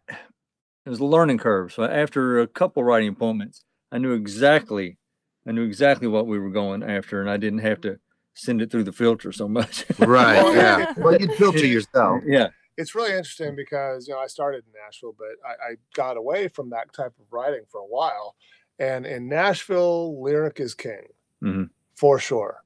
it 0.87 0.91
was 0.91 1.01
a 1.01 1.05
learning 1.05 1.39
curve. 1.39 1.73
So 1.73 1.85
after 1.85 2.41
a 2.41 2.47
couple 2.47 2.85
writing 2.85 3.09
appointments, 3.09 3.65
I 3.91 3.99
knew 3.99 4.13
exactly, 4.13 4.99
I 5.47 5.53
knew 5.53 5.65
exactly 5.65 6.07
what 6.09 6.27
we 6.27 6.39
were 6.39 6.51
going 6.51 6.83
after, 6.83 7.21
and 7.21 7.31
I 7.31 7.37
didn't 7.37 7.61
have 7.61 7.81
to 7.83 7.99
send 8.35 8.61
it 8.63 8.71
through 8.71 8.85
the 8.85 8.93
filter 8.93 9.33
so 9.33 9.49
much. 9.49 9.85
right 9.99 10.43
Well, 10.43 10.55
yeah 10.57 10.93
well 10.97 11.17
you'd 11.17 11.33
filter 11.35 11.67
yourself 11.67 12.23
yeah. 12.27 12.49
It's 12.77 12.93
really 12.93 13.13
interesting 13.13 13.55
because 13.55 14.09
you 14.09 14.15
know 14.15 14.21
I 14.21 14.27
started 14.27 14.65
in 14.67 14.73
Nashville, 14.85 15.15
but 15.17 15.29
I, 15.49 15.73
I 15.73 15.75
got 15.95 16.17
away 16.17 16.49
from 16.49 16.71
that 16.71 16.93
type 16.93 17.13
of 17.21 17.27
writing 17.31 17.63
for 17.71 17.79
a 17.79 17.87
while. 17.87 18.35
And 18.79 19.07
in 19.07 19.29
Nashville, 19.29 20.21
lyric 20.23 20.59
is 20.61 20.75
king 20.75 21.09
Mhm. 21.43 21.71
for 21.95 22.19
sure. 22.19 22.63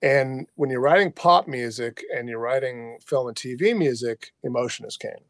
And 0.00 0.46
when 0.56 0.70
you're 0.70 0.80
writing 0.80 1.12
pop 1.12 1.46
music 1.46 2.04
and 2.14 2.28
you're 2.28 2.38
writing 2.40 2.98
film 3.04 3.28
and 3.28 3.36
TV 3.36 3.74
music, 3.76 4.32
emotion 4.42 4.84
is 4.86 4.96
king. 4.96 5.24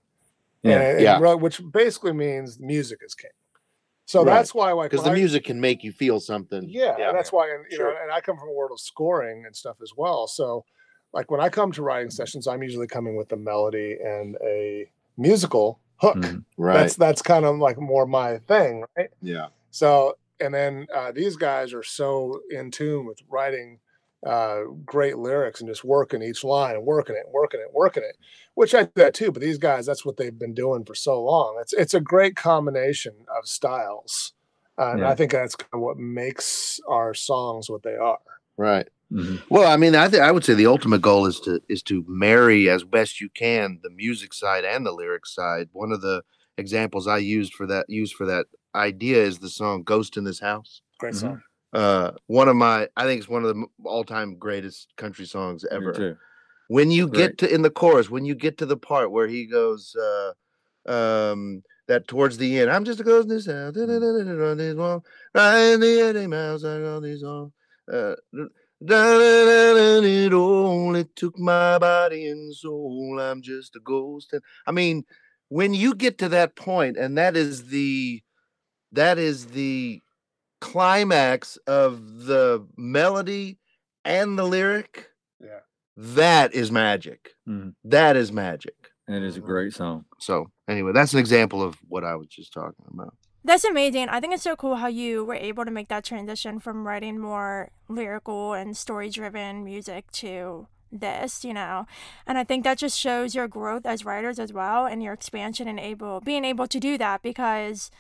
Yeah. 0.63 0.73
And- 0.81 0.83
and 0.97 1.01
Yeah. 1.01 1.19
ro- 1.19 1.37
which 1.37 1.61
basically 1.73 2.13
means 2.13 2.59
music 2.61 3.01
is 3.03 3.15
king. 3.15 3.31
So 4.05 4.21
Right. 4.21 4.27
that's 4.35 4.55
why, 4.55 4.73
like, 4.73 4.91
because 4.91 5.05
when 5.05 5.13
the 5.15 5.19
I- 5.19 5.23
music 5.23 5.45
can 5.45 5.61
make 5.61 5.83
you 5.85 5.93
feel 5.93 6.21
something 6.21 6.65
yeah, 6.69 6.97
and 7.09 7.17
that's 7.17 7.33
why, 7.33 7.51
and 7.51 7.65
you 7.71 7.77
Sure. 7.79 7.93
know, 7.95 8.01
and 8.03 8.11
I 8.11 8.21
come 8.21 8.37
from 8.39 8.49
a 8.49 8.53
world 8.53 8.73
of 8.73 8.81
scoring 8.81 9.45
and 9.47 9.55
stuff 9.57 9.77
as 9.83 9.93
well. 9.97 10.27
So, 10.27 10.65
like 11.13 11.31
when 11.31 11.41
I 11.41 11.49
come 11.51 11.73
to 11.73 11.83
writing 11.83 12.11
sessions, 12.11 12.47
I'm 12.47 12.63
usually 12.63 12.87
coming 12.87 13.17
with 13.17 13.31
a 13.33 13.37
melody 13.37 13.99
and 14.03 14.37
a 14.43 14.91
musical 15.17 15.79
hook. 16.01 16.17
Mhm. 16.17 16.45
right 16.57 16.75
That's 16.75 16.97
that's 16.97 17.23
kind 17.23 17.45
of 17.45 17.57
like 17.59 17.79
more 17.79 18.07
my 18.07 18.39
thing, 18.39 18.85
right? 18.97 19.11
yeah 19.21 19.49
So, 19.73 20.17
and 20.39 20.55
then 20.55 20.87
uh, 20.95 21.11
these 21.11 21.37
guys 21.37 21.73
are 21.73 21.83
so 21.83 22.41
in 22.51 22.71
tune 22.71 23.07
with 23.07 23.19
writing 23.29 23.81
uh, 24.25 24.61
great 24.87 25.19
lyrics 25.19 25.61
and 25.61 25.69
just 25.69 25.83
working 25.83 26.23
each 26.23 26.45
line 26.45 26.77
and 26.77 26.85
working 26.85 27.17
it, 27.17 27.25
working 27.33 27.61
it, 27.61 27.73
working 27.73 28.05
it, 28.05 28.17
which 28.55 28.73
I 28.75 28.85
do 28.85 28.93
that 28.95 29.15
too. 29.15 29.33
But 29.33 29.43
these 29.43 29.59
guys, 29.59 29.85
that's 29.85 30.05
what 30.05 30.17
they've 30.17 30.39
been 30.39 30.55
doing 30.55 30.85
for 30.85 30.95
so 30.95 31.21
long. 31.21 31.59
It's 31.61 31.73
it's 31.73 31.95
a 31.95 32.01
great 32.01 32.37
combination 32.37 33.15
of 33.37 33.49
styles, 33.49 34.33
uh, 34.79 34.93
and 34.93 35.05
I 35.05 35.17
think 35.17 35.33
that's 35.33 35.57
kind 35.57 35.71
of 35.75 35.81
what 35.81 35.97
makes 35.99 36.81
our 36.89 37.15
songs 37.15 37.69
what 37.69 37.83
they 37.83 37.97
are. 37.97 38.21
right 38.57 38.89
Mhm. 39.13 39.43
Well, 39.51 39.71
I 39.71 39.77
mean, 39.77 39.95
I 39.95 40.09
think 40.09 40.23
I 40.23 40.31
would 40.31 40.45
say 40.45 40.55
the 40.55 40.67
ultimate 40.67 41.03
goal 41.03 41.27
is 41.27 41.39
to 41.41 41.61
is 41.69 41.83
to 41.85 42.05
marry 42.09 42.71
as 42.71 42.83
best 42.83 43.21
you 43.21 43.29
can 43.29 43.81
the 43.83 43.91
music 43.91 44.33
side 44.33 44.65
and 44.65 44.87
the 44.87 44.93
lyric 44.93 45.27
side. 45.27 45.69
One 45.73 45.93
of 45.93 46.01
the 46.01 46.23
examples 46.59 47.07
I 47.07 47.19
used 47.19 47.55
for 47.55 47.67
that 47.67 47.87
used 47.89 48.15
for 48.15 48.27
that 48.27 48.47
idea 48.75 49.23
is 49.23 49.39
the 49.39 49.49
song 49.49 49.83
"Ghost 49.83 50.17
in 50.17 50.25
This 50.25 50.41
House." 50.41 50.83
Great 50.99 51.15
Mhm. 51.15 51.21
song. 51.21 51.43
Uh, 51.73 52.13
one 52.27 52.49
of 52.49 52.57
my, 52.57 52.89
I 52.97 53.05
think 53.05 53.21
it's 53.21 53.31
one 53.31 53.45
of 53.45 53.55
the 53.55 53.67
all 53.85 54.05
time 54.05 54.37
greatest 54.37 54.89
country 54.97 55.25
songs 55.25 55.65
Me 55.65 55.71
ever. 55.73 55.93
too. 55.93 56.17
When 56.69 56.91
you 56.91 57.09
get 57.09 57.31
Right. 57.31 57.39
to 57.39 57.55
in 57.55 57.63
the 57.63 57.71
chorus, 57.71 58.11
when 58.11 58.25
you 58.25 58.35
get 58.35 58.59
to 58.59 58.67
the 58.67 58.77
part 58.77 59.11
where 59.11 59.27
he 59.27 59.47
goes, 59.47 59.95
uh, 59.97 60.33
um, 60.87 61.63
that 61.89 62.09
towards 62.09 62.39
the 62.39 62.61
end, 62.61 62.71
I'm 62.71 62.85
just 62.85 63.01
a 63.01 63.05
ghost 63.05 63.29
in 63.29 63.35
this 63.35 63.47
house, 63.47 63.75
run 63.77 64.57
this 64.59 64.75
wall, 64.75 65.05
right 65.35 65.73
in 65.73 65.81
the 65.81 66.09
eighty 66.09 66.27
miles, 66.27 66.65
I 66.65 66.81
got 66.81 67.01
these 67.01 67.23
on. 67.23 67.53
Uh, 67.93 68.15
and 68.81 70.07
it 70.07 70.33
only 70.33 71.05
took 71.17 71.39
my 71.39 71.79
body 71.79 72.27
and 72.29 72.55
soul. 72.55 73.19
I'm 73.21 73.43
just 73.43 73.77
a 73.77 73.81
ghost. 73.81 74.33
And 74.33 74.43
I 74.67 74.73
mean, 74.73 75.05
when 75.53 75.75
you 75.75 75.95
get 75.95 76.17
to 76.17 76.31
that 76.31 76.57
point, 76.57 76.97
and 76.97 77.19
that 77.19 77.37
is 77.37 77.67
the 77.69 78.23
that 78.91 79.19
is 79.19 79.49
the 79.49 80.01
climax 80.63 81.59
of 81.67 82.25
the 82.25 82.67
melody 82.79 83.59
and 84.03 84.39
the 84.39 84.45
lyric. 84.45 85.11
Yeah. 85.41 85.61
That 85.97 86.55
is 86.55 86.73
magic. 86.73 87.35
Mhm. 87.47 87.75
That 87.85 88.17
is 88.17 88.33
magic. 88.33 88.75
It 89.09 89.23
is 89.23 89.37
a 89.37 89.41
great 89.41 89.75
song. 89.75 90.07
So 90.19 90.47
anyway, 90.69 90.93
that's 90.93 91.13
an 91.13 91.19
example 91.19 91.63
of 91.63 91.77
what 91.87 92.03
I 92.03 92.15
was 92.17 92.29
just 92.29 92.53
talking 92.55 92.87
about. 92.89 93.15
That's 93.45 93.65
amazing. 93.65 94.09
I 94.09 94.21
think 94.21 94.33
it's 94.33 94.43
so 94.45 94.57
cool 94.57 94.77
how 94.77 94.87
you 94.87 95.25
were 95.25 95.35
able 95.35 95.65
to 95.67 95.71
make 95.71 95.89
that 95.89 96.05
transition 96.05 96.61
from 96.61 96.87
writing 96.87 97.19
more 97.19 97.73
lyrical 97.89 98.55
and 98.55 98.75
story 98.75 99.11
driven 99.11 99.65
music 99.65 100.11
to 100.13 100.69
this, 100.93 101.45
you 101.45 101.55
know. 101.55 101.87
And 102.27 102.37
I 102.39 102.45
think 102.45 102.65
that 102.65 102.79
just 102.79 102.99
shows 102.99 103.35
your 103.35 103.49
growth 103.49 103.87
as 103.87 104.05
writers 104.05 104.39
as 104.39 104.53
well 104.53 104.87
and 104.87 105.03
your 105.03 105.13
expansion 105.15 105.67
and 105.67 105.81
able 105.81 106.21
being 106.21 106.45
able 106.45 106.67
to 106.69 106.79
do 106.79 106.99
that 106.99 107.23
because 107.23 107.91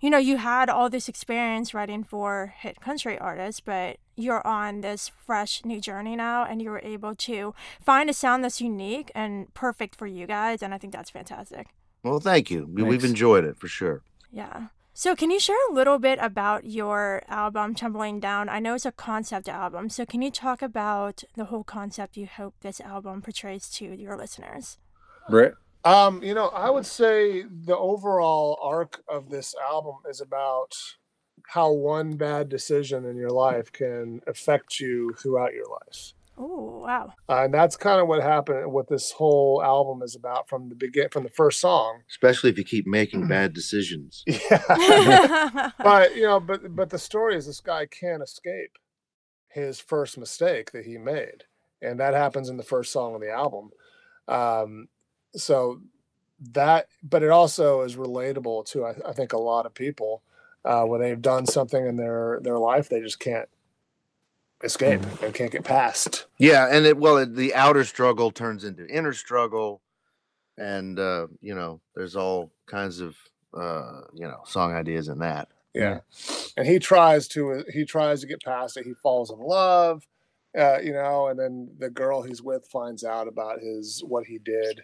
you 0.00 0.10
know, 0.10 0.18
you 0.18 0.36
had 0.38 0.68
all 0.68 0.90
this 0.90 1.08
experience 1.08 1.72
writing 1.72 2.02
for 2.02 2.52
hit 2.58 2.80
country 2.80 3.16
artists, 3.16 3.60
but 3.60 3.98
you're 4.16 4.44
on 4.44 4.80
this 4.80 5.08
fresh 5.24 5.64
new 5.64 5.80
journey 5.80 6.16
now 6.16 6.44
and 6.44 6.60
you 6.60 6.70
were 6.70 6.80
able 6.82 7.14
to 7.14 7.54
find 7.80 8.10
a 8.10 8.12
sound 8.12 8.42
that's 8.42 8.60
unique 8.60 9.12
and 9.14 9.54
perfect 9.54 9.94
for 9.94 10.08
you 10.08 10.26
guys 10.26 10.60
and 10.60 10.74
I 10.74 10.78
think 10.78 10.92
that's 10.92 11.10
fantastic. 11.10 11.68
Well, 12.02 12.18
thank 12.18 12.50
you. 12.50 12.66
We- 12.68 12.82
We've 12.82 13.04
enjoyed 13.04 13.44
it 13.44 13.56
for 13.56 13.68
sure. 13.68 14.02
Yeah. 14.32 14.66
So, 14.94 15.16
can 15.16 15.30
you 15.30 15.40
share 15.40 15.56
a 15.70 15.72
little 15.72 15.98
bit 15.98 16.18
about 16.20 16.66
your 16.66 17.22
album, 17.26 17.74
Tumbling 17.74 18.20
Down? 18.20 18.50
I 18.50 18.58
know 18.58 18.74
it's 18.74 18.84
a 18.84 18.92
concept 18.92 19.48
album. 19.48 19.88
So, 19.88 20.04
can 20.04 20.20
you 20.20 20.30
talk 20.30 20.60
about 20.60 21.24
the 21.34 21.46
whole 21.46 21.64
concept 21.64 22.18
you 22.18 22.26
hope 22.26 22.54
this 22.60 22.78
album 22.78 23.22
portrays 23.22 23.70
to 23.70 23.86
your 23.86 24.18
listeners? 24.18 24.76
Brett? 25.30 25.54
Um, 25.84 26.22
you 26.22 26.34
know, 26.34 26.48
I 26.48 26.68
would 26.68 26.84
say 26.84 27.42
the 27.42 27.76
overall 27.76 28.58
arc 28.62 29.02
of 29.08 29.30
this 29.30 29.54
album 29.66 29.96
is 30.08 30.20
about 30.20 30.74
how 31.48 31.72
one 31.72 32.16
bad 32.16 32.50
decision 32.50 33.06
in 33.06 33.16
your 33.16 33.30
life 33.30 33.72
can 33.72 34.20
affect 34.26 34.78
you 34.78 35.14
throughout 35.18 35.54
your 35.54 35.66
life. 35.66 36.12
Oh, 36.38 36.82
wow. 36.84 37.12
Uh, 37.28 37.44
and 37.44 37.54
that's 37.54 37.76
kind 37.76 38.00
of 38.00 38.08
what 38.08 38.22
happened. 38.22 38.72
What 38.72 38.88
this 38.88 39.12
whole 39.12 39.62
album 39.62 40.02
is 40.02 40.16
about 40.16 40.48
from 40.48 40.68
the 40.68 40.74
begin, 40.74 41.08
from 41.10 41.24
the 41.24 41.30
first 41.30 41.60
song. 41.60 42.00
Especially 42.08 42.50
if 42.50 42.58
you 42.58 42.64
keep 42.64 42.86
making 42.86 43.28
bad 43.28 43.52
decisions. 43.52 44.24
Yeah. 44.50 45.70
but 45.78 46.16
you 46.16 46.22
know, 46.22 46.40
but 46.40 46.74
but 46.74 46.90
the 46.90 46.98
story 46.98 47.36
is 47.36 47.46
this 47.46 47.60
guy 47.60 47.86
can't 47.86 48.22
escape 48.22 48.78
his 49.48 49.78
first 49.78 50.16
mistake 50.16 50.72
that 50.72 50.86
he 50.86 50.96
made, 50.96 51.44
and 51.80 52.00
that 52.00 52.14
happens 52.14 52.48
in 52.48 52.56
the 52.56 52.62
first 52.62 52.92
song 52.92 53.14
of 53.14 53.20
the 53.20 53.30
album. 53.30 53.70
Um, 54.26 54.88
so 55.36 55.80
that, 56.52 56.88
but 57.02 57.22
it 57.22 57.30
also 57.30 57.82
is 57.82 57.96
relatable 57.96 58.66
to 58.72 58.84
I, 58.86 58.94
I 59.06 59.12
think 59.12 59.32
a 59.32 59.38
lot 59.38 59.66
of 59.66 59.74
people 59.74 60.22
uh, 60.64 60.84
when 60.84 61.00
they've 61.00 61.20
done 61.20 61.46
something 61.46 61.86
in 61.86 61.96
their 61.96 62.40
their 62.42 62.58
life 62.58 62.88
they 62.88 63.00
just 63.00 63.20
can't 63.20 63.48
escape 64.62 65.00
and 65.22 65.34
can't 65.34 65.50
get 65.50 65.64
past. 65.64 66.26
Yeah, 66.38 66.68
and 66.70 66.86
it 66.86 66.96
well, 66.96 67.16
it, 67.18 67.34
the 67.34 67.54
outer 67.54 67.84
struggle 67.84 68.30
turns 68.30 68.64
into 68.64 68.86
inner 68.86 69.12
struggle, 69.12 69.82
and 70.56 70.98
uh, 70.98 71.28
you 71.40 71.54
know, 71.54 71.80
there's 71.94 72.16
all 72.16 72.52
kinds 72.66 73.00
of 73.00 73.16
uh, 73.56 74.02
you 74.14 74.26
know 74.26 74.40
song 74.44 74.74
ideas 74.74 75.08
in 75.08 75.18
that. 75.20 75.48
Yeah. 75.74 76.00
And 76.56 76.66
he 76.66 76.78
tries 76.78 77.28
to 77.28 77.64
he 77.72 77.84
tries 77.84 78.20
to 78.20 78.26
get 78.26 78.42
past 78.42 78.76
it. 78.76 78.84
He 78.84 78.94
falls 78.94 79.30
in 79.30 79.38
love, 79.38 80.06
uh, 80.58 80.78
you 80.80 80.92
know, 80.92 81.28
and 81.28 81.38
then 81.38 81.70
the 81.78 81.90
girl 81.90 82.22
he's 82.22 82.42
with 82.42 82.66
finds 82.66 83.04
out 83.04 83.26
about 83.26 83.60
his 83.60 84.02
what 84.06 84.26
he 84.26 84.38
did 84.38 84.82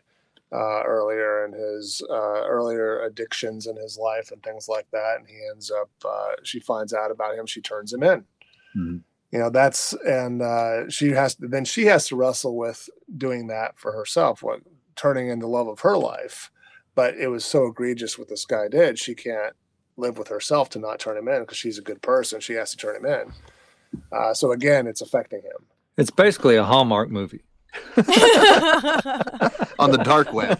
uh, 0.51 0.83
earlier 0.85 1.45
and 1.45 1.53
his 1.55 2.03
uh, 2.09 2.43
earlier 2.47 3.03
addictions 3.03 3.67
in 3.67 3.77
his 3.77 3.99
life 3.99 4.31
and 4.33 4.43
things 4.43 4.67
like 4.69 4.87
that. 4.93 5.17
And 5.19 5.29
he 5.29 5.37
ends 5.53 5.71
up 5.71 5.91
uh, 6.05 6.33
she 6.43 6.59
finds 6.59 6.95
out 6.95 7.11
about 7.11 7.35
him. 7.35 7.47
She 7.47 7.61
turns 7.61 7.93
him 7.93 8.03
in. 8.03 8.25
Mhm. 8.77 9.03
You 9.31 9.39
know 9.39 9.51
that's 9.51 9.93
and 10.07 10.41
uh, 10.41 10.89
she 10.89 11.11
has 11.11 11.35
to 11.37 11.49
then 11.49 11.65
she 11.65 11.85
has 11.87 12.07
to 12.09 12.17
wrestle 12.17 12.57
with 12.57 12.89
doing 13.17 13.49
that 13.49 13.79
for 13.79 13.93
herself, 13.93 14.43
what 14.43 14.61
turning 14.97 15.29
in 15.29 15.39
the 15.39 15.47
love 15.47 15.69
of 15.69 15.81
her 15.81 15.97
life. 15.97 16.51
But 16.95 17.15
it 17.15 17.29
was 17.29 17.45
so 17.45 17.67
egregious 17.67 18.19
what 18.19 18.29
this 18.29 18.45
guy 18.45 18.69
did. 18.69 18.99
She 18.99 19.15
can't 19.15 19.55
live 19.97 20.17
with 20.19 20.29
herself 20.29 20.71
to 20.71 20.79
not 20.79 20.99
turn 20.99 21.17
him 21.17 21.29
in 21.29 21.41
because 21.41 21.59
she's 21.59 21.79
a 21.79 21.83
good 21.83 22.03
person. 22.03 22.41
She 22.41 22.55
has 22.55 22.71
to 22.71 22.77
turn 22.77 22.97
him 22.97 23.07
in. 23.07 23.33
Uh, 24.11 24.35
so 24.35 24.53
again, 24.53 24.87
it's 24.87 25.01
affecting 25.01 25.43
him. 25.43 25.67
It's 25.97 26.11
basically 26.11 26.57
a 26.57 26.65
Hallmark 26.65 27.11
movie. 27.11 27.43
On 29.79 29.91
the 29.91 30.01
dark 30.03 30.33
web. 30.33 30.59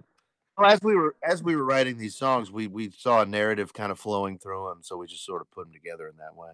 Well, 0.58 0.70
as 0.70 0.80
we 0.82 0.96
were 0.96 1.14
as 1.22 1.42
we 1.42 1.54
were 1.54 1.64
writing 1.64 1.98
these 1.98 2.16
songs, 2.16 2.50
we 2.50 2.66
we 2.66 2.90
saw 2.90 3.22
a 3.22 3.26
narrative 3.26 3.72
kind 3.72 3.92
of 3.92 3.98
flowing 3.98 4.38
through 4.38 4.68
them, 4.68 4.80
so 4.82 4.96
we 4.96 5.06
just 5.06 5.24
sort 5.24 5.40
of 5.40 5.50
put 5.52 5.66
them 5.66 5.72
together 5.72 6.08
in 6.08 6.16
that 6.16 6.34
way. 6.34 6.50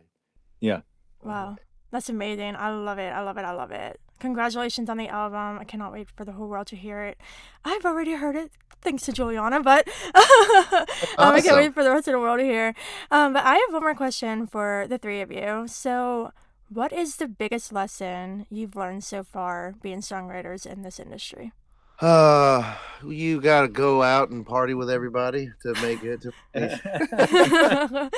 Yeah. 0.61 0.80
Wow. 1.22 1.57
That's 1.90 2.09
amazing. 2.09 2.57
I 2.57 2.70
love 2.70 2.98
it. 2.98 3.12
I 3.12 3.20
love 3.22 3.38
it. 3.38 3.44
I 3.44 3.52
love 3.52 3.70
it. 3.70 4.00
Congratulations 4.18 4.90
on 4.90 4.96
the 4.96 5.09
album. 5.09 5.59
I 5.59 5.64
cannot 5.64 5.92
wait 5.92 6.09
for 6.11 6.24
the 6.24 6.32
whole 6.32 6.48
world 6.48 6.66
to 6.68 6.76
hear 6.76 7.02
it. 7.02 7.18
I've 7.64 7.84
already 7.84 8.14
heard 8.14 8.36
it 8.36 8.50
thanks 8.82 9.05
to 9.05 9.12
Juliana, 9.12 9.62
but 9.62 9.88
um, 10.14 11.34
I 11.34 11.40
can't 11.40 11.57
wait 11.57 11.72
for 11.72 11.82
the 11.82 11.90
rest 11.90 12.09
of 12.09 12.12
the 12.12 12.18
world 12.18 12.40
to 12.40 12.44
hear. 12.44 12.74
Um, 13.11 13.32
but 13.32 13.44
I 13.44 13.55
have 13.55 13.72
one 13.72 13.82
more 13.82 13.94
question 13.94 14.46
for 14.46 14.86
the 14.88 14.98
three 14.98 15.20
of 15.20 15.32
you. 15.32 15.66
So, 15.66 16.32
what 16.68 16.92
is 16.92 17.16
the 17.16 17.28
biggest 17.28 17.72
lesson 17.72 18.46
you've 18.50 18.76
learned 18.76 19.05
so 19.05 19.22
far 19.22 19.74
being 19.80 20.00
songwriters 20.00 20.66
in 20.66 20.82
this 20.82 20.98
industry? 20.98 21.52
Uh, 22.01 22.76
you 23.07 23.40
got 23.40 23.62
to 23.62 23.68
go 23.68 24.03
out 24.03 24.30
and 24.30 24.47
party 24.47 24.74
with 24.74 24.90
everybody 24.90 25.51
to 25.62 25.72
make 25.82 26.03
it. 26.03 26.22
To, 26.22 26.32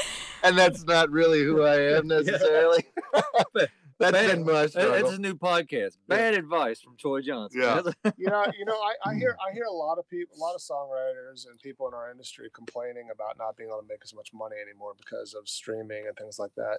and 0.43 0.57
that's 0.59 0.85
not 0.85 1.11
really 1.11 1.43
who 1.43 1.63
I 1.63 1.97
am 1.97 2.07
necessarily. 2.09 2.85
that's 3.55 4.13
Bad- 4.13 4.31
been 4.31 4.45
my 4.45 4.53
That- 4.63 4.71
struggle. 4.71 4.93
That's 4.93 5.13
a 5.17 5.21
new 5.21 5.35
podcast. 5.35 5.97
Bad 6.09 6.35
advice 6.35 6.81
from 6.81 6.97
Troy 6.97 7.21
Johnson. 7.21 7.61
Yeah. 7.61 7.83
You 8.17 8.31
know, 8.31 8.45
you 8.59 8.65
know, 8.65 8.75
I, 8.75 9.11
I 9.11 9.15
hear 9.15 9.37
I 9.47 9.53
hear 9.53 9.65
a 9.65 9.73
lot 9.73 9.99
of 9.99 10.09
people, 10.09 10.37
a 10.37 10.41
lot 10.41 10.55
of 10.55 10.61
songwriters 10.61 11.47
and 11.49 11.59
people 11.61 11.87
in 11.89 11.93
our 11.95 12.11
industry 12.11 12.49
complaining 12.55 13.09
about 13.13 13.37
not 13.39 13.57
being 13.57 13.69
able 13.69 13.81
to 13.83 13.87
make 13.89 14.01
as 14.05 14.15
much 14.15 14.31
money 14.33 14.57
anymore 14.65 14.95
because 14.97 15.35
of 15.35 15.49
streaming 15.49 16.07
and 16.07 16.17
things 16.17 16.39
like 16.39 16.55
that. 16.57 16.79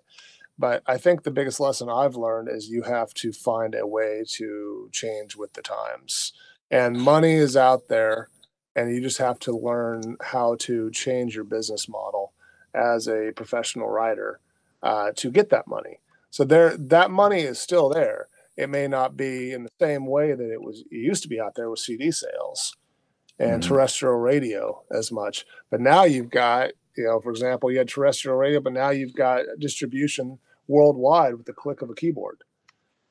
But 0.58 0.82
I 0.88 0.98
think 0.98 1.24
the 1.24 1.32
biggest 1.32 1.60
lesson 1.60 1.90
I've 1.90 2.16
learned 2.16 2.50
is 2.50 2.70
you 2.70 2.84
have 2.84 3.14
to 3.16 3.32
find 3.32 3.76
a 3.76 3.86
way 3.86 4.24
to 4.30 4.90
change 4.92 5.36
with 5.36 5.54
the 5.54 5.62
times. 5.62 6.34
And 6.70 7.00
money 7.00 7.34
is 7.34 7.56
out 7.56 7.88
there, 7.88 8.30
and 8.76 8.94
you 8.94 9.02
just 9.02 9.18
have 9.20 9.40
to 9.40 9.58
learn 9.58 10.18
how 10.22 10.56
to 10.60 10.92
change 10.92 11.36
your 11.36 11.44
business 11.46 11.88
model 11.88 12.34
as 12.74 13.08
a 13.08 13.32
professional 13.36 13.88
writer 13.88 14.40
uh, 14.84 15.12
to 15.16 15.32
get 15.32 15.50
that 15.50 15.68
money. 15.68 16.00
So 16.30 16.44
there, 16.44 16.76
that 16.78 17.10
money 17.10 17.42
is 17.42 17.60
still 17.60 17.90
there. 17.90 18.28
It 18.58 18.70
may 18.70 18.88
not 18.88 19.16
be 19.16 19.54
in 19.54 19.64
the 19.64 19.70
same 19.80 20.06
way 20.06 20.34
that 20.34 20.52
it 20.52 20.62
was. 20.62 20.82
It 20.92 20.98
used 20.98 21.24
to 21.24 21.30
be 21.30 21.40
out 21.40 21.56
there 21.56 21.70
with 21.70 21.80
CD 21.80 22.12
sales 22.12 22.76
and 23.40 23.62
Mhm. 23.62 23.68
terrestrial 23.68 24.16
radio 24.18 24.84
as 24.92 25.12
much, 25.12 25.46
but 25.70 25.80
now 25.82 26.04
you've 26.04 26.30
got, 26.32 26.72
you 26.98 27.06
know, 27.06 27.20
for 27.22 27.32
example, 27.32 27.72
you 27.72 27.78
had 27.80 27.88
terrestrial 27.90 28.38
radio, 28.38 28.60
but 28.60 28.74
now 28.74 28.90
you've 28.90 29.14
got 29.14 29.46
distribution 29.60 30.40
worldwide 30.68 31.36
with 31.36 31.46
the 31.46 31.54
click 31.54 31.82
of 31.82 31.90
a 31.90 31.96
keyboard. 31.96 32.44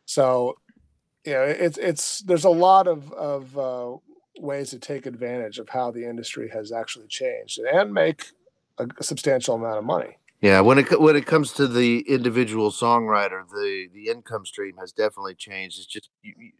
So, 0.06 0.56
you 1.26 1.32
know, 1.32 1.42
it's 1.42 1.78
it's 1.78 2.20
there's 2.20 2.44
a 2.44 2.50
lot 2.50 2.86
of 2.86 3.12
of 3.12 3.58
uh, 3.58 3.96
ways 4.38 4.70
to 4.70 4.78
take 4.78 5.06
advantage 5.06 5.58
of 5.58 5.68
how 5.68 5.90
the 5.90 6.04
industry 6.08 6.48
has 6.50 6.72
actually 6.72 7.08
changed 7.08 7.58
and 7.58 7.92
make 7.92 8.26
a, 8.78 8.86
a 8.98 9.02
substantial 9.02 9.54
amount 9.56 9.78
of 9.78 9.84
money. 9.84 10.18
Yeah, 10.40 10.60
when 10.60 10.78
it 10.78 11.00
when 11.00 11.16
it 11.16 11.26
comes 11.26 11.52
to 11.54 11.66
the 11.66 12.00
individual 12.00 12.70
songwriter, 12.70 13.42
the 13.48 13.88
the 13.92 14.08
income 14.08 14.44
stream 14.46 14.76
has 14.78 14.92
definitely 14.92 15.34
changed. 15.34 15.78
It's 15.78 15.86
just 15.86 16.10
you, 16.22 16.34
you- 16.38 16.52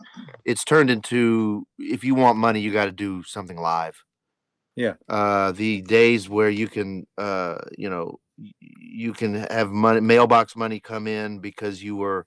it's 0.45 0.65
turned 0.65 0.91
into 0.91 1.67
if 1.79 2.05
you 2.05 2.15
want 2.15 2.39
money, 2.39 2.61
you 2.61 2.73
got 2.73 2.87
to 2.87 2.93
do 2.93 3.23
something 3.25 3.57
live. 3.59 4.03
Yeah. 4.77 4.95
Uh, 5.09 5.53
the 5.53 5.83
days 5.83 6.29
where 6.29 6.51
you 6.51 6.69
can, 6.69 7.07
uh, 7.19 7.59
you 7.77 7.89
know, 7.91 8.21
you 8.61 9.13
can 9.13 9.35
have 9.35 9.71
money, 9.71 10.01
mailbox 10.01 10.55
money 10.55 10.81
come 10.81 11.07
in 11.07 11.39
because 11.39 11.83
you 11.83 11.97
were 11.97 12.27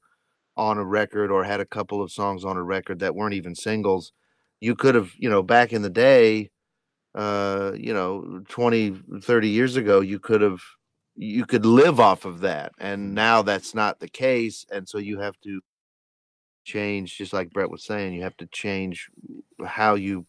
on 0.60 0.78
a 0.78 0.84
record 0.84 1.32
or 1.32 1.44
had 1.46 1.62
a 1.62 1.66
couple 1.66 2.04
of 2.04 2.12
songs 2.12 2.44
on 2.44 2.58
a 2.58 2.64
record 2.64 3.00
that 3.00 3.16
weren't 3.16 3.34
even 3.34 3.56
singles. 3.56 4.12
You 4.60 4.76
could 4.76 4.94
have, 4.94 5.12
you 5.18 5.30
know, 5.30 5.42
back 5.42 5.72
in 5.72 5.82
the 5.82 5.90
day, 5.90 6.52
uh, 7.16 7.72
you 7.76 7.94
know, 7.94 8.42
20, 8.50 9.00
30 9.22 9.48
years 9.48 9.78
ago, 9.78 10.02
you 10.02 10.20
could 10.20 10.42
have 10.42 10.60
you 11.22 11.46
could 11.46 11.66
live 11.66 12.00
off 12.00 12.24
of 12.24 12.40
that 12.40 12.72
and 12.80 13.14
now 13.14 13.42
that's 13.42 13.76
not 13.76 14.00
the 14.00 14.08
case 14.08 14.66
and 14.72 14.88
so 14.88 14.98
you 14.98 15.20
have 15.20 15.38
to 15.42 15.60
change 16.64 17.18
just 17.18 17.34
like 17.34 17.50
brett 17.50 17.70
was 17.70 17.84
saying 17.84 18.14
you 18.14 18.22
have 18.22 18.38
to 18.38 18.46
change 18.54 19.10
how 19.66 19.96
you 19.96 20.26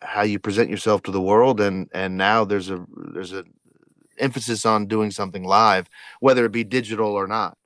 how 0.00 0.22
you 0.22 0.38
present 0.38 0.70
yourself 0.70 1.02
to 1.02 1.10
the 1.10 1.20
world 1.20 1.60
and 1.60 1.86
and 1.92 2.16
now 2.16 2.46
there's 2.46 2.70
a 2.70 2.82
there's 3.12 3.34
a 3.34 3.44
emphasis 4.18 4.64
on 4.64 4.86
doing 4.86 5.10
something 5.10 5.44
live 5.44 5.86
whether 6.20 6.46
it 6.46 6.52
be 6.52 6.64
digital 6.64 7.12
or 7.12 7.26
not 7.26 7.58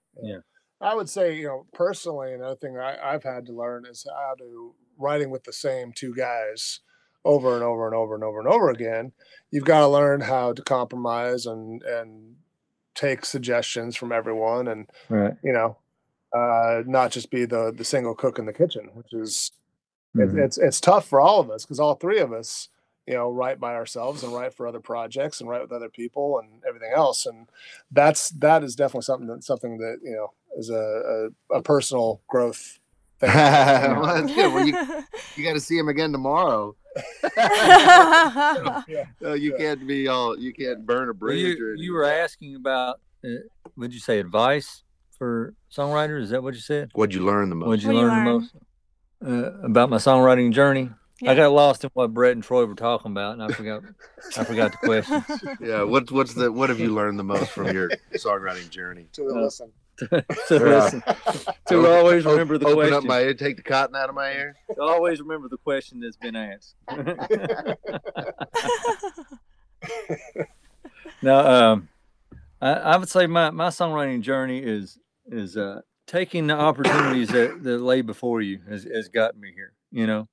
I 0.81 0.95
would 0.95 1.09
say, 1.11 1.37
you 1.37 1.47
know, 1.47 1.67
personally, 1.73 2.33
another 2.33 2.57
thing 2.57 2.79
I, 2.79 2.97
I've 3.13 3.23
had 3.25 3.47
to 3.47 3.53
learn 3.53 3.85
is 3.87 4.07
how 4.09 4.35
to 4.39 4.75
writing 4.99 5.31
with 5.31 5.45
the 5.45 5.53
same 5.53 5.93
two 5.93 6.15
guys 6.15 6.81
over 7.25 7.55
and 7.55 7.63
over 7.63 7.87
and 7.87 7.95
over 7.95 8.15
and 8.15 8.25
over 8.25 8.39
and 8.39 8.49
over 8.49 8.71
again, 8.71 9.13
you've 9.51 9.65
got 9.65 9.81
to 9.81 9.89
learn 9.89 10.21
how 10.23 10.53
to 10.53 10.63
compromise 10.63 11.47
and 11.47 11.83
and 11.83 12.37
take 12.95 13.25
suggestions 13.25 13.97
from 13.97 14.13
everyone 14.13 14.69
and 14.69 14.91
Right. 15.09 15.35
you 15.45 15.53
know 15.53 15.77
uh 16.37 16.83
not 16.87 17.13
just 17.13 17.31
be 17.31 17.45
the 17.45 17.73
the 17.75 17.85
single 17.85 18.15
cook 18.15 18.39
in 18.39 18.47
the 18.47 18.53
kitchen 18.53 18.91
which 18.95 19.13
is 19.13 19.53
it, 20.17 20.29
Mhm. 20.31 20.45
it's 20.45 20.59
it's 20.59 20.81
tough 20.81 21.07
for 21.09 21.21
all 21.21 21.41
of 21.41 21.51
us 21.51 21.65
because 21.65 21.79
all 21.81 21.95
three 21.95 22.19
of 22.19 22.33
us 22.33 22.69
you 23.07 23.15
know 23.15 23.31
write 23.31 23.61
by 23.61 23.75
ourselves 23.75 24.23
and 24.25 24.35
write 24.35 24.53
for 24.55 24.67
other 24.67 24.81
projects 24.81 25.41
and 25.41 25.49
write 25.49 25.63
with 25.63 25.73
other 25.73 25.89
people 25.89 26.39
and 26.41 26.63
everything 26.69 26.93
else 26.95 27.27
and 27.27 27.49
that's 27.93 28.31
that 28.31 28.65
is 28.65 28.75
definitely 28.77 29.03
something 29.03 29.29
that 29.29 29.45
something 29.45 29.79
that 29.79 29.99
you 30.03 30.13
know 30.13 30.33
is 30.59 30.71
a 30.71 31.31
a, 31.53 31.57
a 31.59 31.63
personal 31.63 32.21
growth 32.29 32.79
thing 33.21 33.29
well, 33.31 34.03
that's 34.23 34.33
good. 34.35 34.53
Well, 34.53 34.67
you, 34.67 34.73
you 35.37 35.45
got 35.45 35.53
to 35.53 35.61
see 35.61 35.77
him 35.77 35.89
again 35.89 36.11
tomorrow. 36.13 36.75
yeah. 37.37 38.83
Uh, 39.25 39.33
you 39.35 39.53
Yeah. 39.53 39.59
can't 39.59 39.87
be 39.87 40.09
all. 40.09 40.39
You 40.39 40.53
can't 40.53 40.85
burn 40.87 41.09
a 41.09 41.15
bridge. 41.15 41.39
you, 41.59 41.65
or 41.67 41.75
you 41.75 41.93
were 41.93 42.05
asking 42.05 42.57
about, 42.57 43.01
uh, 43.25 43.29
would 43.77 43.93
you 43.93 44.01
say 44.01 44.19
advice 44.19 44.83
for 45.19 45.55
songwriters? 45.75 46.23
Is 46.23 46.31
that 46.31 46.43
what 46.43 46.55
you 46.55 46.61
said? 46.61 46.91
What'd 46.95 47.15
you 47.15 47.25
learn 47.25 47.49
the 47.51 47.57
most? 47.57 47.67
What'd 47.69 47.83
you 47.83 47.89
What'd 47.91 48.01
you 48.03 48.09
learn 48.09 48.25
the 48.25 48.31
most 48.31 48.55
uh, 49.25 49.65
about 49.67 49.91
my 49.91 49.99
songwriting 49.99 50.53
journey? 50.53 50.91
Yeah. 51.21 51.33
I 51.33 51.35
got 51.35 51.53
lost 51.53 51.85
in 51.85 51.91
what 51.93 52.15
Brett 52.15 52.33
and 52.33 52.43
Troy 52.43 52.65
were 52.65 52.75
talking 52.75 53.11
about, 53.13 53.35
and 53.35 53.43
I 53.43 53.49
forgot. 53.49 53.83
I 54.39 54.45
forgot 54.45 54.73
the 54.73 54.79
question. 54.79 55.23
Yeah. 55.61 55.83
What 55.83 56.11
What's 56.11 56.33
the 56.33 56.51
What 56.51 56.71
have 56.71 56.81
you 56.81 56.95
learned 56.95 57.19
the 57.19 57.25
most 57.25 57.51
from 57.51 57.67
your 57.71 57.91
songwriting 58.15 58.71
journey? 58.71 59.09
to 59.13 59.25
listen 59.25 59.71
to 60.11 60.25
Yeah. 60.51 60.59
listen, 60.59 61.03
to 61.69 61.87
always 61.87 62.25
remember 62.25 62.59
the 62.59 62.67
Open 62.67 62.77
question. 62.77 62.95
up 62.95 63.05
my 63.05 63.21
ear, 63.21 63.35
take 63.35 63.57
the 63.57 63.63
cotton 63.63 63.95
out 63.97 64.09
of 64.09 64.15
my 64.15 64.33
ear. 64.33 64.55
to 64.75 64.81
always 64.83 65.21
remember 65.21 65.49
the 65.49 65.59
question 65.59 66.01
that's 66.01 66.17
been 66.17 66.37
asked. 66.37 66.75
now, 71.23 71.47
um, 71.73 71.89
I, 72.61 72.73
I 72.73 72.97
would 72.97 73.09
say 73.09 73.27
my, 73.27 73.51
my 73.51 73.69
songwriting 73.69 74.21
journey 74.23 74.59
is 74.59 74.99
is 75.27 75.57
uh, 75.57 75.81
taking 76.07 76.47
the 76.49 76.55
opportunities 76.55 77.29
that, 77.29 77.63
that 77.63 77.79
lay 77.79 78.03
before 78.03 78.41
you 78.41 78.61
has, 78.69 78.85
has 78.85 79.09
gotten 79.09 79.41
me 79.41 79.53
here. 79.55 79.73
You 79.93 80.07
know, 80.07 80.29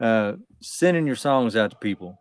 uh, 0.00 0.32
sending 0.60 1.06
your 1.06 1.16
songs 1.16 1.54
out 1.56 1.70
to 1.70 1.76
people. 1.76 2.20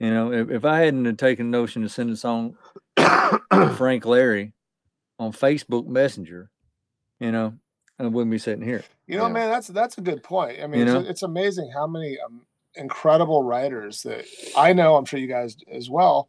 You 0.00 0.10
know, 0.10 0.32
if, 0.32 0.50
if 0.50 0.64
I 0.64 0.80
hadn't 0.80 1.16
taken 1.16 1.50
the 1.50 1.56
notion 1.58 1.82
to 1.82 1.88
send 1.88 2.10
a 2.10 2.16
song 2.16 2.56
to 2.96 3.74
Frank 3.76 4.04
Larry 4.04 4.52
on 5.18 5.32
Facebook 5.32 5.86
Messenger, 5.86 6.50
you 7.20 7.30
know, 7.32 7.54
and 7.98 8.06
I 8.06 8.10
wouldn't 8.10 8.30
be 8.30 8.38
sitting 8.38 8.64
here. 8.64 8.82
You 9.06 9.16
know, 9.18 9.26
Yeah. 9.26 9.32
man, 9.32 9.50
that's 9.50 9.68
that's 9.68 9.98
a 9.98 10.00
good 10.00 10.22
point. 10.22 10.60
I 10.62 10.66
mean, 10.66 10.80
You 10.80 10.86
it's, 10.86 10.92
know? 11.04 11.10
it's 11.10 11.22
amazing 11.22 11.70
how 11.72 11.86
many 11.86 12.18
um, 12.20 12.46
incredible 12.74 13.42
writers 13.42 14.02
that 14.02 14.24
I 14.56 14.72
know. 14.72 14.96
I'm 14.96 15.04
sure 15.04 15.20
you 15.20 15.26
guys 15.28 15.56
as 15.70 15.88
well, 15.90 16.28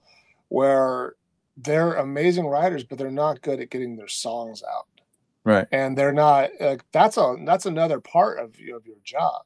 where 0.50 1.16
they're 1.58 1.94
amazing 1.94 2.48
writers, 2.48 2.84
but 2.84 2.98
they're 2.98 3.12
not 3.12 3.42
good 3.42 3.60
at 3.60 3.70
getting 3.70 3.96
their 3.96 4.08
songs 4.08 4.64
out, 4.64 4.88
Right. 5.44 5.68
and 5.72 5.98
they're 5.98 6.12
not. 6.14 6.50
Like, 6.60 6.84
that's 6.92 7.18
a 7.18 7.36
that's 7.46 7.66
another 7.66 8.00
part 8.00 8.40
of 8.40 8.60
you 8.60 8.76
of 8.76 8.86
your 8.86 8.98
job. 9.04 9.44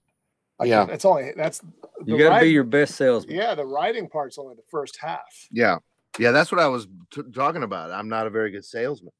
Like, 0.59 0.69
Yeah. 0.69 0.87
it's 0.89 1.05
only 1.05 1.33
that's 1.37 1.61
You 2.05 2.17
got 2.17 2.39
to 2.39 2.43
be 2.45 2.51
your 2.51 2.63
best 2.63 2.95
salesman. 2.95 3.35
yeah. 3.35 3.53
The 3.55 3.65
writing 3.65 4.09
part's 4.09 4.37
only 4.39 4.55
the 4.55 4.63
first 4.71 4.97
half. 4.99 5.47
Yeah. 5.51 5.77
Yeah. 6.17 6.31
That's 6.31 6.51
what 6.51 6.59
I 6.59 6.67
was 6.67 6.87
t- 7.11 7.21
talking 7.33 7.61
about. 7.63 7.91
I'm 7.91 8.09
not 8.09 8.25
a 8.25 8.29
very 8.31 8.49
good 8.51 8.65
salesman. 8.65 9.11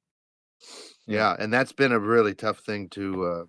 Yeah, 1.06 1.36
and 1.40 1.54
that's 1.54 1.72
been 1.72 1.92
a 1.92 2.00
really 2.00 2.34
tough 2.36 2.60
thing 2.60 2.90
to 2.90 3.26
uh, 3.26 3.46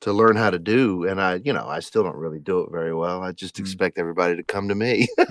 to 0.00 0.12
learn 0.12 0.36
how 0.36 0.50
to 0.50 0.58
do. 0.58 1.04
And 1.04 1.20
I, 1.20 1.40
you 1.44 1.52
know, 1.52 1.66
I 1.66 1.80
still 1.80 2.02
don't 2.02 2.16
really 2.16 2.38
do 2.40 2.60
it 2.60 2.70
very 2.70 2.94
well. 2.94 3.22
I 3.22 3.32
just 3.32 3.56
Mm. 3.56 3.60
expect 3.60 3.98
everybody 3.98 4.36
to 4.36 4.42
come 4.42 4.68
to 4.68 4.74
me. 4.74 5.08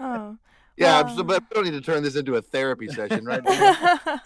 oh. 0.00 0.36
yeah, 0.76 1.02
Wow. 1.02 1.16
so, 1.16 1.22
but 1.22 1.42
we 1.42 1.54
don't 1.54 1.64
need 1.64 1.72
to 1.72 1.80
turn 1.80 2.02
this 2.02 2.16
into 2.16 2.34
a 2.36 2.42
therapy 2.42 2.88
session, 2.88 3.24
right? 3.24 3.42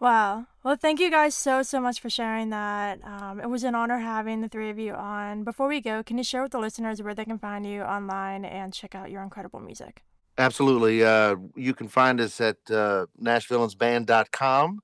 Wow. 0.00 0.46
Well, 0.64 0.74
thank 0.74 0.98
you 0.98 1.12
guys 1.12 1.32
so, 1.32 1.62
so 1.62 1.80
much 1.80 2.00
for 2.00 2.10
sharing 2.10 2.50
that. 2.50 2.98
Um, 3.04 3.38
it 3.38 3.48
was 3.48 3.62
an 3.62 3.76
honor 3.76 3.98
having 3.98 4.40
the 4.40 4.48
three 4.48 4.68
of 4.68 4.76
you 4.76 4.94
on. 4.94 5.44
Before 5.44 5.68
we 5.68 5.80
go, 5.80 6.02
can 6.02 6.18
you 6.18 6.24
share 6.24 6.42
with 6.42 6.50
the 6.50 6.58
listeners 6.58 7.00
where 7.00 7.14
they 7.14 7.24
can 7.24 7.38
find 7.38 7.64
you 7.64 7.82
online 7.82 8.44
and 8.44 8.74
check 8.74 8.96
out 8.96 9.12
your 9.12 9.22
incredible 9.22 9.60
music? 9.60 10.02
Absolutely. 10.38 11.04
Uh, 11.04 11.36
you 11.56 11.74
can 11.74 11.88
find 11.88 12.20
us 12.20 12.40
at 12.40 12.56
uh, 12.70 13.06
NashVillainsBand.com. 13.20 14.80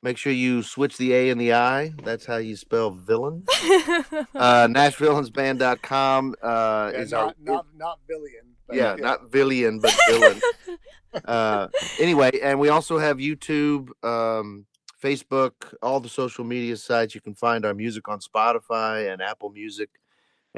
Make 0.00 0.16
sure 0.16 0.32
you 0.32 0.62
switch 0.62 0.96
the 0.96 1.12
A 1.12 1.30
and 1.30 1.40
the 1.40 1.52
I. 1.54 1.92
That's 2.04 2.24
how 2.24 2.36
you 2.36 2.54
spell 2.56 2.92
villain. 2.92 3.42
Uh, 3.48 4.12
NashVillainsBand.com 4.68 6.34
uh, 6.40 6.90
Yeah, 6.94 7.00
is 7.00 7.12
our 7.12 7.26
not, 7.26 7.36
not 7.40 7.66
not 7.76 7.98
billion. 8.06 8.44
but 8.68 8.76
yeah, 8.76 8.94
not 8.94 9.30
Villian, 9.32 9.80
but 9.80 9.92
villain. 10.08 10.40
uh, 11.24 11.66
anyway, 11.98 12.30
and 12.40 12.60
we 12.60 12.68
also 12.68 12.98
have 12.98 13.16
YouTube, 13.16 13.88
um, 14.04 14.66
Facebook, 15.02 15.74
all 15.82 15.98
the 15.98 16.08
social 16.08 16.44
media 16.44 16.76
sites. 16.76 17.14
You 17.16 17.20
can 17.20 17.34
find 17.34 17.64
our 17.64 17.74
music 17.74 18.08
on 18.08 18.20
Spotify 18.20 19.12
and 19.12 19.20
Apple 19.20 19.50
Music, 19.50 19.90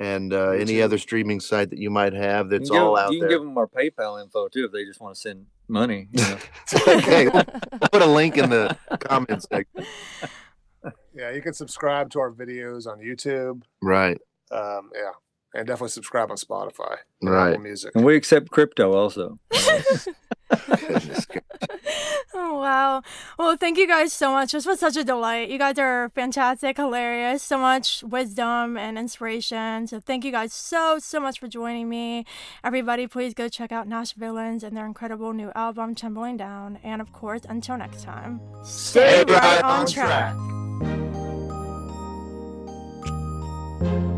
and 0.00 0.32
uh, 0.32 0.50
any 0.50 0.82
other 0.82 0.98
streaming 0.98 1.38
site 1.38 1.70
that 1.70 1.78
you 1.78 1.90
might 1.90 2.14
have. 2.14 2.48
That's 2.48 2.68
can 2.70 2.76
give- 2.78 2.82
all 2.82 2.96
out 2.98 3.10
there. 3.10 3.12
You 3.12 3.20
can 3.20 3.28
there. 3.28 3.38
give 3.38 3.46
them 3.46 3.56
our 3.58 3.68
PayPal 3.68 4.20
info 4.20 4.48
too 4.48 4.64
if 4.64 4.72
they 4.72 4.84
just 4.84 5.00
want 5.00 5.14
to 5.14 5.20
send 5.20 5.46
money. 5.68 6.08
You 6.10 6.22
know. 6.24 6.38
okay, 6.88 7.28
we'll 7.28 7.44
put 7.92 8.02
a 8.02 8.06
link 8.06 8.36
in 8.36 8.50
the 8.50 8.76
comments 9.00 9.46
section. 9.52 9.84
Yeah, 11.14 11.30
you 11.32 11.42
can 11.42 11.52
subscribe 11.52 12.10
to 12.10 12.20
our 12.20 12.32
videos 12.32 12.86
on 12.86 12.98
YouTube. 13.00 13.62
Right, 13.82 14.18
Um, 14.50 14.90
yeah, 14.94 15.10
and 15.54 15.66
definitely 15.66 15.90
subscribe 15.90 16.30
on 16.30 16.36
Spotify. 16.38 16.96
Right. 17.22 17.50
Apple 17.50 17.62
Music. 17.62 17.90
and 17.94 18.04
we 18.04 18.16
accept 18.16 18.50
crypto 18.50 18.92
also. 18.94 19.38
Oh, 22.32 22.60
wow. 22.60 23.02
Well, 23.38 23.56
thank 23.56 23.76
you 23.76 23.88
guys 23.88 24.12
so 24.12 24.30
much. 24.30 24.52
This 24.52 24.64
was 24.64 24.78
such 24.78 24.96
a 24.96 25.02
delight. 25.02 25.48
You 25.48 25.58
guys 25.58 25.78
are 25.78 26.10
fantastic, 26.10 26.76
hilarious, 26.76 27.42
so 27.42 27.58
much 27.58 28.04
wisdom 28.04 28.76
and 28.76 28.96
inspiration. 28.96 29.88
So, 29.88 29.98
thank 29.98 30.24
you 30.24 30.30
guys 30.30 30.52
so, 30.52 30.98
so 31.00 31.18
much 31.18 31.40
for 31.40 31.48
joining 31.48 31.88
me. 31.88 32.24
Everybody, 32.62 33.08
please 33.08 33.34
go 33.34 33.48
check 33.48 33.72
out 33.72 33.88
Nashvillains 33.88 34.62
and 34.62 34.76
their 34.76 34.86
incredible 34.86 35.32
new 35.32 35.50
album, 35.56 35.94
Tumbling 35.96 36.36
Down. 36.36 36.78
And 36.84 37.00
of 37.00 37.12
course, 37.12 37.42
until 37.48 37.76
next 37.76 38.04
time, 38.04 38.40
stay, 38.62 39.22
stay 39.22 39.32
right, 39.32 39.62
right, 39.62 39.64
on 39.64 39.86
track. 39.86 40.34
track. 43.80 44.16